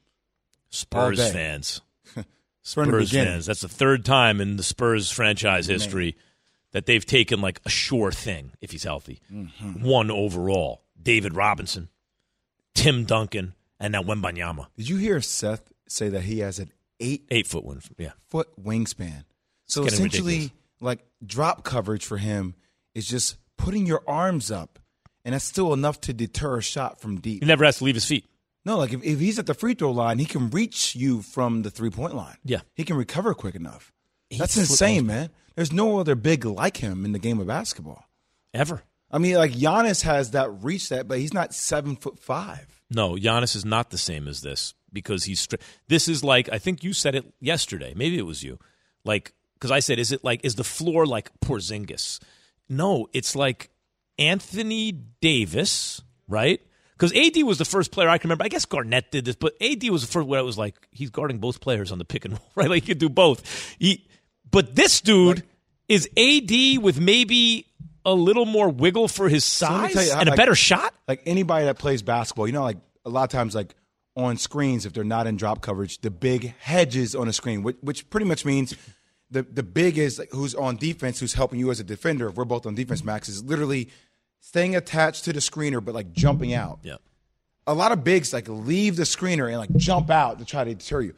Spurs 0.70 1.18
fans. 1.32 1.80
Spurs 2.62 3.10
fans. 3.10 3.46
That's 3.46 3.62
the 3.62 3.68
third 3.68 4.04
time 4.04 4.40
in 4.40 4.56
the 4.56 4.62
Spurs 4.62 5.10
franchise 5.10 5.66
history 5.66 6.16
that 6.70 6.86
they've 6.86 7.04
taken 7.04 7.40
like 7.40 7.60
a 7.64 7.68
sure 7.68 8.12
thing 8.12 8.52
if 8.60 8.70
he's 8.70 8.84
healthy. 8.84 9.20
Mm-hmm. 9.32 9.82
One 9.84 10.10
overall. 10.12 10.82
David 11.00 11.34
Robinson, 11.34 11.88
Tim 12.74 13.04
Duncan, 13.04 13.54
and 13.80 13.92
now 13.92 14.02
Wembanyama. 14.02 14.66
Did 14.76 14.88
you 14.88 14.96
hear 14.98 15.20
Seth 15.20 15.72
say 15.88 16.08
that 16.10 16.22
he 16.22 16.40
has 16.40 16.58
an 16.60 16.70
eight 17.00 17.24
Eight 17.30 17.46
foot 17.46 17.64
one. 17.64 17.80
Yeah. 17.96 18.12
foot 18.28 18.48
wingspan? 18.62 19.24
So 19.66 19.84
essentially, 19.84 20.34
ridiculous. 20.34 20.57
Like 20.80 21.04
drop 21.24 21.64
coverage 21.64 22.04
for 22.04 22.18
him 22.18 22.54
is 22.94 23.06
just 23.06 23.36
putting 23.56 23.86
your 23.86 24.02
arms 24.06 24.50
up, 24.50 24.78
and 25.24 25.34
that's 25.34 25.44
still 25.44 25.72
enough 25.72 26.00
to 26.02 26.12
deter 26.12 26.58
a 26.58 26.62
shot 26.62 27.00
from 27.00 27.20
deep. 27.20 27.42
He 27.42 27.46
never 27.46 27.64
has 27.64 27.78
to 27.78 27.84
leave 27.84 27.94
his 27.94 28.04
feet. 28.04 28.26
No, 28.64 28.76
like 28.76 28.92
if, 28.92 29.02
if 29.02 29.18
he's 29.18 29.38
at 29.38 29.46
the 29.46 29.54
free 29.54 29.74
throw 29.74 29.90
line, 29.92 30.18
he 30.18 30.24
can 30.24 30.50
reach 30.50 30.94
you 30.94 31.22
from 31.22 31.62
the 31.62 31.70
three 31.70 31.90
point 31.90 32.14
line. 32.14 32.36
Yeah. 32.44 32.60
He 32.74 32.84
can 32.84 32.96
recover 32.96 33.34
quick 33.34 33.54
enough. 33.54 33.92
That's 34.36 34.56
insane, 34.56 35.04
oh. 35.04 35.06
man. 35.06 35.30
There's 35.54 35.72
no 35.72 35.98
other 35.98 36.14
big 36.14 36.44
like 36.44 36.76
him 36.76 37.04
in 37.04 37.12
the 37.12 37.18
game 37.18 37.40
of 37.40 37.46
basketball. 37.46 38.04
Ever. 38.52 38.82
I 39.10 39.18
mean, 39.18 39.36
like 39.36 39.52
Giannis 39.52 40.02
has 40.02 40.32
that 40.32 40.62
reach 40.62 40.90
that, 40.90 41.08
but 41.08 41.18
he's 41.18 41.32
not 41.32 41.54
seven 41.54 41.96
foot 41.96 42.18
five. 42.18 42.80
No, 42.90 43.14
Giannis 43.14 43.56
is 43.56 43.64
not 43.64 43.90
the 43.90 43.98
same 43.98 44.28
as 44.28 44.42
this 44.42 44.74
because 44.92 45.24
he's. 45.24 45.46
Stri- 45.46 45.60
this 45.88 46.08
is 46.08 46.22
like 46.22 46.48
I 46.52 46.58
think 46.58 46.84
you 46.84 46.92
said 46.92 47.14
it 47.14 47.32
yesterday. 47.40 47.94
Maybe 47.96 48.18
it 48.18 48.26
was 48.26 48.42
you. 48.42 48.58
Like 49.04 49.32
because 49.58 49.70
I 49.70 49.80
said, 49.80 49.98
is 49.98 50.12
it 50.12 50.22
like 50.24 50.40
is 50.44 50.54
the 50.54 50.64
floor 50.64 51.06
like 51.06 51.30
Porzingis? 51.40 52.20
No, 52.68 53.08
it's 53.12 53.34
like 53.34 53.70
Anthony 54.18 54.92
Davis, 54.92 56.00
right? 56.28 56.60
Because 56.92 57.12
AD 57.16 57.42
was 57.44 57.58
the 57.58 57.64
first 57.64 57.92
player 57.92 58.08
I 58.08 58.18
can 58.18 58.28
remember. 58.28 58.44
I 58.44 58.48
guess 58.48 58.64
Garnett 58.64 59.12
did 59.12 59.24
this, 59.24 59.36
but 59.36 59.54
AD 59.62 59.88
was 59.90 60.02
the 60.02 60.08
first 60.08 60.26
where 60.26 60.40
it 60.40 60.44
was 60.44 60.58
like 60.58 60.74
he's 60.90 61.10
guarding 61.10 61.38
both 61.38 61.60
players 61.60 61.92
on 61.92 61.98
the 61.98 62.04
pick 62.04 62.24
and 62.24 62.34
roll, 62.34 62.42
right? 62.56 62.68
Like 62.68 62.82
he 62.82 62.88
could 62.88 62.98
do 62.98 63.08
both. 63.08 63.76
He, 63.78 64.06
but 64.50 64.74
this 64.74 65.00
dude 65.00 65.44
is 65.88 66.08
AD 66.16 66.82
with 66.82 67.00
maybe 67.00 67.66
a 68.04 68.12
little 68.14 68.46
more 68.46 68.68
wiggle 68.68 69.06
for 69.08 69.28
his 69.28 69.44
So 69.44 69.66
size 69.66 69.92
tell 69.92 70.04
you 70.04 70.12
and 70.12 70.28
a 70.28 70.32
like- 70.32 70.36
better 70.36 70.54
shot. 70.54 70.92
Like 71.06 71.22
anybody 71.24 71.66
that 71.66 71.78
plays 71.78 72.02
basketball, 72.02 72.46
you 72.46 72.52
know, 72.52 72.62
like 72.62 72.78
a 73.04 73.10
lot 73.10 73.24
of 73.24 73.30
times, 73.30 73.54
like 73.54 73.74
on 74.16 74.36
screens, 74.36 74.84
if 74.84 74.92
they're 74.92 75.04
not 75.04 75.26
in 75.28 75.36
drop 75.36 75.62
coverage, 75.62 76.00
the 76.00 76.10
big 76.10 76.54
hedges 76.58 77.14
on 77.14 77.28
a 77.28 77.32
screen, 77.32 77.62
which, 77.62 77.76
which 77.80 78.10
pretty 78.10 78.26
much 78.26 78.44
means 78.44 78.74
the 79.30 79.42
the 79.42 79.62
big 79.62 79.98
is 79.98 80.18
like 80.18 80.30
who's 80.32 80.54
on 80.54 80.76
defense, 80.76 81.20
who's 81.20 81.34
helping 81.34 81.58
you 81.60 81.70
as 81.70 81.80
a 81.80 81.84
defender. 81.84 82.28
If 82.28 82.36
we're 82.36 82.44
both 82.44 82.66
on 82.66 82.74
defense, 82.74 83.04
Max 83.04 83.28
is 83.28 83.42
literally 83.44 83.90
staying 84.40 84.76
attached 84.76 85.24
to 85.24 85.32
the 85.32 85.40
screener, 85.40 85.84
but 85.84 85.94
like 85.94 86.12
jumping 86.12 86.54
out. 86.54 86.78
Yeah. 86.82 86.96
A 87.66 87.74
lot 87.74 87.92
of 87.92 88.02
bigs 88.04 88.32
like 88.32 88.48
leave 88.48 88.96
the 88.96 89.02
screener 89.02 89.48
and 89.48 89.58
like 89.58 89.74
jump 89.76 90.10
out 90.10 90.38
to 90.38 90.44
try 90.44 90.64
to 90.64 90.74
deter 90.74 91.02
you. 91.02 91.14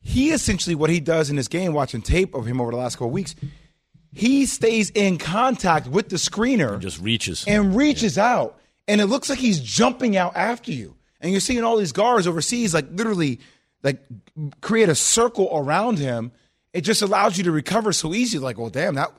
He 0.00 0.30
essentially 0.32 0.74
what 0.74 0.90
he 0.90 1.00
does 1.00 1.30
in 1.30 1.36
this 1.36 1.48
game, 1.48 1.72
watching 1.72 2.02
tape 2.02 2.34
of 2.34 2.46
him 2.46 2.60
over 2.60 2.70
the 2.70 2.76
last 2.76 2.96
couple 2.96 3.08
of 3.08 3.12
weeks, 3.12 3.34
he 4.12 4.46
stays 4.46 4.90
in 4.90 5.18
contact 5.18 5.86
with 5.88 6.08
the 6.08 6.16
screener 6.16 6.78
Just 6.78 7.00
reaches. 7.00 7.44
and 7.46 7.74
reaches 7.74 8.16
out, 8.16 8.58
and 8.86 9.00
it 9.00 9.06
looks 9.06 9.28
like 9.28 9.38
he's 9.38 9.60
jumping 9.60 10.16
out 10.16 10.36
after 10.36 10.72
you. 10.72 10.94
And 11.20 11.32
you're 11.32 11.40
seeing 11.40 11.64
all 11.64 11.76
these 11.78 11.92
guards 11.92 12.26
overseas, 12.26 12.74
like 12.74 12.86
literally, 12.92 13.40
like 13.82 14.02
create 14.60 14.88
a 14.88 14.94
circle 14.94 15.48
around 15.52 15.98
him. 15.98 16.32
It 16.74 16.82
just 16.82 17.00
allows 17.00 17.38
you 17.38 17.44
to 17.44 17.52
recover 17.52 17.92
so 17.92 18.12
easy. 18.12 18.38
Like, 18.38 18.58
well, 18.58 18.68
damn, 18.68 18.96
that 18.96 19.12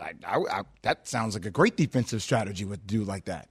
I, 0.00 0.12
I, 0.24 0.36
I, 0.36 0.62
that 0.82 1.08
sounds 1.08 1.34
like 1.34 1.46
a 1.46 1.50
great 1.50 1.76
defensive 1.76 2.22
strategy 2.22 2.64
with 2.64 2.86
dude 2.86 3.08
like 3.08 3.24
that. 3.24 3.48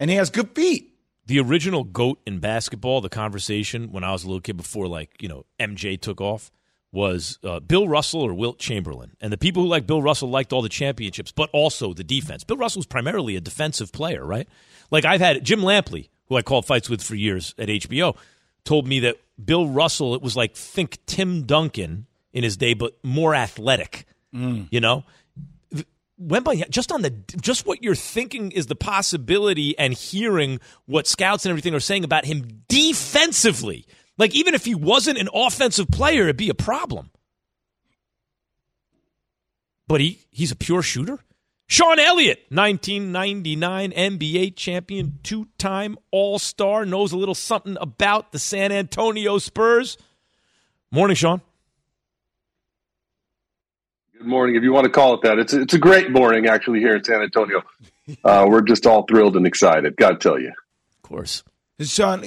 And 0.00 0.10
he 0.10 0.16
has 0.16 0.30
good 0.30 0.50
feet. 0.54 0.94
the 1.26 1.38
original 1.38 1.84
goat 1.84 2.20
in 2.26 2.40
basketball, 2.40 3.00
the 3.00 3.08
conversation 3.08 3.92
when 3.92 4.04
I 4.04 4.10
was 4.12 4.24
a 4.24 4.26
little 4.26 4.40
kid 4.40 4.56
before, 4.56 4.88
like 4.88 5.22
you 5.22 5.28
know 5.28 5.44
MJ 5.60 6.00
took 6.00 6.20
off, 6.20 6.50
was 6.90 7.38
uh, 7.44 7.60
Bill 7.60 7.86
Russell 7.88 8.22
or 8.22 8.34
Wilt 8.34 8.58
Chamberlain, 8.58 9.12
and 9.20 9.32
the 9.32 9.38
people 9.38 9.62
who 9.62 9.68
liked 9.68 9.86
Bill 9.86 10.02
Russell 10.02 10.30
liked 10.30 10.52
all 10.52 10.62
the 10.62 10.68
championships, 10.68 11.30
but 11.30 11.50
also 11.52 11.94
the 11.94 12.04
defense. 12.04 12.42
Bill 12.42 12.56
Russell 12.56 12.80
was 12.80 12.86
primarily 12.86 13.36
a 13.36 13.40
defensive 13.40 13.92
player, 13.92 14.24
right? 14.24 14.48
Like 14.90 15.04
I've 15.04 15.20
had 15.20 15.44
Jim 15.44 15.60
Lampley, 15.60 16.08
who 16.28 16.36
I 16.36 16.42
called 16.42 16.66
fights 16.66 16.90
with 16.90 17.02
for 17.02 17.14
years 17.14 17.54
at 17.58 17.68
HBO, 17.68 18.16
told 18.64 18.86
me 18.86 19.00
that 19.00 19.16
Bill 19.42 19.68
Russell, 19.68 20.14
it 20.14 20.22
was 20.22 20.36
like 20.36 20.54
think 20.56 20.98
Tim 21.06 21.42
Duncan 21.44 22.06
in 22.32 22.44
his 22.44 22.56
day, 22.56 22.74
but 22.74 22.92
more 23.04 23.34
athletic. 23.34 24.06
Mm. 24.34 24.68
You 24.70 24.80
know, 24.80 25.04
Wembanyama, 26.20 26.70
just 26.70 26.92
on 26.92 27.02
the 27.02 27.10
just 27.40 27.66
what 27.66 27.82
you're 27.82 27.94
thinking 27.94 28.52
is 28.52 28.66
the 28.66 28.74
possibility 28.74 29.76
and 29.78 29.92
hearing 29.92 30.60
what 30.86 31.06
scouts 31.06 31.44
and 31.44 31.50
everything 31.50 31.74
are 31.74 31.80
saying 31.80 32.04
about 32.04 32.24
him 32.24 32.62
defensively. 32.68 33.86
Like 34.18 34.34
even 34.34 34.54
if 34.54 34.64
he 34.64 34.74
wasn't 34.74 35.18
an 35.18 35.28
offensive 35.34 35.88
player, 35.90 36.24
it'd 36.24 36.36
be 36.36 36.50
a 36.50 36.54
problem. 36.54 37.10
But 39.88 40.00
he 40.00 40.20
he's 40.30 40.52
a 40.52 40.56
pure 40.56 40.82
shooter. 40.82 41.18
Sean 41.66 41.98
Elliott, 41.98 42.44
1999 42.50 43.92
NBA 43.92 44.56
champion, 44.56 45.18
two-time 45.22 45.96
All-Star, 46.10 46.84
knows 46.84 47.12
a 47.12 47.16
little 47.16 47.34
something 47.34 47.78
about 47.80 48.30
the 48.30 48.38
San 48.38 48.72
Antonio 48.72 49.38
Spurs. 49.38 49.96
Morning, 50.90 51.16
Sean. 51.16 51.40
Good 54.22 54.28
morning, 54.28 54.54
if 54.54 54.62
you 54.62 54.72
want 54.72 54.84
to 54.84 54.90
call 54.90 55.14
it 55.14 55.22
that. 55.22 55.40
It's 55.40 55.52
it's 55.52 55.74
a 55.74 55.78
great 55.78 56.12
morning 56.12 56.46
actually 56.46 56.78
here 56.78 56.94
in 56.94 57.02
San 57.02 57.22
Antonio. 57.22 57.62
Uh, 58.24 58.44
we're 58.48 58.62
just 58.62 58.84
all 58.84 59.04
thrilled 59.06 59.36
and 59.36 59.46
excited. 59.46 59.96
Got 59.96 60.10
to 60.10 60.16
tell 60.16 60.40
you. 60.40 60.48
Of 60.48 61.02
course. 61.02 61.44
Sean, 61.80 62.24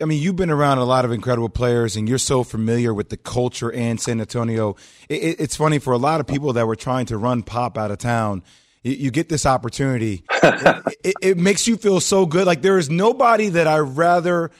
I 0.00 0.04
mean, 0.06 0.20
you've 0.20 0.34
been 0.34 0.48
around 0.48 0.78
a 0.78 0.84
lot 0.84 1.04
of 1.04 1.12
incredible 1.12 1.50
players, 1.50 1.94
and 1.94 2.08
you're 2.08 2.16
so 2.16 2.42
familiar 2.42 2.94
with 2.94 3.10
the 3.10 3.18
culture 3.18 3.70
and 3.70 4.00
San 4.00 4.18
Antonio. 4.18 4.76
It, 5.10 5.22
it, 5.22 5.40
it's 5.40 5.56
funny 5.56 5.78
for 5.78 5.92
a 5.92 5.98
lot 5.98 6.20
of 6.20 6.26
people 6.26 6.54
that 6.54 6.66
were 6.66 6.74
trying 6.74 7.04
to 7.06 7.18
run 7.18 7.42
Pop 7.42 7.76
out 7.76 7.90
of 7.90 7.98
town. 7.98 8.42
You, 8.82 8.92
you 8.92 9.10
get 9.10 9.28
this 9.28 9.44
opportunity. 9.44 10.24
it, 10.42 10.96
it, 11.04 11.14
it 11.20 11.38
makes 11.38 11.68
you 11.68 11.76
feel 11.76 12.00
so 12.00 12.24
good. 12.24 12.46
Like 12.46 12.62
there 12.62 12.78
is 12.78 12.88
nobody 12.88 13.50
that 13.50 13.66
I 13.66 13.80
rather, 13.80 14.50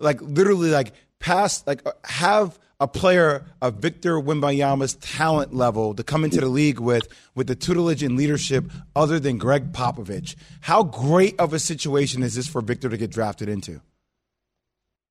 like 0.00 0.20
literally, 0.20 0.70
like 0.70 0.94
pass, 1.20 1.64
like 1.64 1.86
uh, 1.86 1.92
have 2.02 2.58
a 2.82 2.88
player 2.88 3.44
of 3.60 3.76
Victor 3.76 4.14
Wembanyama's 4.20 4.94
talent 4.96 5.54
level 5.54 5.94
to 5.94 6.02
come 6.02 6.24
into 6.24 6.40
the 6.40 6.48
league 6.48 6.80
with, 6.80 7.06
with 7.32 7.46
the 7.46 7.54
tutelage 7.54 8.02
and 8.02 8.16
leadership 8.16 8.72
other 8.96 9.20
than 9.20 9.38
Gregg 9.38 9.72
Popovich. 9.72 10.34
How 10.62 10.82
great 10.82 11.38
of 11.38 11.52
a 11.52 11.60
situation 11.60 12.24
is 12.24 12.34
this 12.34 12.48
for 12.48 12.60
Victor 12.60 12.88
to 12.88 12.96
get 12.96 13.12
drafted 13.12 13.48
into? 13.48 13.80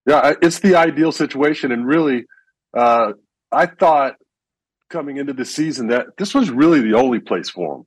Yeah, 0.06 0.34
it's 0.42 0.60
the 0.60 0.76
ideal 0.76 1.14
situation, 1.14 1.72
and 1.72 1.88
really, 1.88 2.26
uh, 2.76 3.14
I 3.54 3.68
thought 3.68 4.16
coming 4.90 5.16
into 5.16 5.32
the 5.32 5.46
season 5.46 5.88
that 5.88 6.08
this 6.18 6.36
was 6.36 6.52
really 6.52 6.82
the 6.82 6.96
only 6.96 7.20
place 7.20 7.50
for 7.50 7.78
him. 7.78 7.86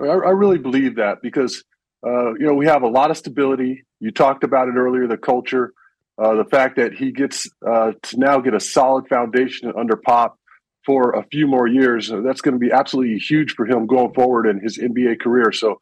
I, 0.00 0.10
I 0.10 0.30
really 0.30 0.58
believe 0.58 0.96
that 0.96 1.18
because 1.22 1.62
uh, 2.04 2.32
you 2.34 2.46
know 2.46 2.54
we 2.54 2.66
have 2.66 2.82
a 2.82 2.88
lot 2.88 3.12
of 3.12 3.18
stability. 3.18 3.84
You 4.00 4.10
talked 4.10 4.42
about 4.42 4.66
it 4.66 4.74
earlier, 4.74 5.06
the 5.06 5.16
culture, 5.16 5.74
uh, 6.22 6.34
the 6.34 6.44
fact 6.44 6.76
that 6.76 6.94
he 6.94 7.10
gets 7.10 7.48
uh, 7.66 7.92
to 8.02 8.18
now 8.18 8.38
get 8.40 8.54
a 8.54 8.60
solid 8.60 9.08
foundation 9.08 9.72
under 9.76 9.96
Pop 9.96 10.38
for 10.84 11.12
a 11.12 11.24
few 11.30 11.46
more 11.46 11.66
years. 11.66 12.12
uh, 12.12 12.20
That's 12.20 12.40
going 12.40 12.54
to 12.54 12.58
be 12.58 12.72
absolutely 12.72 13.18
huge 13.18 13.54
for 13.54 13.66
him 13.66 13.86
going 13.86 14.14
forward 14.14 14.46
in 14.46 14.60
his 14.60 14.78
NBA 14.78 15.20
career. 15.20 15.52
So 15.52 15.80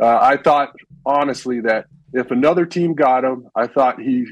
uh, 0.00 0.18
I 0.20 0.36
thought 0.36 0.72
honestly 1.04 1.60
that 1.60 1.86
if 2.12 2.30
another 2.30 2.66
team 2.66 2.94
got 2.94 3.24
him, 3.24 3.48
I 3.54 3.66
thought 3.66 4.00
he, 4.00 4.26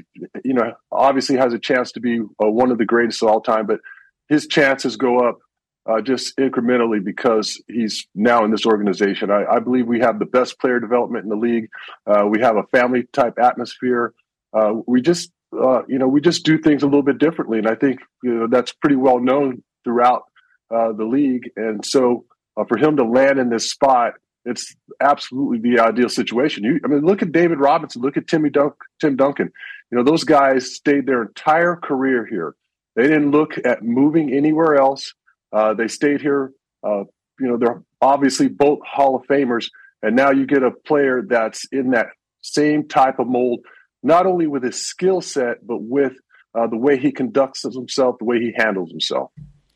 you 0.44 0.54
know, 0.54 0.74
obviously 0.90 1.36
has 1.36 1.52
a 1.52 1.58
chance 1.58 1.92
to 1.92 2.00
be 2.00 2.20
uh, 2.20 2.48
one 2.48 2.70
of 2.70 2.78
the 2.78 2.84
greatest 2.84 3.22
of 3.22 3.28
all 3.28 3.40
time, 3.40 3.66
but 3.66 3.80
his 4.28 4.46
chances 4.46 4.96
go 4.96 5.20
up 5.20 5.38
uh, 5.86 6.00
just 6.00 6.36
incrementally 6.38 7.04
because 7.04 7.62
he's 7.68 8.06
now 8.14 8.44
in 8.44 8.50
this 8.50 8.64
organization. 8.64 9.30
I, 9.30 9.44
I, 9.44 9.58
believe 9.58 9.86
we 9.86 10.00
have 10.00 10.18
the 10.18 10.24
best 10.24 10.58
player 10.58 10.80
development 10.80 11.24
in 11.24 11.28
the 11.28 11.36
league. 11.36 11.68
Uh, 12.06 12.26
we 12.26 12.40
have 12.40 12.56
a 12.56 12.62
family 12.64 13.06
type 13.12 13.38
atmosphere. 13.38 14.14
Uh, 14.54 14.72
we 14.86 15.02
just, 15.02 15.30
uh, 15.62 15.82
you 15.88 15.98
know, 15.98 16.08
we 16.08 16.20
just 16.20 16.44
do 16.44 16.58
things 16.58 16.82
a 16.82 16.86
little 16.86 17.02
bit 17.02 17.18
differently, 17.18 17.58
and 17.58 17.68
I 17.68 17.74
think 17.74 18.00
you 18.22 18.34
know 18.34 18.46
that's 18.46 18.72
pretty 18.72 18.96
well 18.96 19.20
known 19.20 19.62
throughout 19.84 20.24
uh, 20.70 20.92
the 20.92 21.04
league. 21.04 21.50
And 21.56 21.84
so, 21.84 22.24
uh, 22.56 22.64
for 22.64 22.78
him 22.78 22.96
to 22.96 23.04
land 23.04 23.38
in 23.38 23.50
this 23.50 23.70
spot, 23.70 24.14
it's 24.44 24.74
absolutely 25.00 25.58
the 25.58 25.80
ideal 25.80 26.08
situation. 26.08 26.64
You, 26.64 26.80
I 26.84 26.88
mean, 26.88 27.00
look 27.00 27.22
at 27.22 27.32
David 27.32 27.58
Robinson, 27.58 28.02
look 28.02 28.16
at 28.16 28.26
Timmy 28.26 28.50
Dunk, 28.50 28.74
Tim 29.00 29.16
Duncan. 29.16 29.52
You 29.90 29.98
know, 29.98 30.04
those 30.04 30.24
guys 30.24 30.74
stayed 30.74 31.06
their 31.06 31.22
entire 31.22 31.76
career 31.76 32.26
here. 32.26 32.54
They 32.96 33.04
didn't 33.04 33.30
look 33.30 33.54
at 33.64 33.82
moving 33.82 34.32
anywhere 34.32 34.76
else. 34.76 35.14
Uh, 35.52 35.74
they 35.74 35.88
stayed 35.88 36.20
here. 36.20 36.52
Uh, 36.82 37.04
you 37.40 37.48
know, 37.48 37.56
they're 37.56 37.82
obviously 38.00 38.48
both 38.48 38.80
Hall 38.84 39.16
of 39.16 39.26
Famers, 39.26 39.70
and 40.02 40.14
now 40.14 40.30
you 40.30 40.46
get 40.46 40.62
a 40.62 40.70
player 40.70 41.22
that's 41.22 41.66
in 41.72 41.90
that 41.90 42.08
same 42.42 42.86
type 42.86 43.18
of 43.18 43.26
mold, 43.26 43.60
not 44.04 44.26
only 44.26 44.46
with 44.46 44.62
his 44.62 44.86
skill 44.86 45.20
set, 45.20 45.66
but 45.66 45.78
with 45.78 46.12
uh, 46.54 46.68
the 46.68 46.76
way 46.76 46.98
he 46.98 47.10
conducts 47.10 47.62
himself, 47.62 48.18
the 48.18 48.24
way 48.24 48.38
he 48.38 48.52
handles 48.56 48.90
himself. 48.90 49.32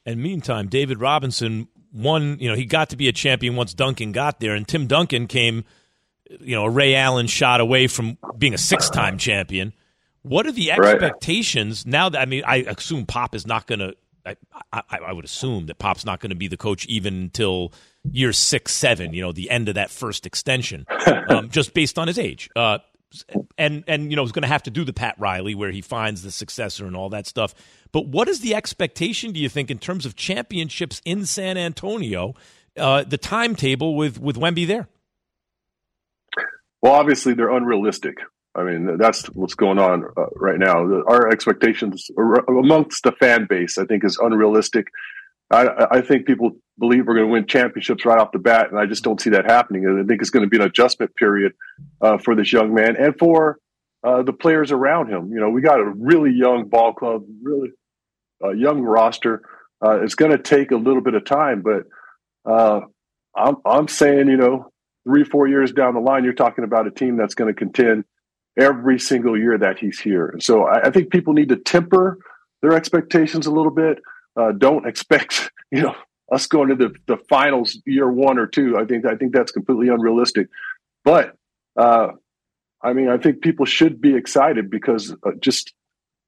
And 0.07 0.23
meantime, 0.23 0.69
David 0.69 1.01
Robinson 1.01 1.67
won. 1.93 2.39
You 2.39 2.51
know, 2.51 2.55
he 2.55 2.65
got 2.65 2.91
to 2.91 2.97
be 2.97 3.09
a 3.09 3.13
champion 3.13 3.57
once 3.57 3.75
Duncan 3.75 4.13
got 4.13 4.39
there, 4.39 4.55
and 4.55 4.67
Tim 4.67 4.87
Duncan 4.87 5.27
came. 5.27 5.65
You 6.41 6.57
know, 6.57 6.65
a 6.65 6.71
Ray 6.71 6.95
Allen 6.95 7.27
shot 7.27 7.61
away 7.61 7.87
from 7.87 8.19
being 8.37 8.53
a 8.53 8.59
six-time 8.59 9.17
champion. 9.17 9.73
What 10.21 10.47
are 10.47 10.53
the 10.53 10.73
expectations 10.73 11.85
right. 11.87 11.91
now? 11.91 12.09
That 12.11 12.21
I 12.21 12.27
mean, 12.27 12.45
I 12.47 12.57
assume 12.57 13.07
Pop 13.07 13.35
is 13.35 13.47
not 13.47 13.67
going 13.67 13.79
to 13.79 13.95
I, 14.29 14.37
I, 14.73 14.99
I, 15.07 15.13
would 15.13 15.25
assume 15.25 15.67
that 15.67 15.79
Pop's 15.79 16.05
not 16.05 16.21
going 16.21 16.31
to 16.31 16.37
be 16.37 16.49
the 16.49 16.57
coach 16.57 16.87
even 16.87 17.15
until 17.15 17.73
year 18.11 18.33
six, 18.33 18.73
seven. 18.73 19.15
You 19.15 19.23
know, 19.23 19.33
the 19.33 19.51
end 19.51 19.69
of 19.69 19.77
that 19.77 19.91
first 19.91 20.27
extension, 20.27 20.87
um, 21.29 21.51
just 21.51 21.75
based 21.75 21.99
on 21.99 22.09
his 22.09 22.19
age. 22.19 22.51
Uh, 22.55 22.79
and 23.57 23.85
and 23.87 24.11
you 24.11 24.17
know, 24.17 24.23
he's 24.23 24.33
going 24.33 24.43
to 24.43 24.49
have 24.49 24.63
to 24.65 24.71
do 24.71 24.85
the 24.85 24.93
Pat 24.93 25.17
Riley 25.19 25.55
where 25.55 25.71
he 25.71 25.81
finds 25.81 26.23
the 26.23 26.31
successor 26.31 26.87
and 26.87 26.97
all 26.97 27.09
that 27.11 27.27
stuff. 27.27 27.55
But 27.93 28.07
what 28.07 28.29
is 28.29 28.41
the 28.41 28.55
expectation? 28.55 29.33
Do 29.33 29.41
you 29.41 29.49
think 29.49 29.71
in 29.71 29.79
terms 29.79 30.07
of 30.07 30.17
championships 30.17 31.01
in 31.05 31.27
San 31.27 31.57
Antonio? 31.57 32.35
Uh, 32.77 33.05
the 33.05 33.19
timetable 33.19 33.97
with 33.97 34.21
with 34.21 34.37
Wemby 34.37 34.67
there. 34.67 34.89
Well, 36.81 36.93
obviously 36.93 37.35
they're 37.35 37.51
unrealistic. 37.51 38.19
I 38.55 38.65
mean, 38.65 38.97
that's 38.99 39.27
what's 39.27 39.55
going 39.55 39.79
on 39.79 40.05
uh, 40.17 40.27
right 40.35 40.59
now. 40.59 41.03
Our 41.07 41.29
expectations 41.29 42.11
amongst 42.49 43.05
the 43.05 43.13
fan 43.13 43.47
base, 43.49 43.79
I 43.79 43.85
think, 43.85 44.05
is 44.05 44.19
unrealistic. 44.19 44.89
I, 45.51 45.87
I, 45.91 46.01
think 46.03 46.27
people 46.27 46.53
believe 46.79 47.07
we're 47.07 47.15
going 47.15 47.27
to 47.27 47.33
win 47.33 47.47
championships 47.47 48.05
right 48.05 48.19
off 48.19 48.33
the 48.33 48.39
bat, 48.39 48.71
and 48.71 48.79
I 48.79 48.87
just 48.87 49.03
don't 49.03 49.21
see 49.21 49.31
that 49.31 49.47
happening. 49.47 49.87
I 49.87 50.07
think 50.07 50.21
it's 50.21 50.31
going 50.31 50.45
to 50.45 50.49
be 50.49 50.59
an 50.59 50.63
adjustment 50.63 51.15
period 51.17 51.53
uh, 52.03 52.19
for 52.19 52.35
this 52.35 52.53
young 52.53 52.75
man 52.75 52.97
and 52.97 53.19
for 53.19 53.59
uh, 54.05 54.23
the 54.23 54.33
players 54.33 54.73
around 54.73 55.09
him. 55.11 55.31
You 55.33 55.41
know, 55.41 55.49
we 55.49 55.63
got 55.63 55.81
a 55.81 55.85
really 55.85 56.33
young 56.33 56.69
ball 56.69 56.93
club, 56.93 57.25
really 57.43 57.71
uh, 58.45 58.51
young 58.51 58.83
roster. 58.83 59.43
Uh, 59.85 60.03
it's 60.03 60.15
going 60.15 60.33
to 60.33 60.39
take 60.39 60.71
a 60.71 60.77
little 60.77 61.01
bit 61.01 61.15
of 61.15 61.25
time, 61.25 61.63
but 61.63 61.85
uh, 62.51 62.81
I'm, 63.35 63.57
I'm 63.65 63.89
saying, 63.89 64.29
you 64.29 64.37
know, 64.37 64.71
three, 65.05 65.25
four 65.25 65.49
years 65.49 65.73
down 65.73 65.95
the 65.95 66.01
line, 66.01 66.25
you're 66.25 66.35
talking 66.35 66.65
about 66.65 66.87
a 66.87 66.91
team 66.91 67.17
that's 67.17 67.35
going 67.35 67.53
to 67.53 67.59
contend– 67.59 68.05
every 68.59 68.99
single 68.99 69.39
year 69.39 69.57
that 69.57 69.79
he's 69.79 70.01
here. 70.01 70.27
And 70.27 70.43
So 70.43 70.65
I, 70.65 70.89
I 70.89 70.91
think 70.91 71.11
people 71.11 71.33
need 71.33 71.49
to 71.51 71.57
temper 71.57 72.19
their 72.61 72.73
expectations 72.73 73.47
a 73.47 73.53
little 73.53 73.71
bit. 73.71 73.99
Uh, 74.39 74.53
don't 74.53 74.87
expect, 74.87 75.51
you 75.71 75.83
know, 75.83 75.95
us 76.31 76.47
going 76.47 76.69
to 76.69 76.75
the, 76.75 76.95
the 77.07 77.17
finals 77.29 77.79
year 77.87 78.11
one 78.11 78.39
or 78.39 78.47
two. 78.47 78.77
I 78.79 78.85
think 78.85 79.07
I 79.07 79.17
think 79.17 79.33
that's 79.33 79.53
completely 79.53 79.89
unrealistic. 79.89 80.49
But 81.05 81.35
uh, 81.77 82.09
I 82.83 82.93
mean, 82.93 83.09
I 83.09 83.19
think 83.19 83.41
people 83.41 83.67
should 83.67 84.01
be 84.01 84.15
excited 84.15 84.71
because 84.71 85.15
uh, 85.25 85.31
just 85.41 85.73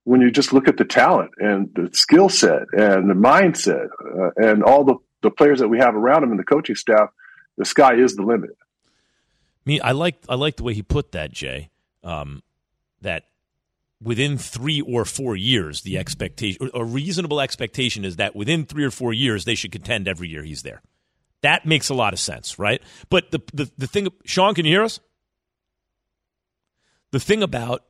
when 0.04 0.20
you 0.20 0.30
just 0.30 0.52
look 0.52 0.68
at 0.68 0.76
the 0.76 0.84
talent 0.84 1.30
and 1.38 1.68
the 1.74 1.90
skill 1.92 2.28
set 2.28 2.62
and 2.72 3.10
the 3.10 3.14
mindset 3.14 3.88
uh, 4.18 4.30
and 4.36 4.64
all 4.64 4.84
the, 4.84 4.96
the 5.22 5.30
players 5.30 5.60
that 5.60 5.68
we 5.68 5.78
have 5.78 5.94
around 5.94 6.24
him 6.24 6.30
and 6.30 6.40
the 6.40 6.44
coaching 6.44 6.74
staff, 6.74 7.10
the 7.58 7.64
sky 7.64 7.94
is 7.94 8.16
the 8.16 8.22
limit. 8.22 8.50
Me, 9.66 9.78
I 9.80 9.92
like 9.92 10.16
I 10.28 10.34
like 10.34 10.56
the 10.56 10.62
way 10.62 10.72
he 10.72 10.82
put 10.82 11.12
that, 11.12 11.30
Jay 11.32 11.68
um, 12.02 12.42
that 13.02 13.24
within 14.02 14.38
three 14.38 14.80
or 14.80 15.04
four 15.04 15.36
years, 15.36 15.82
the 15.82 15.98
expectation, 15.98 16.70
a 16.74 16.84
reasonable 16.84 17.40
expectation 17.40 18.04
is 18.04 18.16
that 18.16 18.34
within 18.34 18.64
three 18.64 18.84
or 18.84 18.90
four 18.90 19.12
years, 19.12 19.44
they 19.44 19.54
should 19.54 19.72
contend 19.72 20.08
every 20.08 20.28
year 20.28 20.42
he's 20.42 20.62
there. 20.62 20.82
That 21.42 21.66
makes 21.66 21.88
a 21.88 21.94
lot 21.94 22.12
of 22.12 22.18
sense, 22.18 22.58
right? 22.58 22.82
But 23.08 23.30
the, 23.30 23.40
the, 23.52 23.70
the 23.78 23.86
thing, 23.86 24.08
Sean, 24.24 24.54
can 24.54 24.64
you 24.64 24.72
hear 24.72 24.82
us? 24.82 25.00
The 27.12 27.20
thing 27.20 27.42
about 27.42 27.84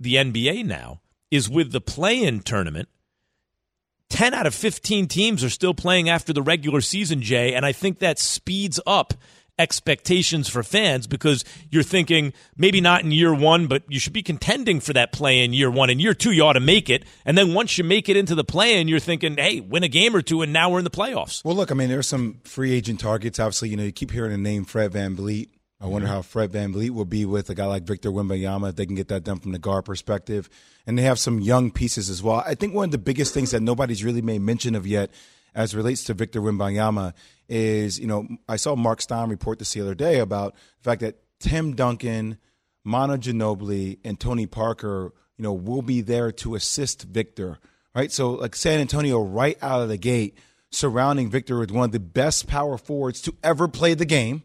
the 0.00 0.16
NBA 0.16 0.64
now 0.64 1.00
is 1.30 1.48
with 1.48 1.72
the 1.72 1.80
play 1.80 2.22
in 2.22 2.40
tournament, 2.40 2.88
10 4.10 4.32
out 4.32 4.46
of 4.46 4.54
15 4.54 5.06
teams 5.06 5.44
are 5.44 5.50
still 5.50 5.74
playing 5.74 6.08
after 6.08 6.32
the 6.32 6.42
regular 6.42 6.80
season, 6.80 7.20
Jay, 7.20 7.54
and 7.54 7.64
I 7.64 7.72
think 7.72 7.98
that 7.98 8.18
speeds 8.18 8.80
up 8.86 9.14
expectations 9.58 10.48
for 10.48 10.62
fans 10.62 11.06
because 11.06 11.44
you're 11.70 11.82
thinking 11.82 12.32
maybe 12.56 12.80
not 12.80 13.02
in 13.02 13.10
year 13.10 13.34
one, 13.34 13.66
but 13.66 13.82
you 13.88 13.98
should 13.98 14.12
be 14.12 14.22
contending 14.22 14.80
for 14.80 14.92
that 14.92 15.12
play 15.12 15.42
in 15.44 15.52
year 15.52 15.70
one. 15.70 15.90
In 15.90 15.98
year 15.98 16.14
two, 16.14 16.32
you 16.32 16.44
ought 16.44 16.54
to 16.54 16.60
make 16.60 16.88
it. 16.88 17.04
And 17.24 17.36
then 17.36 17.54
once 17.54 17.78
you 17.78 17.84
make 17.84 18.08
it 18.08 18.16
into 18.16 18.34
the 18.34 18.44
play 18.44 18.80
in, 18.80 18.88
you're 18.88 19.00
thinking, 19.00 19.36
hey, 19.36 19.60
win 19.60 19.82
a 19.82 19.88
game 19.88 20.14
or 20.14 20.22
two, 20.22 20.42
and 20.42 20.52
now 20.52 20.70
we're 20.70 20.78
in 20.78 20.84
the 20.84 20.90
playoffs. 20.90 21.44
Well, 21.44 21.56
look, 21.56 21.70
I 21.70 21.74
mean, 21.74 21.88
there's 21.88 22.06
some 22.06 22.40
free 22.44 22.72
agent 22.72 23.00
targets. 23.00 23.38
Obviously, 23.38 23.70
you 23.70 23.76
know, 23.76 23.84
you 23.84 23.92
keep 23.92 24.10
hearing 24.10 24.32
the 24.32 24.38
name 24.38 24.64
Fred 24.64 24.92
VanVleet. 24.92 25.48
I 25.80 25.86
wonder 25.86 26.06
mm-hmm. 26.08 26.16
how 26.16 26.22
Fred 26.22 26.50
Van 26.50 26.72
VanVleet 26.72 26.90
will 26.90 27.04
be 27.04 27.24
with 27.24 27.50
a 27.50 27.54
guy 27.54 27.66
like 27.66 27.84
Victor 27.84 28.10
Wembanyama 28.10 28.70
if 28.70 28.76
they 28.76 28.84
can 28.86 28.96
get 28.96 29.08
that 29.08 29.22
done 29.22 29.38
from 29.38 29.52
the 29.52 29.60
guard 29.60 29.84
perspective. 29.84 30.50
And 30.86 30.98
they 30.98 31.02
have 31.02 31.20
some 31.20 31.38
young 31.38 31.70
pieces 31.70 32.10
as 32.10 32.20
well. 32.20 32.42
I 32.44 32.54
think 32.54 32.74
one 32.74 32.86
of 32.86 32.90
the 32.90 32.98
biggest 32.98 33.32
things 33.32 33.52
that 33.52 33.60
nobody's 33.60 34.02
really 34.02 34.22
made 34.22 34.40
mention 34.40 34.74
of 34.74 34.86
yet 34.86 35.10
as 35.54 35.74
relates 35.76 36.02
to 36.04 36.14
Victor 36.14 36.40
Wembanyama 36.40 37.14
is, 37.48 37.98
you 37.98 38.06
know, 38.06 38.28
I 38.48 38.56
saw 38.56 38.76
Marc 38.76 39.00
Stein 39.00 39.28
report 39.28 39.58
this 39.58 39.72
the 39.72 39.80
other 39.80 39.94
day 39.94 40.18
about 40.18 40.54
the 40.82 40.90
fact 40.90 41.00
that 41.00 41.16
Tim 41.40 41.74
Duncan, 41.74 42.38
Manu 42.84 43.16
Ginobili, 43.16 43.98
and 44.04 44.18
Tony 44.18 44.46
Parker, 44.46 45.12
you 45.36 45.42
know, 45.42 45.52
will 45.52 45.82
be 45.82 46.00
there 46.00 46.32
to 46.32 46.54
assist 46.54 47.02
Victor, 47.04 47.58
right? 47.94 48.12
So, 48.12 48.32
like 48.32 48.56
San 48.56 48.80
Antonio, 48.80 49.20
right 49.20 49.56
out 49.62 49.82
of 49.82 49.88
the 49.88 49.96
gate, 49.96 50.36
surrounding 50.70 51.30
Victor 51.30 51.58
with 51.58 51.70
one 51.70 51.84
of 51.84 51.92
the 51.92 52.00
best 52.00 52.46
power 52.46 52.76
forwards 52.76 53.22
to 53.22 53.34
ever 53.42 53.68
play 53.68 53.94
the 53.94 54.04
game. 54.04 54.42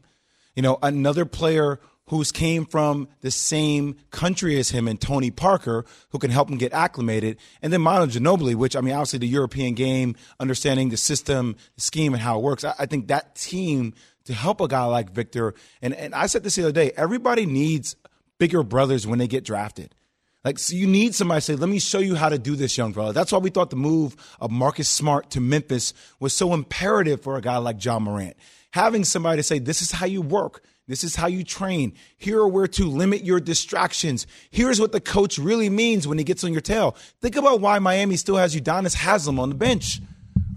You 0.56 0.62
know, 0.62 0.78
another 0.82 1.26
player 1.26 1.80
who's 2.08 2.32
came 2.32 2.66
from 2.66 3.08
the 3.22 3.32
same 3.32 3.96
country 4.12 4.60
as 4.60 4.70
him 4.70 4.88
and 4.88 5.00
Tony 5.00 5.32
Parker, 5.32 5.86
who 6.10 6.20
can 6.20 6.32
help 6.32 6.50
him 6.50 6.58
get 6.58 6.74
acclimated. 6.74 7.38
And 7.62 7.72
then 7.72 7.82
Manu 7.82 8.12
Ginobili, 8.12 8.56
which 8.56 8.76
I 8.76 8.82
mean, 8.82 8.94
obviously 8.94 9.20
the 9.20 9.28
European 9.28 9.74
game, 9.74 10.16
understanding 10.40 10.90
the 10.90 10.98
system, 10.98 11.56
the 11.76 11.82
scheme, 11.82 12.14
and 12.14 12.22
how 12.22 12.38
it 12.38 12.44
works. 12.44 12.64
I, 12.64 12.74
I 12.80 12.86
think 12.86 13.08
that 13.08 13.36
team 13.36 13.94
to 14.26 14.34
help 14.34 14.62
a 14.62 14.68
guy 14.68 14.86
like 14.86 15.12
Victor, 15.12 15.54
and, 15.82 15.94
and 15.94 16.14
I 16.14 16.28
said 16.28 16.44
this 16.44 16.56
the 16.56 16.64
other 16.64 16.72
day, 16.72 16.92
everybody 16.96 17.46
needs 17.46 17.96
bigger 18.38 18.64
brothers 18.64 19.08
when 19.08 19.20
they 19.20 19.28
get 19.28 19.44
drafted. 19.44 19.96
Like, 20.44 20.60
so 20.60 20.76
you 20.76 20.88
need 20.88 21.16
somebody 21.16 21.38
to 21.40 21.42
say, 21.42 21.56
let 21.56 21.70
me 21.70 21.80
show 21.80 22.00
you 22.00 22.16
how 22.16 22.28
to 22.28 22.38
do 22.38 22.58
this, 22.58 22.78
young 22.78 22.94
fella. 22.94 23.14
That's 23.14 23.32
why 23.32 23.38
we 23.38 23.50
thought 23.50 23.70
the 23.70 23.78
move 23.78 24.18
of 24.42 24.52
Marcus 24.52 24.90
Smart 24.90 25.30
to 25.32 25.40
Memphis 25.40 25.94
was 26.20 26.34
so 26.34 26.54
imperative 26.54 27.22
for 27.22 27.38
a 27.38 27.42
guy 27.42 27.58
like 27.58 27.84
Ja 27.84 27.98
Morant. 28.00 28.36
Having 28.72 29.06
somebody 29.06 29.38
to 29.38 29.44
say, 29.44 29.60
this 29.60 29.82
is 29.82 29.92
how 29.92 30.06
you 30.06 30.22
work. 30.22 30.62
This 30.88 31.04
is 31.04 31.16
how 31.16 31.28
you 31.28 31.44
train. 31.44 31.94
Here 32.18 32.40
are 32.40 32.48
where 32.48 32.68
to 32.68 32.86
limit 32.86 33.24
your 33.24 33.40
distractions. 33.40 34.28
Here's 34.50 34.82
what 34.82 34.92
the 34.92 35.00
coach 35.00 35.38
really 35.38 35.70
means 35.70 36.08
when 36.08 36.18
he 36.18 36.24
gets 36.24 36.44
on 36.44 36.52
your 36.52 36.62
tail. 36.62 36.98
Think 37.22 37.38
about 37.38 37.62
why 37.62 37.80
Miami 37.80 38.18
still 38.18 38.36
has 38.36 38.56
Udonis 38.56 38.96
Haslem 38.96 39.40
on 39.40 39.50
the 39.50 39.56
bench. 39.56 40.02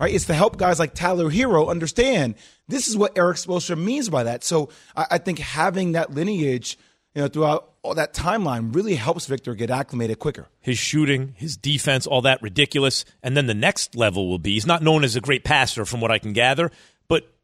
Right? 0.00 0.12
It's 0.12 0.26
to 0.26 0.34
help 0.34 0.58
guys 0.58 0.78
like 0.78 0.94
Tyler 0.94 1.30
Herro 1.30 1.70
understand 1.70 2.34
this 2.68 2.88
is 2.88 2.96
what 2.96 3.16
Erik 3.16 3.36
Spoelstra 3.36 3.78
means 3.78 4.08
by 4.08 4.24
that. 4.24 4.44
So 4.44 4.68
I, 4.96 5.06
I 5.12 5.18
think 5.18 5.38
having 5.38 5.92
that 5.92 6.12
lineage, 6.12 6.76
you 7.14 7.22
know, 7.22 7.28
throughout 7.28 7.72
all 7.82 7.94
that 7.94 8.12
timeline 8.12 8.74
really 8.74 8.96
helps 8.96 9.26
Victor 9.26 9.54
get 9.54 9.70
acclimated 9.70 10.18
quicker. 10.18 10.48
His 10.60 10.76
shooting, 10.76 11.34
his 11.36 11.56
defense, 11.56 12.06
all 12.06 12.20
that 12.22 12.42
ridiculous. 12.42 13.04
And 13.22 13.36
then 13.36 13.46
the 13.46 13.54
next 13.54 13.94
level 13.94 14.28
will 14.28 14.40
be 14.40 14.54
he's 14.54 14.66
not 14.66 14.82
known 14.82 15.04
as 15.04 15.16
a 15.16 15.20
great 15.20 15.44
passer 15.44 15.84
from 15.84 16.00
what 16.00 16.10
I 16.10 16.18
can 16.18 16.32
gather, 16.32 16.72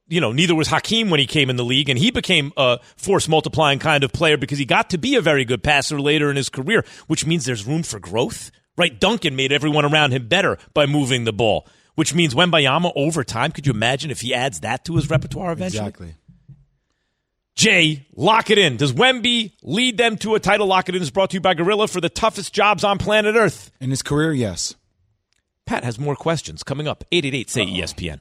you 0.08 0.20
know, 0.20 0.32
neither 0.32 0.54
was 0.54 0.68
Hakeem 0.68 1.10
when 1.10 1.20
he 1.20 1.26
came 1.26 1.48
in 1.50 1.56
the 1.56 1.64
league, 1.64 1.88
and 1.88 1.98
he 1.98 2.10
became 2.10 2.52
a 2.56 2.78
force 2.96 3.28
multiplying 3.28 3.78
kind 3.78 4.04
of 4.04 4.12
player 4.12 4.36
because 4.36 4.58
he 4.58 4.64
got 4.64 4.90
to 4.90 4.98
be 4.98 5.16
a 5.16 5.20
very 5.20 5.44
good 5.44 5.62
passer 5.62 6.00
later 6.00 6.30
in 6.30 6.36
his 6.36 6.48
career, 6.48 6.84
which 7.06 7.26
means 7.26 7.44
there's 7.44 7.66
room 7.66 7.82
for 7.82 7.98
growth. 7.98 8.50
Right? 8.76 8.98
Duncan 8.98 9.36
made 9.36 9.52
everyone 9.52 9.84
around 9.84 10.12
him 10.12 10.28
better 10.28 10.56
by 10.72 10.86
moving 10.86 11.24
the 11.24 11.32
ball, 11.32 11.66
which 11.94 12.14
means 12.14 12.34
Wembanyama 12.34 12.92
over 12.96 13.22
time. 13.22 13.52
Could 13.52 13.66
you 13.66 13.72
imagine 13.72 14.10
if 14.10 14.22
he 14.22 14.34
adds 14.34 14.60
that 14.60 14.84
to 14.86 14.96
his 14.96 15.10
repertoire 15.10 15.52
eventually? 15.52 15.88
Exactly. 15.88 16.14
Jay, 17.54 18.06
lock 18.16 18.48
it 18.50 18.56
in. 18.56 18.78
Does 18.78 18.94
Wemby 18.94 19.52
lead 19.62 19.98
them 19.98 20.16
to 20.18 20.34
a 20.34 20.40
title? 20.40 20.66
Lock 20.66 20.88
it 20.88 20.96
in 20.96 21.02
is 21.02 21.10
brought 21.10 21.30
to 21.30 21.34
you 21.34 21.40
by 21.40 21.52
Gorilla 21.52 21.86
for 21.86 22.00
the 22.00 22.08
toughest 22.08 22.54
jobs 22.54 22.82
on 22.82 22.96
planet 22.96 23.36
Earth. 23.36 23.70
In 23.78 23.90
his 23.90 24.02
career, 24.02 24.32
yes. 24.32 24.74
Pat 25.66 25.84
has 25.84 25.98
more 25.98 26.16
questions 26.16 26.62
coming 26.62 26.88
up. 26.88 27.04
888 27.12 27.50
say 27.50 27.66
ESPN. 27.66 28.20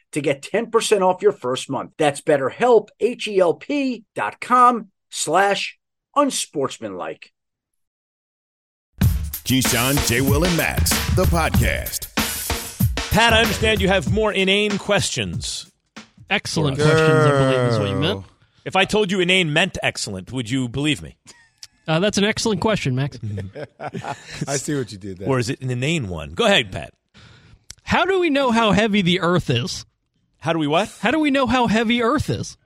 to 0.11 0.21
get 0.21 0.41
10% 0.41 1.01
off 1.01 1.21
your 1.21 1.31
first 1.31 1.69
month. 1.69 1.91
That's 1.97 2.21
betterhelp, 2.21 2.89
H-E-L-P 2.99 4.03
dot 4.15 4.39
com 4.39 4.89
slash 5.09 5.77
unsportsmanlike. 6.15 7.31
Keyshawn, 9.01 10.07
J. 10.07 10.21
Will, 10.21 10.43
and 10.45 10.55
Max, 10.55 10.89
the 11.15 11.25
podcast. 11.25 12.07
Pat, 13.11 13.33
I 13.33 13.41
understand 13.41 13.81
you 13.81 13.89
have 13.89 14.11
more 14.11 14.31
inane 14.31 14.77
questions. 14.77 15.69
Excellent 16.29 16.77
questions, 16.77 17.01
I 17.01 17.31
believe 17.31 17.71
is 17.71 17.79
what 17.79 17.89
you 17.89 17.95
meant. 17.95 18.25
If 18.63 18.75
I 18.77 18.85
told 18.85 19.11
you 19.11 19.19
inane 19.19 19.51
meant 19.51 19.77
excellent, 19.83 20.31
would 20.31 20.49
you 20.49 20.69
believe 20.69 21.01
me? 21.01 21.17
Uh, 21.87 21.99
that's 21.99 22.17
an 22.17 22.23
excellent 22.23 22.61
question, 22.61 22.95
Max. 22.95 23.19
I 24.47 24.55
see 24.55 24.75
what 24.75 24.91
you 24.91 24.97
did 24.97 25.17
there. 25.17 25.27
Or 25.27 25.39
is 25.39 25.49
it 25.49 25.59
an 25.61 25.69
inane 25.69 26.07
one? 26.07 26.31
Go 26.31 26.45
ahead, 26.45 26.71
Pat. 26.71 26.93
How 27.83 28.05
do 28.05 28.19
we 28.19 28.29
know 28.29 28.51
how 28.51 28.71
heavy 28.71 29.01
the 29.01 29.19
Earth 29.19 29.49
is? 29.49 29.85
How 30.41 30.53
do 30.53 30.59
we 30.59 30.67
what? 30.67 30.89
How 31.01 31.11
do 31.11 31.19
we 31.19 31.29
know 31.31 31.45
how 31.47 31.67
heavy 31.67 32.01
Earth 32.01 32.29
is? 32.29 32.57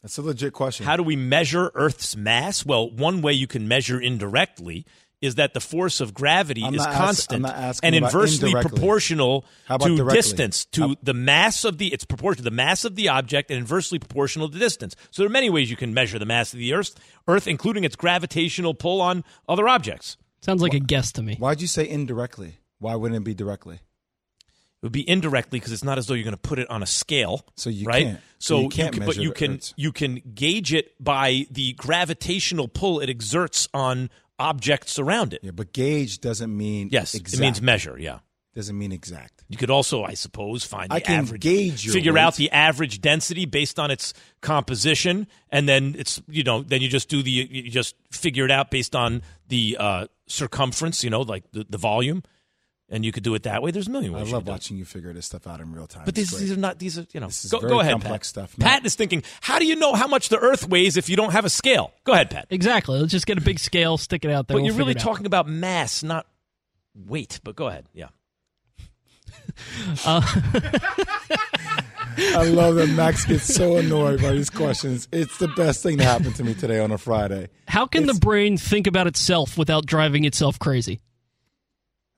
That's 0.00 0.16
a 0.16 0.22
legit 0.22 0.52
question. 0.52 0.86
How 0.86 0.96
do 0.96 1.02
we 1.02 1.16
measure 1.16 1.70
Earth's 1.74 2.16
mass? 2.16 2.64
Well, 2.64 2.88
one 2.90 3.20
way 3.20 3.32
you 3.32 3.46
can 3.46 3.68
measure 3.68 4.00
indirectly 4.00 4.86
is 5.20 5.34
that 5.34 5.52
the 5.52 5.60
force 5.60 6.00
of 6.00 6.14
gravity 6.14 6.62
I'm 6.64 6.72
is 6.74 6.78
not 6.78 6.88
ask- 6.88 6.98
constant 6.98 7.44
I'm 7.44 7.52
not 7.56 7.80
and 7.82 7.94
inversely 7.94 8.52
proportional 8.52 9.44
How 9.66 9.74
about 9.74 9.88
to 9.88 9.96
directly? 9.96 10.16
distance 10.16 10.64
to 10.66 10.80
How- 10.80 10.94
the 11.02 11.12
mass 11.12 11.64
of 11.64 11.76
the 11.78 11.92
it's 11.92 12.04
proportional 12.04 12.44
to 12.44 12.50
the 12.50 12.54
mass 12.56 12.84
of 12.86 12.94
the 12.94 13.08
object 13.08 13.50
and 13.50 13.58
inversely 13.58 13.98
proportional 13.98 14.48
to 14.48 14.58
distance. 14.58 14.94
So 15.10 15.22
there 15.22 15.26
are 15.28 15.32
many 15.32 15.50
ways 15.50 15.68
you 15.68 15.76
can 15.76 15.92
measure 15.92 16.18
the 16.18 16.24
mass 16.24 16.54
of 16.54 16.58
the 16.60 16.72
Earth, 16.72 16.94
Earth 17.28 17.46
including 17.46 17.84
its 17.84 17.96
gravitational 17.96 18.72
pull 18.72 19.02
on 19.02 19.24
other 19.48 19.68
objects. 19.68 20.16
Sounds 20.40 20.62
like 20.62 20.72
a 20.74 20.80
guess 20.80 21.12
to 21.12 21.22
me. 21.22 21.34
Why'd 21.34 21.60
you 21.60 21.66
say 21.66 21.86
indirectly? 21.86 22.54
Why 22.78 22.94
wouldn't 22.94 23.20
it 23.20 23.24
be 23.24 23.34
directly? 23.34 23.80
It 24.82 24.86
would 24.86 24.92
be 24.92 25.06
indirectly 25.08 25.58
because 25.58 25.72
it's 25.72 25.84
not 25.84 25.98
as 25.98 26.06
though 26.06 26.14
you're 26.14 26.24
going 26.24 26.32
to 26.32 26.38
put 26.38 26.58
it 26.58 26.68
on 26.70 26.82
a 26.82 26.86
scale. 26.86 27.44
So 27.56 27.68
you 27.68 27.84
right? 27.86 28.06
can't. 28.06 28.20
So 28.38 28.60
You 28.60 28.68
can't 28.70 28.94
can, 28.94 29.04
but 29.06 29.16
you 29.16 29.32
can 29.32 29.54
Earth's- 29.54 29.74
you 29.76 29.92
can 29.92 30.22
gauge 30.34 30.72
it 30.72 30.94
by 31.02 31.46
the 31.50 31.74
gravitational 31.74 32.66
pull 32.66 33.00
it 33.00 33.10
exerts 33.10 33.68
on 33.74 34.08
objects 34.38 34.98
around 34.98 35.34
it. 35.34 35.40
Yeah, 35.42 35.50
but 35.50 35.74
gauge 35.74 36.20
doesn't 36.22 36.56
mean 36.56 36.88
Yes, 36.90 37.14
exact. 37.14 37.34
it 37.34 37.40
means 37.44 37.60
measure. 37.62 37.98
Yeah. 37.98 38.20
Doesn't 38.54 38.76
mean 38.76 38.90
exact. 38.90 39.44
You 39.48 39.56
could 39.56 39.70
also, 39.70 40.02
I 40.02 40.14
suppose, 40.14 40.64
find 40.64 40.90
the 40.90 40.94
I 40.94 41.00
can 41.00 41.20
average, 41.20 41.40
gauge 41.42 41.84
your 41.84 41.92
figure 41.92 42.14
weight. 42.14 42.20
out 42.22 42.34
the 42.36 42.50
average 42.50 43.00
density 43.00 43.44
based 43.44 43.78
on 43.78 43.90
its 43.92 44.12
composition, 44.40 45.28
and 45.50 45.68
then 45.68 45.94
it's 45.96 46.20
you 46.28 46.42
know 46.42 46.62
then 46.62 46.80
you 46.82 46.88
just 46.88 47.08
do 47.08 47.22
the 47.22 47.30
you 47.30 47.70
just 47.70 47.94
figure 48.10 48.44
it 48.44 48.50
out 48.50 48.70
based 48.70 48.96
on 48.96 49.22
the 49.48 49.76
uh, 49.78 50.06
circumference, 50.26 51.04
you 51.04 51.10
know, 51.10 51.20
like 51.20 51.44
the, 51.52 51.64
the 51.68 51.78
volume, 51.78 52.22
and 52.90 53.04
you 53.04 53.12
could 53.12 53.22
do 53.22 53.34
it 53.34 53.44
that 53.44 53.62
way. 53.62 53.70
There's 53.70 53.88
a 53.88 53.90
million 53.90 54.14
I 54.14 54.18
ways. 54.18 54.28
you 54.28 54.32
love 54.34 54.42
could 54.42 54.46
do 54.46 54.52
watching 54.52 54.76
you 54.76 54.84
figure 54.84 55.12
this 55.12 55.26
stuff 55.26 55.46
out 55.46 55.60
in 55.60 55.72
real 55.72 55.86
time. 55.86 56.02
But 56.04 56.14
these, 56.14 56.30
these 56.30 56.52
are 56.52 56.56
not 56.56 56.78
these 56.78 56.98
are 56.98 57.06
you 57.12 57.20
know. 57.20 57.26
This 57.26 57.44
is 57.44 57.50
go, 57.50 57.60
very 57.60 57.72
go 57.72 57.80
ahead, 57.80 57.92
complex 57.92 58.32
Pat. 58.32 58.50
stuff. 58.50 58.58
Pat 58.58 58.84
is 58.84 58.94
thinking, 58.94 59.22
how 59.40 59.58
do 59.58 59.66
you 59.66 59.76
know 59.76 59.94
how 59.94 60.06
much 60.06 60.28
the 60.28 60.38
Earth 60.38 60.68
weighs 60.68 60.96
if 60.96 61.08
you 61.08 61.16
don't 61.16 61.32
have 61.32 61.44
a 61.44 61.50
scale? 61.50 61.92
Go 62.04 62.12
ahead, 62.12 62.30
Pat. 62.30 62.46
Exactly. 62.50 62.98
Let's 62.98 63.12
just 63.12 63.26
get 63.26 63.38
a 63.38 63.42
big 63.42 63.58
scale, 63.58 63.96
stick 63.96 64.24
it 64.24 64.30
out 64.30 64.48
there. 64.48 64.56
But 64.56 64.62
we'll 64.62 64.66
you're 64.66 64.74
really 64.74 64.94
figure 64.94 65.08
out. 65.08 65.12
talking 65.12 65.26
about 65.26 65.48
mass, 65.48 66.02
not 66.02 66.26
weight. 66.94 67.40
But 67.44 67.56
go 67.56 67.68
ahead. 67.68 67.86
Yeah. 67.94 68.08
Uh, 70.04 70.20
I 72.16 72.42
love 72.44 72.74
that 72.76 72.88
Max 72.90 73.24
gets 73.24 73.54
so 73.54 73.76
annoyed 73.76 74.20
by 74.20 74.32
these 74.32 74.50
questions. 74.50 75.08
It's 75.12 75.38
the 75.38 75.48
best 75.48 75.82
thing 75.82 75.96
that 75.98 76.04
happened 76.04 76.34
to 76.36 76.44
me 76.44 76.54
today 76.54 76.80
on 76.80 76.90
a 76.90 76.98
Friday. 76.98 77.48
How 77.68 77.86
can 77.86 78.06
the 78.06 78.14
brain 78.14 78.56
think 78.56 78.86
about 78.86 79.06
itself 79.06 79.56
without 79.56 79.86
driving 79.86 80.24
itself 80.24 80.58
crazy? 80.58 81.00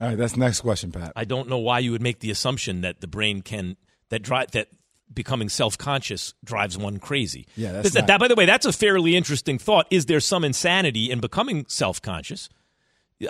All 0.03 0.09
right, 0.09 0.18
that's 0.18 0.32
the 0.32 0.40
next 0.40 0.62
question, 0.62 0.90
Pat. 0.90 1.12
I 1.14 1.24
don't 1.24 1.48
know 1.48 1.59
why 1.59 1.78
you 1.78 1.92
would 1.92 2.03
make 2.03 2.18
the 2.18 2.32
assumption 2.32 2.80
that 2.80 3.00
the 3.00 3.07
brain 3.07 3.40
can 3.40 3.76
that 4.09 4.20
drive 4.20 4.50
that 4.50 4.66
becoming 5.14 5.48
self-conscious 5.48 6.34
drives 6.42 6.76
one 6.76 6.98
crazy. 6.98 7.46
Yeah, 7.55 7.70
that's 7.70 7.92
that, 7.92 8.00
not- 8.00 8.07
that- 8.09 8.20
by 8.20 8.26
the 8.28 8.34
way, 8.34 8.44
that's 8.44 8.66
a 8.66 8.72
fairly 8.72 9.14
interesting 9.14 9.59
thought. 9.59 9.86
Is 9.90 10.07
there 10.07 10.18
some 10.18 10.42
insanity 10.42 11.09
in 11.11 11.20
becoming 11.20 11.66
self-conscious? 11.68 12.48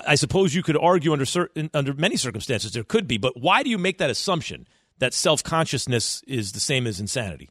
I 0.07 0.15
suppose 0.15 0.55
you 0.55 0.63
could 0.63 0.79
argue 0.79 1.13
under 1.13 1.27
certain 1.27 1.69
under 1.75 1.93
many 1.93 2.17
circumstances 2.17 2.73
there 2.73 2.85
could 2.85 3.07
be, 3.07 3.19
but 3.19 3.39
why 3.39 3.63
do 3.63 3.69
you 3.69 3.77
make 3.77 3.99
that 3.99 4.09
assumption 4.09 4.67
that 4.99 5.13
self-consciousness 5.13 6.23
is 6.27 6.53
the 6.53 6.61
same 6.61 6.87
as 6.87 6.99
insanity? 7.01 7.51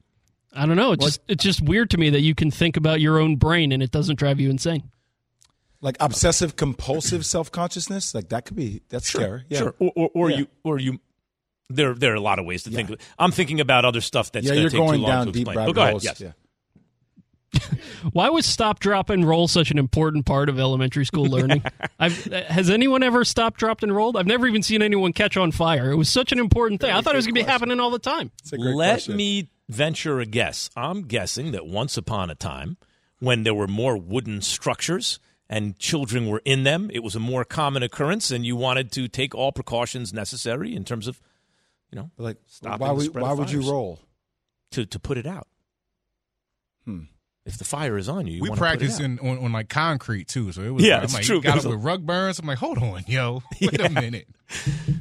I 0.52 0.66
don't 0.66 0.78
know. 0.78 0.94
It's 0.94 1.06
just 1.06 1.22
it's 1.28 1.44
just 1.44 1.62
weird 1.62 1.92
to 1.92 1.98
me 2.00 2.10
that 2.10 2.22
you 2.22 2.34
can 2.34 2.50
think 2.50 2.76
about 2.76 3.00
your 3.00 3.20
own 3.20 3.36
brain 3.36 3.72
and 3.72 3.84
it 3.84 3.92
doesn't 3.92 4.18
drive 4.18 4.40
you 4.40 4.50
insane. 4.50 4.90
Like 5.82 5.98
obsessive 6.00 6.56
compulsive 6.56 7.26
self 7.26 7.52
consciousness, 7.52 8.14
like 8.14 8.30
that 8.30 8.46
could 8.46 8.56
be 8.56 8.82
that's 8.90 9.08
scary. 9.08 9.44
Yeah. 9.50 9.58
Sure. 9.60 9.76
Or, 9.80 9.92
or, 9.96 10.10
or 10.14 10.30
Yeah. 10.30 10.38
you 10.38 10.48
or 10.64 10.80
you 10.80 11.00
there 11.70 11.96
there 11.96 12.12
are 12.12 12.16
a 12.16 12.22
lot 12.22 12.38
of 12.38 12.46
ways 12.46 12.64
to 12.64 12.70
think. 12.70 12.92
of. 12.92 13.00
I'm 13.18 13.32
thinking 13.32 13.60
about 13.60 13.84
other 13.84 14.02
stuff 14.02 14.32
that's 14.32 14.46
yeah, 14.46 14.54
you're 14.54 14.70
take 14.70 14.80
going 14.80 15.02
too 15.02 15.08
down 15.08 15.26
to 15.28 15.32
deep 15.32 15.48
rabbit 15.48 15.66
But 15.68 15.74
go 15.74 15.82
ahead. 15.82 16.04
Yes. 16.04 16.22
Yeah. 16.22 16.32
Why 18.14 18.30
was 18.30 18.46
stop, 18.46 18.80
drop, 18.80 19.10
and 19.10 19.28
roll 19.28 19.48
such 19.48 19.72
an 19.72 19.78
important 19.78 20.26
part 20.26 20.48
of 20.50 20.58
elementary 20.60 21.06
school 21.06 21.26
learning? 21.26 21.64
I've, 22.00 22.24
has 22.26 22.70
anyone 22.70 23.04
ever 23.04 23.26
stopped, 23.26 23.60
dropped, 23.60 23.84
and 23.84 23.94
rolled? 23.94 24.16
I've 24.16 24.26
never 24.26 24.48
even 24.48 24.64
seen 24.64 24.82
anyone 24.82 25.12
catch 25.12 25.36
on 25.36 25.52
fire. 25.52 25.92
It 25.92 25.96
was 25.96 26.10
such 26.10 26.32
an 26.32 26.40
important 26.40 26.80
thing. 26.80 26.92
I 26.92 27.02
thought 27.02 27.14
it 27.14 27.18
was 27.18 27.26
going 27.26 27.36
to 27.36 27.42
be 27.44 27.50
happening 27.50 27.80
all 27.80 27.90
the 27.90 28.00
time. 28.00 28.32
Let 28.54 29.08
me 29.10 29.50
venture 29.68 30.20
a 30.22 30.26
guess. 30.26 30.70
I'm 30.78 31.04
guessing 31.04 31.52
that 31.52 31.66
once 31.66 31.98
upon 31.98 32.30
a 32.30 32.36
time, 32.36 32.78
when 33.20 33.44
there 33.44 33.54
were 33.54 33.68
more 33.68 33.98
wooden 33.98 34.42
structures 34.42 35.20
and 35.52 35.78
children 35.78 36.28
were 36.28 36.42
in 36.46 36.64
them, 36.64 36.90
it 36.94 37.04
was 37.04 37.14
a 37.16 37.20
more 37.20 37.44
common 37.46 37.84
occurrence, 37.84 38.32
and 38.32 38.46
you 38.46 38.56
wanted 38.56 38.92
to 38.94 39.08
take 39.10 39.36
all 39.36 39.52
precautions 39.52 40.14
necessary 40.14 40.74
in 40.74 40.86
terms 40.86 41.08
of, 41.08 41.20
you 41.92 41.98
know, 42.00 42.10
like 42.18 42.38
stopping 42.48 42.80
why 42.80 42.88
the 42.88 42.94
would 42.96 43.06
spread 43.06 43.22
why 43.22 43.32
of 43.34 43.38
would 43.40 43.52
you 43.52 43.62
roll? 43.70 44.00
to 44.72 44.86
to 44.86 44.98
put 45.00 45.18
it 45.18 45.28
out? 45.28 45.48
Hmm. 46.86 47.02
If 47.44 47.58
the 47.58 47.66
fire 47.66 47.98
is 47.98 48.08
on 48.08 48.28
you, 48.28 48.36
you 48.36 48.42
we 48.44 48.50
wanna 48.50 48.60
put 48.60 48.66
it 48.66 48.78
practice 48.80 49.00
in 49.00 49.18
on, 49.20 49.40
on 49.40 49.52
like 49.52 49.68
concrete 49.68 50.28
too, 50.28 50.52
so 50.52 50.62
it 50.62 50.70
was. 50.70 50.86
Yeah, 50.86 50.98
I'm 51.00 51.04
it's 51.06 51.14
like, 51.16 51.24
true. 51.24 51.42
Got 51.42 51.50
It 51.52 51.56
was 51.56 51.66
it 51.66 51.68
a- 51.68 51.72
with 51.76 51.84
rug 51.84 52.06
burns. 52.06 52.40
I'm 52.40 52.46
like, 52.46 52.60
hold 52.60 52.78
on, 52.78 53.04
yo, 53.08 53.42
wait 53.62 53.80
Yeah. 53.80 53.88
a 53.88 53.90
minute. 53.90 54.28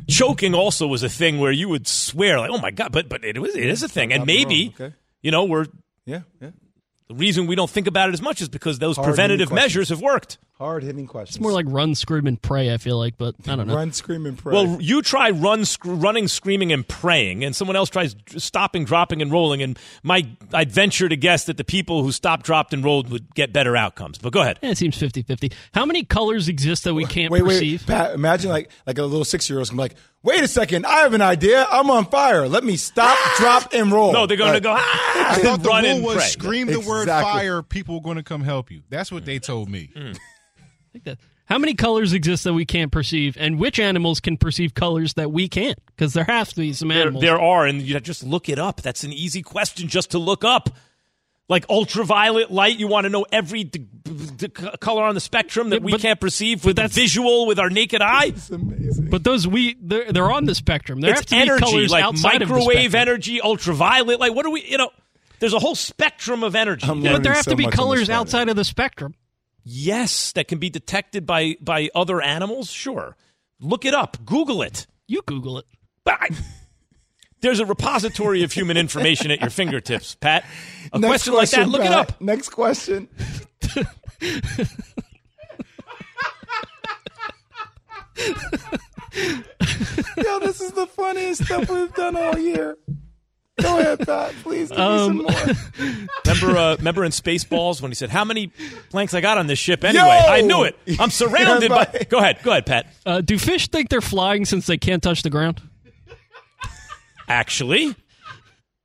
choking 0.09 0.55
also 0.55 0.87
was 0.87 1.03
a 1.03 1.09
thing 1.09 1.39
where 1.39 1.53
you 1.53 1.69
would 1.69 1.87
swear 1.87 2.41
like, 2.41 2.51
"Oh 2.51 2.59
my 2.59 2.71
god!" 2.71 2.93
But 2.93 3.09
but 3.09 3.25
it 3.25 3.39
was 3.39 3.55
it 3.55 3.67
is 3.67 3.83
a 3.83 3.89
thing, 3.89 4.13
and 4.13 4.25
maybe 4.27 4.73
Okay. 4.75 4.95
you 5.23 5.31
know 5.31 5.45
we're 5.45 5.67
Yeah, 6.07 6.23
yeah. 6.41 6.51
The 7.11 7.17
reason 7.17 7.49
we 7.49 7.57
don't 7.57 7.69
think 7.69 7.89
about 7.89 8.09
it 8.09 8.13
as 8.13 8.23
much 8.23 8.41
is 8.41 8.49
because 8.49 8.79
those 8.79 8.95
Hard-hitting 8.95 9.15
preventative 9.15 9.53
measures 9.53 9.89
have 9.89 10.01
worked. 10.01 10.39
Hard 10.61 10.83
hitting 10.83 11.07
questions. 11.07 11.37
It's 11.37 11.43
more 11.43 11.53
like 11.53 11.65
run, 11.71 11.95
scream, 11.95 12.27
and 12.27 12.41
pray. 12.41 12.71
I 12.71 12.77
feel 12.77 12.99
like, 12.99 13.17
but 13.17 13.35
I 13.49 13.57
don't 13.57 13.67
know. 13.67 13.77
Run, 13.77 13.93
scream, 13.93 14.27
and 14.27 14.37
pray. 14.37 14.53
Well, 14.53 14.77
you 14.79 15.01
try 15.01 15.31
run, 15.31 15.65
sc- 15.65 15.87
running, 15.87 16.29
screaming, 16.29 16.71
and 16.71 16.87
praying, 16.87 17.45
and 17.45 17.57
someone 17.57 17.77
else 17.77 17.89
tries 17.89 18.15
stopping, 18.37 18.85
dropping, 18.85 19.23
and 19.23 19.33
rolling. 19.33 19.63
And 19.63 19.79
my, 20.03 20.29
I'd 20.53 20.71
venture 20.71 21.09
to 21.09 21.17
guess 21.17 21.45
that 21.45 21.57
the 21.57 21.65
people 21.65 22.03
who 22.03 22.13
stopped, 22.13 22.45
dropped, 22.45 22.75
and 22.75 22.85
rolled 22.85 23.09
would 23.09 23.35
get 23.35 23.55
better 23.55 23.75
outcomes. 23.75 24.19
But 24.19 24.35
go 24.35 24.43
ahead. 24.43 24.59
Yeah, 24.63 24.73
it 24.73 24.77
seems 24.77 24.99
50-50. 24.99 25.51
How 25.73 25.87
many 25.87 26.05
colors 26.05 26.47
exist 26.47 26.85
that 26.85 26.93
we 26.93 27.07
can't 27.07 27.33
wait, 27.33 27.43
perceive? 27.43 27.89
wait, 27.89 27.95
Pat, 27.97 28.13
imagine 28.13 28.51
like 28.51 28.71
like 28.87 28.99
a 28.99 29.03
little 29.03 29.25
six 29.25 29.49
year 29.49 29.61
old's 29.61 29.71
gonna 29.71 29.79
be 29.79 29.85
like, 29.85 29.97
wait 30.23 30.43
a 30.43 30.49
second, 30.49 30.85
I 30.85 31.01
have 31.01 31.15
an 31.15 31.23
idea. 31.23 31.67
I'm 31.71 31.91
on 31.91 32.05
fire. 32.07 32.47
Let 32.49 32.65
me 32.65 32.77
stop, 32.77 33.17
drop, 33.39 33.73
and 33.73 33.91
roll. 33.91 34.13
No, 34.13 34.27
they're 34.27 34.37
going 34.37 34.53
to 34.53 34.61
go. 34.61 34.75
Ah, 34.77 35.33
I 35.33 35.39
thought 35.39 35.63
the 35.63 35.69
run 35.69 35.85
rule 35.85 36.03
was 36.03 36.17
pray. 36.17 36.27
scream 36.27 36.67
the 36.67 36.81
word 36.81 37.09
fire, 37.09 37.63
people 37.63 37.95
were 37.95 38.03
going 38.03 38.17
to 38.17 38.23
come 38.23 38.43
help 38.43 38.71
you. 38.71 38.83
That's 38.91 39.11
what 39.11 39.25
they 39.25 39.39
told 39.39 39.71
me. 39.71 39.91
Hmm. 39.97 40.13
Like 40.95 41.05
that. 41.05 41.19
How 41.47 41.59
many 41.59 41.75
colors 41.75 42.13
exist 42.13 42.45
that 42.45 42.53
we 42.55 42.65
can't 42.65 42.93
perceive, 42.93 43.37
and 43.39 43.59
which 43.59 43.81
animals 43.81 44.21
can 44.21 44.37
perceive 44.37 44.75
colors 44.75 45.15
that 45.15 45.33
we 45.33 45.49
can't? 45.49 45.79
Because 45.87 46.13
there 46.15 46.25
have 46.25 46.49
to 46.51 46.57
be 46.57 46.73
some 46.73 46.91
animals. 46.93 47.23
there 47.23 47.41
are, 47.41 47.67
and 47.67 47.83
you 47.83 47.99
just 48.01 48.23
look 48.23 48.49
it 48.49 48.59
up. 48.59 48.83
That's 48.83 49.03
an 49.05 49.13
easy 49.13 49.43
question 49.43 49.89
just 49.89 50.13
to 50.13 50.19
look 50.19 50.45
up. 50.45 50.71
Like 51.49 51.69
ultraviolet 51.69 52.53
light, 52.53 52.79
you 52.79 52.87
want 52.87 53.07
to 53.07 53.09
know 53.11 53.27
every 53.33 53.65
d- 53.65 53.81
d- 54.37 54.49
color 54.49 55.03
on 55.03 55.15
the 55.17 55.21
spectrum 55.21 55.71
that 55.71 55.81
Yeah, 55.81 55.85
we 55.85 55.93
but- 55.93 56.01
can't 56.01 56.21
perceive 56.21 56.65
with 56.65 56.77
that 56.77 56.93
visual 56.93 57.47
with 57.47 57.59
our 57.59 57.69
naked 57.71 58.01
eye. 58.01 58.33
Amazing, 58.53 59.11
but 59.11 59.25
those 59.25 59.49
we 59.49 59.77
they're, 59.83 60.13
they're 60.13 60.31
on 60.31 60.45
the 60.45 60.55
spectrum. 60.55 61.01
There 61.01 61.11
it's 61.11 61.21
have 61.23 61.27
to 61.27 61.35
be 61.35 61.41
energy, 61.43 61.65
colors 61.65 61.91
like 61.91 62.05
outside 62.05 62.43
of 62.43 62.49
the 62.49 62.55
microwave 62.55 62.93
spectrum. 62.93 63.01
energy, 63.01 63.41
ultraviolet. 63.41 64.21
Like, 64.21 64.33
what 64.33 64.45
do 64.45 64.53
we? 64.53 64.63
You 64.65 64.79
know, 64.79 64.91
there's 65.41 65.53
a 65.55 65.59
whole 65.59 65.75
spectrum 65.75 66.45
of 66.45 66.55
energy. 66.55 66.87
I'm 66.89 67.01
that- 67.03 67.15
But 67.15 67.23
there 67.25 67.33
have 67.35 67.43
so 67.45 67.51
to 67.51 67.57
be 67.57 67.65
much 67.65 67.73
on 67.73 67.77
this 67.77 67.79
colors 68.07 68.11
outside 68.11 68.49
of 68.49 68.55
the 68.55 68.65
spectrum. 68.65 69.15
Yes, 69.65 70.33
that 70.33 70.49
can 70.49 70.59
be 70.59 70.71
detected 70.71 71.27
by 71.27 71.57
by 71.61 71.89
other 71.95 72.21
animals. 72.23 72.71
Sure, 72.71 73.17
look 73.61 73.85
it 73.85 73.95
up. 73.95 74.25
Google 74.25 74.63
it. 74.63 74.87
You 75.07 75.23
Google 75.27 75.59
it. 75.59 75.67
But 76.05 76.19
I- 76.21 76.29
there's 77.43 77.59
a 77.61 77.65
repository 77.67 78.43
of 78.43 78.53
human 78.53 78.77
information 78.77 79.31
at 79.31 79.41
your 79.41 79.49
fingertips, 79.51 80.15
Pat. 80.15 80.45
A 80.93 80.99
Next 80.99 81.11
question, 81.29 81.33
like 81.33 81.51
that, 81.51 81.57
question, 81.57 81.73
look 81.73 81.85
it 81.85 81.93
up. 81.93 82.21
Next 82.21 82.51
question. 82.51 83.09
Yo, 90.17 90.39
this 90.41 90.61
is 90.61 90.73
the 90.73 90.87
funniest 90.87 91.45
stuff 91.45 91.69
we've 91.71 91.93
done 91.95 92.17
all 92.17 92.39
year. 92.39 92.77
Go 93.63 93.79
ahead, 93.79 93.99
Pat. 94.07 94.33
Please 94.43 94.69
give 94.71 94.79
Um, 94.79 95.19
me 95.19 95.29
some 95.33 95.47
more. 95.47 96.07
Remember, 96.27 96.59
uh, 96.59 96.77
remember 96.77 97.05
in 97.05 97.13
Spaceballs 97.13 97.81
when 97.83 97.91
he 97.91 97.95
said, 97.95 98.11
"How 98.11 98.25
many 98.25 98.49
planks 98.91 99.15
I 99.15 99.21
got 99.21 99.39
on 99.39 99.47
this 99.47 99.59
ship?" 99.59 99.85
Anyway, 99.85 100.05
Yo! 100.05 100.11
I 100.11 100.41
knew 100.43 100.65
it. 100.65 100.77
I'm 100.99 101.11
surrounded 101.11 101.69
by. 101.71 101.83
Everybody- 101.83 102.05
Go 102.07 102.19
ahead, 102.19 102.39
go 102.43 102.51
ahead, 102.53 102.67
Pat. 102.67 102.87
Uh, 103.05 103.21
do 103.21 103.39
fish 103.39 103.69
think 103.69 103.89
they're 103.89 104.01
flying 104.01 104.45
since 104.45 104.67
they 104.67 104.79
can't 104.79 105.03
touch 105.03 105.23
the 105.23 105.31
ground? 105.31 105.61
Actually, 107.29 107.95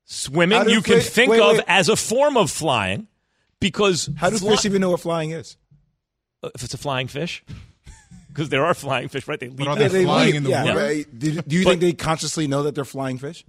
swimming 0.06 0.58
How 0.58 0.64
do 0.66 0.72
you 0.72 0.82
can 0.82 0.96
fish- 1.02 1.10
think 1.10 1.32
wait, 1.32 1.42
of 1.42 1.58
wait. 1.58 1.64
as 1.68 1.90
a 1.90 1.96
form 1.96 2.38
of 2.38 2.52
flying 2.52 3.08
because 3.60 4.10
How 4.18 4.30
do 4.30 4.38
fly- 4.38 4.52
fish 4.56 4.66
even 4.66 4.82
know 4.82 4.92
what 4.92 5.00
flying 5.02 5.32
is? 5.32 5.58
if 6.54 6.64
it's 6.64 6.74
a 6.74 6.78
flying 6.78 7.08
fish? 7.08 7.44
Because 8.36 8.50
there 8.50 8.66
are 8.66 8.74
flying 8.74 9.08
fish, 9.08 9.30
right? 9.30 9.40
They 9.40 9.48
leap. 9.48 9.66
are 9.66 9.78
they 9.78 9.88
that- 9.88 10.04
flying 10.04 10.26
leap, 10.28 10.36
in 10.36 10.44
the 10.44 10.50
yeah, 10.50 10.66
water? 10.66 10.78
right. 10.78 11.20
Do, 11.20 11.42
do 11.42 11.56
you 11.56 11.64
But- 11.64 11.70
think 11.70 11.82
they 11.82 11.94
consciously 11.94 12.48
know 12.48 12.64
that 12.64 12.76
they're 12.76 12.84
flying 12.84 13.18
fish? 13.18 13.46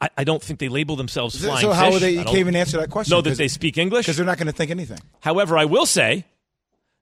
I, 0.00 0.10
I 0.18 0.24
don't 0.24 0.42
think 0.42 0.58
they 0.60 0.68
label 0.68 0.96
themselves 0.96 1.40
flying 1.42 1.60
so 1.60 1.68
fish. 1.70 1.76
how 1.78 1.90
would 1.90 2.02
they? 2.02 2.12
You 2.12 2.24
can't 2.24 2.36
even 2.36 2.56
answer 2.56 2.78
that 2.78 2.90
question. 2.90 3.14
know 3.16 3.22
that 3.22 3.36
they 3.38 3.48
speak 3.48 3.78
English. 3.78 4.04
because 4.06 4.16
they're 4.16 4.26
not 4.26 4.36
going 4.38 4.46
to 4.46 4.52
think 4.52 4.70
anything. 4.70 4.98
However, 5.20 5.56
I 5.56 5.64
will 5.64 5.86
say 5.86 6.24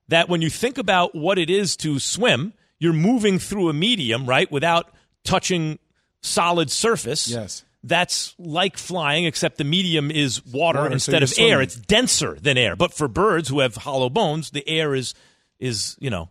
that 0.07 0.29
when 0.29 0.41
you 0.41 0.49
think 0.49 0.77
about 0.77 1.13
what 1.15 1.37
it 1.37 1.49
is 1.49 1.75
to 1.77 1.99
swim, 1.99 2.53
you're 2.79 2.93
moving 2.93 3.39
through 3.39 3.69
a 3.69 3.73
medium, 3.73 4.25
right, 4.25 4.49
without 4.51 4.93
touching 5.23 5.79
solid 6.21 6.71
surface. 6.71 7.27
Yes. 7.27 7.63
That's 7.83 8.33
like 8.39 8.77
flying, 8.77 9.25
except 9.25 9.57
the 9.57 9.63
medium 9.63 10.09
is 10.09 10.43
water, 10.45 10.79
Water, 10.79 10.89
so 10.89 10.93
instead 10.93 11.11
you're 11.19 11.23
of 11.23 11.29
air. 11.31 11.35
swimming. 11.35 11.61
It's 11.63 11.75
denser 11.75 12.33
than 12.41 12.57
air. 12.57 12.75
But 12.75 12.93
for 12.93 13.07
birds 13.07 13.49
who 13.49 13.59
have 13.59 13.75
hollow 13.75 14.09
bones, 14.09 14.49
the 14.51 14.67
air 14.67 14.95
is 14.95 15.13
is 15.59 15.95
you 15.99 16.09
know 16.09 16.29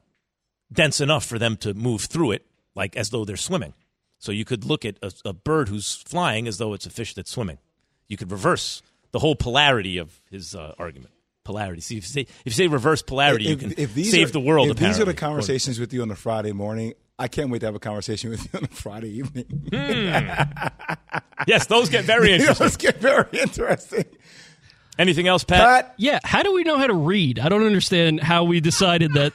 dense 0.72 1.00
enough 1.00 1.24
for 1.24 1.38
them 1.38 1.56
to 1.58 1.72
move 1.74 2.02
through 2.02 2.32
it, 2.32 2.44
like 2.74 2.96
as 2.96 3.10
though 3.10 3.24
they're 3.24 3.36
swimming. 3.36 3.72
So 4.24 4.32
you 4.32 4.46
could 4.46 4.64
look 4.64 4.86
at 4.86 4.96
a, 5.02 5.12
a 5.26 5.32
bird 5.34 5.68
who's 5.68 5.96
flying 5.96 6.48
as 6.48 6.56
though 6.56 6.72
it's 6.72 6.86
a 6.86 6.90
fish 6.90 7.12
that's 7.12 7.30
swimming. 7.30 7.58
You 8.08 8.16
could 8.16 8.32
reverse 8.32 8.80
the 9.12 9.18
whole 9.18 9.36
polarity 9.36 9.98
of 9.98 10.18
his 10.30 10.54
uh, 10.54 10.72
argument. 10.78 11.12
Polarity. 11.44 11.82
See, 11.82 11.98
if 11.98 12.04
you 12.04 12.08
say, 12.08 12.20
if 12.22 12.40
you 12.46 12.52
say 12.52 12.66
reverse 12.68 13.02
polarity, 13.02 13.44
you 13.44 13.56
can 13.58 13.74
these 13.74 14.10
save 14.10 14.30
are, 14.30 14.32
the 14.32 14.40
world. 14.40 14.70
If 14.70 14.78
these 14.78 14.98
are 14.98 15.04
the 15.04 15.12
conversations 15.12 15.78
with 15.78 15.92
you 15.92 16.00
on 16.00 16.10
a 16.10 16.14
Friday 16.14 16.52
morning, 16.52 16.94
I 17.18 17.28
can't 17.28 17.50
wait 17.50 17.58
to 17.58 17.66
have 17.66 17.74
a 17.74 17.78
conversation 17.78 18.30
with 18.30 18.42
you 18.50 18.60
on 18.60 18.64
a 18.64 18.68
Friday 18.68 19.10
evening. 19.10 19.68
yes, 21.46 21.66
those 21.66 21.90
get 21.90 22.06
very 22.06 22.32
interesting. 22.32 22.64
Those 22.64 22.78
get 22.78 22.96
very 23.02 23.28
interesting. 23.38 24.06
Anything 24.98 25.28
else, 25.28 25.44
Pat? 25.44 25.60
Pat, 25.60 25.94
Yeah. 25.98 26.20
How 26.24 26.42
do 26.42 26.54
we 26.54 26.62
know 26.62 26.78
how 26.78 26.86
to 26.86 26.94
read? 26.94 27.38
I 27.38 27.50
don't 27.50 27.66
understand 27.66 28.20
how 28.20 28.44
we 28.44 28.60
decided 28.60 29.12
that 29.12 29.34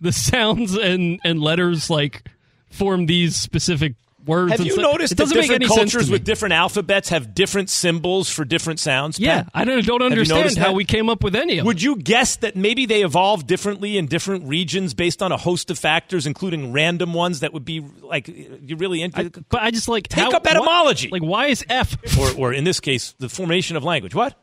the 0.00 0.12
sounds 0.30 0.76
and, 0.76 1.18
and 1.24 1.42
letters 1.42 1.90
like 1.90 2.28
form 2.70 3.06
these 3.06 3.34
specific 3.34 3.94
words. 4.24 4.52
Have 4.52 4.60
and 4.60 4.66
you 4.66 4.72
stuff. 4.72 4.82
noticed 4.82 5.12
it 5.12 5.16
that 5.16 5.24
doesn't 5.24 5.36
make 5.36 5.48
different 5.48 5.62
any 5.70 5.74
cultures 5.80 6.06
to 6.06 6.12
with 6.12 6.24
different 6.24 6.52
alphabets 6.52 7.08
have 7.10 7.34
different 7.34 7.70
symbols 7.70 8.28
for 8.28 8.44
different 8.44 8.80
sounds? 8.80 9.18
Yeah, 9.18 9.42
Pat? 9.44 9.52
I 9.54 9.64
don't, 9.64 9.84
don't 9.84 10.02
understand 10.02 10.56
how 10.56 10.68
that? 10.68 10.74
we 10.74 10.84
came 10.84 11.08
up 11.08 11.22
with 11.22 11.34
any 11.34 11.54
of 11.54 11.56
them. 11.58 11.66
Would 11.66 11.82
you 11.82 11.96
guess 11.96 12.36
that 12.36 12.56
maybe 12.56 12.86
they 12.86 13.02
evolved 13.02 13.46
differently 13.46 13.96
in 13.98 14.06
different 14.06 14.44
regions 14.44 14.94
based 14.94 15.22
on 15.22 15.32
a 15.32 15.36
host 15.36 15.70
of 15.70 15.78
factors, 15.78 16.26
including 16.26 16.72
random 16.72 17.14
ones 17.14 17.40
that 17.40 17.52
would 17.52 17.64
be 17.64 17.80
like 17.80 18.28
you 18.28 18.76
really 18.76 19.02
into? 19.02 19.20
I, 19.20 19.28
but 19.48 19.62
I 19.62 19.70
just 19.70 19.88
like 19.88 20.08
Take 20.08 20.24
how, 20.24 20.30
up 20.30 20.46
etymology. 20.46 21.08
What, 21.08 21.22
like, 21.22 21.30
why 21.30 21.46
is 21.46 21.64
F? 21.68 21.96
or, 22.18 22.30
or 22.48 22.52
in 22.52 22.64
this 22.64 22.80
case, 22.80 23.14
the 23.18 23.28
formation 23.28 23.76
of 23.76 23.84
language. 23.84 24.14
What? 24.14 24.34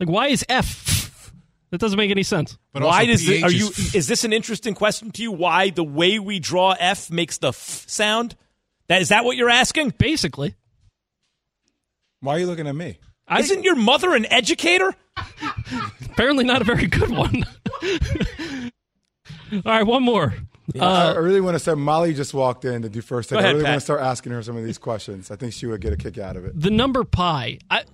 Like, 0.00 0.08
why 0.08 0.28
is 0.28 0.44
F? 0.48 1.32
That 1.70 1.80
doesn't 1.80 1.98
make 1.98 2.10
any 2.10 2.22
sense. 2.22 2.56
But 2.72 2.82
why 2.82 3.00
also 3.00 3.06
does 3.06 3.28
it, 3.28 3.42
are 3.42 3.50
you? 3.50 3.66
is- 3.66 3.94
Is 3.94 4.06
this 4.06 4.24
an 4.24 4.32
interesting 4.32 4.74
question 4.74 5.10
to 5.10 5.22
you? 5.22 5.32
Why 5.32 5.70
the 5.70 5.84
way 5.84 6.18
we 6.18 6.38
draw 6.38 6.74
F 6.78 7.10
makes 7.10 7.38
the 7.38 7.48
f 7.48 7.84
sound? 7.86 8.36
That 8.88 9.02
is 9.02 9.08
that 9.10 9.24
what 9.24 9.36
you're 9.36 9.50
asking? 9.50 9.94
Basically, 9.98 10.54
why 12.20 12.36
are 12.36 12.38
you 12.38 12.46
looking 12.46 12.66
at 12.66 12.74
me? 12.74 12.98
I, 13.26 13.40
Isn't 13.40 13.62
your 13.62 13.76
mother 13.76 14.14
an 14.14 14.24
educator? 14.32 14.94
apparently 16.04 16.44
not 16.44 16.62
a 16.62 16.64
very 16.64 16.86
good 16.86 17.10
one. 17.10 17.44
All 19.52 19.60
right, 19.64 19.86
one 19.86 20.02
more. 20.02 20.34
I 20.78 21.12
I 21.12 21.16
really 21.16 21.40
want 21.40 21.54
to 21.54 21.58
start. 21.58 21.78
Molly 21.78 22.12
just 22.14 22.34
walked 22.34 22.64
in 22.64 22.82
to 22.82 22.88
do 22.88 23.00
first. 23.00 23.30
Go 23.30 23.36
take. 23.36 23.44
I 23.46 23.48
really 23.50 23.64
Pat. 23.64 23.70
want 23.72 23.80
to 23.80 23.84
start 23.84 24.00
asking 24.00 24.32
her 24.32 24.42
some 24.42 24.56
of 24.56 24.64
these 24.64 24.78
questions. 24.78 25.30
I 25.30 25.36
think 25.36 25.52
she 25.52 25.66
would 25.66 25.80
get 25.80 25.92
a 25.92 25.96
kick 25.96 26.18
out 26.18 26.36
of 26.36 26.44
it. 26.44 26.58
The 26.58 26.70
number 26.70 27.04
pi. 27.04 27.58
I, 27.70 27.84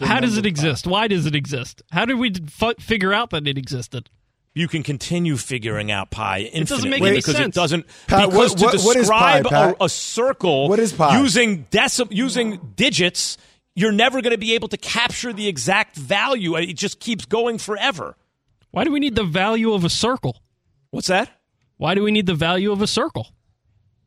how 0.00 0.20
does 0.20 0.36
it 0.36 0.46
exist? 0.46 0.86
Why 0.86 1.08
does 1.08 1.26
it 1.26 1.34
exist? 1.34 1.82
How 1.90 2.04
did 2.04 2.18
we 2.18 2.32
f- 2.60 2.76
figure 2.78 3.12
out 3.12 3.30
that 3.30 3.46
it 3.46 3.56
existed? 3.56 4.10
You 4.56 4.68
can 4.68 4.82
continue 4.82 5.36
figuring 5.36 5.90
out 5.92 6.10
pi 6.10 6.38
infinitely 6.40 6.64
doesn't 6.64 6.90
make 6.90 7.02
any 7.02 7.16
because 7.16 7.38
it 7.38 7.52
doesn't. 7.52 7.84
Pat, 8.06 8.30
because 8.30 8.52
what- 8.52 8.58
to 8.58 8.64
what- 8.78 8.84
what 8.86 8.96
is 8.96 9.08
pi, 9.10 9.40
describe 9.42 9.44
Pat? 9.50 9.76
a, 9.78 9.84
a 9.84 9.88
circle 9.90 10.68
What 10.70 10.78
is 10.78 10.94
pi? 10.94 11.20
using 11.20 11.66
deci- 11.70 12.08
using 12.10 12.72
digits, 12.74 13.36
you're 13.74 13.92
never 13.92 14.22
going 14.22 14.30
to 14.32 14.38
be 14.38 14.54
able 14.54 14.68
to 14.68 14.78
capture 14.78 15.34
the 15.34 15.46
exact 15.46 15.94
value. 15.96 16.56
It 16.56 16.72
just 16.72 17.00
keeps 17.00 17.26
going 17.26 17.58
forever. 17.58 18.16
Why 18.70 18.84
do 18.84 18.92
we 18.92 18.98
need 18.98 19.14
the 19.14 19.24
value 19.24 19.74
of 19.74 19.84
a 19.84 19.90
circle? 19.90 20.40
What's 20.90 21.08
that? 21.08 21.28
Why 21.76 21.94
do 21.94 22.02
we 22.02 22.10
need 22.10 22.24
the 22.24 22.34
value 22.34 22.72
of 22.72 22.80
a 22.80 22.86
circle? 22.86 23.28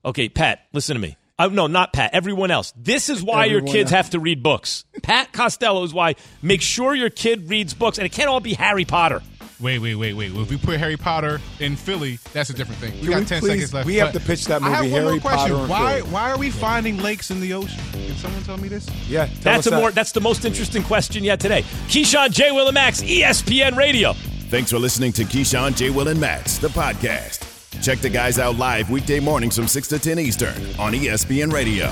Okay, 0.04 0.30
Pat, 0.30 0.62
listen 0.74 0.96
to 0.96 1.00
me. 1.00 1.16
Uh, 1.38 1.48
no, 1.50 1.68
not 1.68 1.94
Pat. 1.94 2.10
Everyone 2.14 2.50
else. 2.50 2.74
This 2.76 3.08
is 3.10 3.22
why 3.22 3.46
your 3.46 3.62
kids 3.62 3.92
else. 3.92 4.04
have 4.06 4.10
to 4.12 4.20
read 4.20 4.42
books. 4.42 4.84
Pat 5.04 5.32
Costello 5.32 5.84
is 5.84 5.94
why. 5.94 6.16
Make 6.42 6.62
sure 6.64 6.96
your 6.96 7.12
kid 7.12 7.50
reads 7.50 7.76
books, 7.76 8.00
and 8.00 8.06
it 8.06 8.12
can't 8.12 8.30
all 8.30 8.40
be 8.40 8.56
Harry 8.56 8.84
Potter. 8.86 9.22
Wait, 9.62 9.80
wait, 9.80 9.96
wait, 9.96 10.14
wait. 10.14 10.32
If 10.34 10.50
we 10.50 10.56
put 10.58 10.80
Harry 10.80 10.96
Potter 10.96 11.42
in 11.60 11.76
Philly, 11.76 12.18
that's 12.32 12.50
a 12.50 12.54
different 12.54 12.80
thing. 12.80 12.94
We 12.94 13.00
Can 13.02 13.10
got 13.10 13.20
we 13.20 13.26
10 13.26 13.40
please- 13.42 13.50
seconds 13.52 13.74
left. 13.74 13.86
we 13.88 13.96
have 13.98 14.14
but 14.14 14.20
to 14.20 14.26
pitch 14.26 14.46
that 14.46 14.62
I 14.62 14.70
have 14.70 14.80
movie, 14.84 14.94
one 14.94 15.02
more 15.02 15.10
Harry 15.12 15.20
question. 15.20 15.50
Potter 15.52 15.64
in 15.64 15.70
Why, 15.70 15.98
Philly. 16.00 16.12
why 16.12 16.32
are 16.32 16.38
we 16.38 16.50
finding 16.50 16.98
lakes 17.00 17.30
in 17.30 17.42
the 17.42 17.54
ocean? 17.54 17.78
Can 17.92 18.16
someone 18.16 18.44
tell 18.44 18.58
me 18.58 18.70
this? 18.70 18.88
Yeah, 19.10 19.26
tell 19.26 19.36
That's 19.42 19.60
us 19.60 19.68
a 19.68 19.70
that. 19.72 19.76
more. 19.82 19.92
That's 19.92 20.14
the 20.14 20.22
most 20.22 20.46
interesting 20.46 20.82
question 20.84 21.26
yet 21.26 21.42
today. 21.42 21.64
Keyshawn 21.90 22.32
J. 22.32 22.52
Will 22.52 22.68
and 22.68 22.74
Max, 22.74 23.04
E 23.04 23.22
ESPN 23.22 23.76
Radio. 23.76 24.14
Thanks 24.50 24.72
for 24.72 24.80
listening 24.80 25.12
to 25.14 25.24
Keyshawn, 25.26 25.76
J. 25.76 25.90
Will, 25.90 26.08
and 26.08 26.20
Max, 26.22 26.58
the 26.58 26.70
podcast. 26.70 27.46
Check 27.84 28.00
the 28.00 28.10
guys 28.10 28.40
out 28.40 28.56
live 28.58 28.90
weekday 28.90 29.20
mornings 29.20 29.56
from 29.58 29.68
6 29.68 29.88
to 29.90 30.00
10 30.00 30.20
Eastern 30.20 30.56
on 30.80 30.94
ESPN 30.94 31.52
Radio. 31.52 31.92